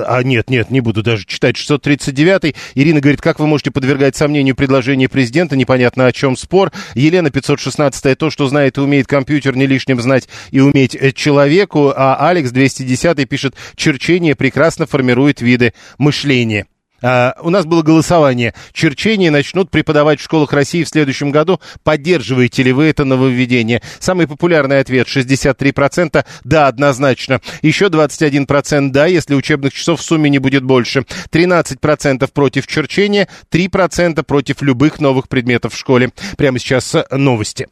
а 0.07 0.23
нет, 0.23 0.49
нет, 0.49 0.71
не 0.71 0.81
буду 0.81 1.03
даже 1.03 1.27
читать 1.27 1.57
639 1.57 2.52
Ирина 2.75 3.01
говорит, 3.01 3.21
как 3.21 3.39
вы 3.41 3.47
можете 3.47 3.71
подвергать 3.71 4.17
сомнению 4.17 4.55
предложение 4.55 5.09
президента, 5.09 5.57
непонятно 5.57 6.07
о 6.07 6.13
чем 6.13 6.37
спор. 6.37 6.73
Елена 6.95 7.31
516 7.31 8.19
то, 8.19 8.31
что 8.31 8.49
знает 8.49 8.79
и 8.79 8.81
умеет 8.81 9.07
компьютер, 9.07 9.57
не 9.57 9.67
лишним 9.67 10.01
знать 10.01 10.29
и 10.51 10.61
уметь 10.61 10.95
э, 10.95 11.13
человеку. 11.13 11.93
А 11.95 12.17
Алекс 12.29 12.51
210 12.51 13.29
пишет, 13.29 13.55
черчение 13.77 14.35
прекрасно 14.35 14.87
формирует 14.87 15.41
виды 15.41 15.73
мышления. 15.99 16.67
А, 17.03 17.35
у 17.41 17.51
нас 17.51 17.67
было 17.67 17.83
голосование. 17.83 18.55
Черчение 18.73 19.31
начнут 19.31 19.71
преподавать 19.71 20.21
в 20.21 20.25
школах 20.25 20.53
России 20.53 20.85
в 20.85 20.89
следующем 20.89 21.31
году. 21.31 21.61
Поддерживаете 21.83 22.63
ли 22.63 22.73
вы 22.73 22.85
это 22.85 23.05
нововведение? 23.05 23.83
Самый 23.99 24.27
популярный 24.27 24.79
ответ 24.79 25.09
63% 25.09 26.25
да, 26.45 26.69
однозначно. 26.69 27.41
Еще 27.63 27.87
21% 27.87 28.91
да, 28.91 29.07
если 29.07 29.35
учебных 29.35 29.75
часов 29.75 30.01
в 30.01 30.03
сумме 30.05 30.31
не 30.31 30.39
будет 30.39 30.63
больше. 30.63 31.05
13% 31.31 32.31
против 32.33 32.67
черчения, 32.67 33.29
3% 33.51 34.23
против 34.23 34.63
любых 34.63 35.01
новых 35.01 35.29
предметов 35.29 35.75
в 35.75 35.79
школе. 35.79 36.11
Прямо 36.37 36.59
сейчас 36.59 36.95
новости. 37.11 37.69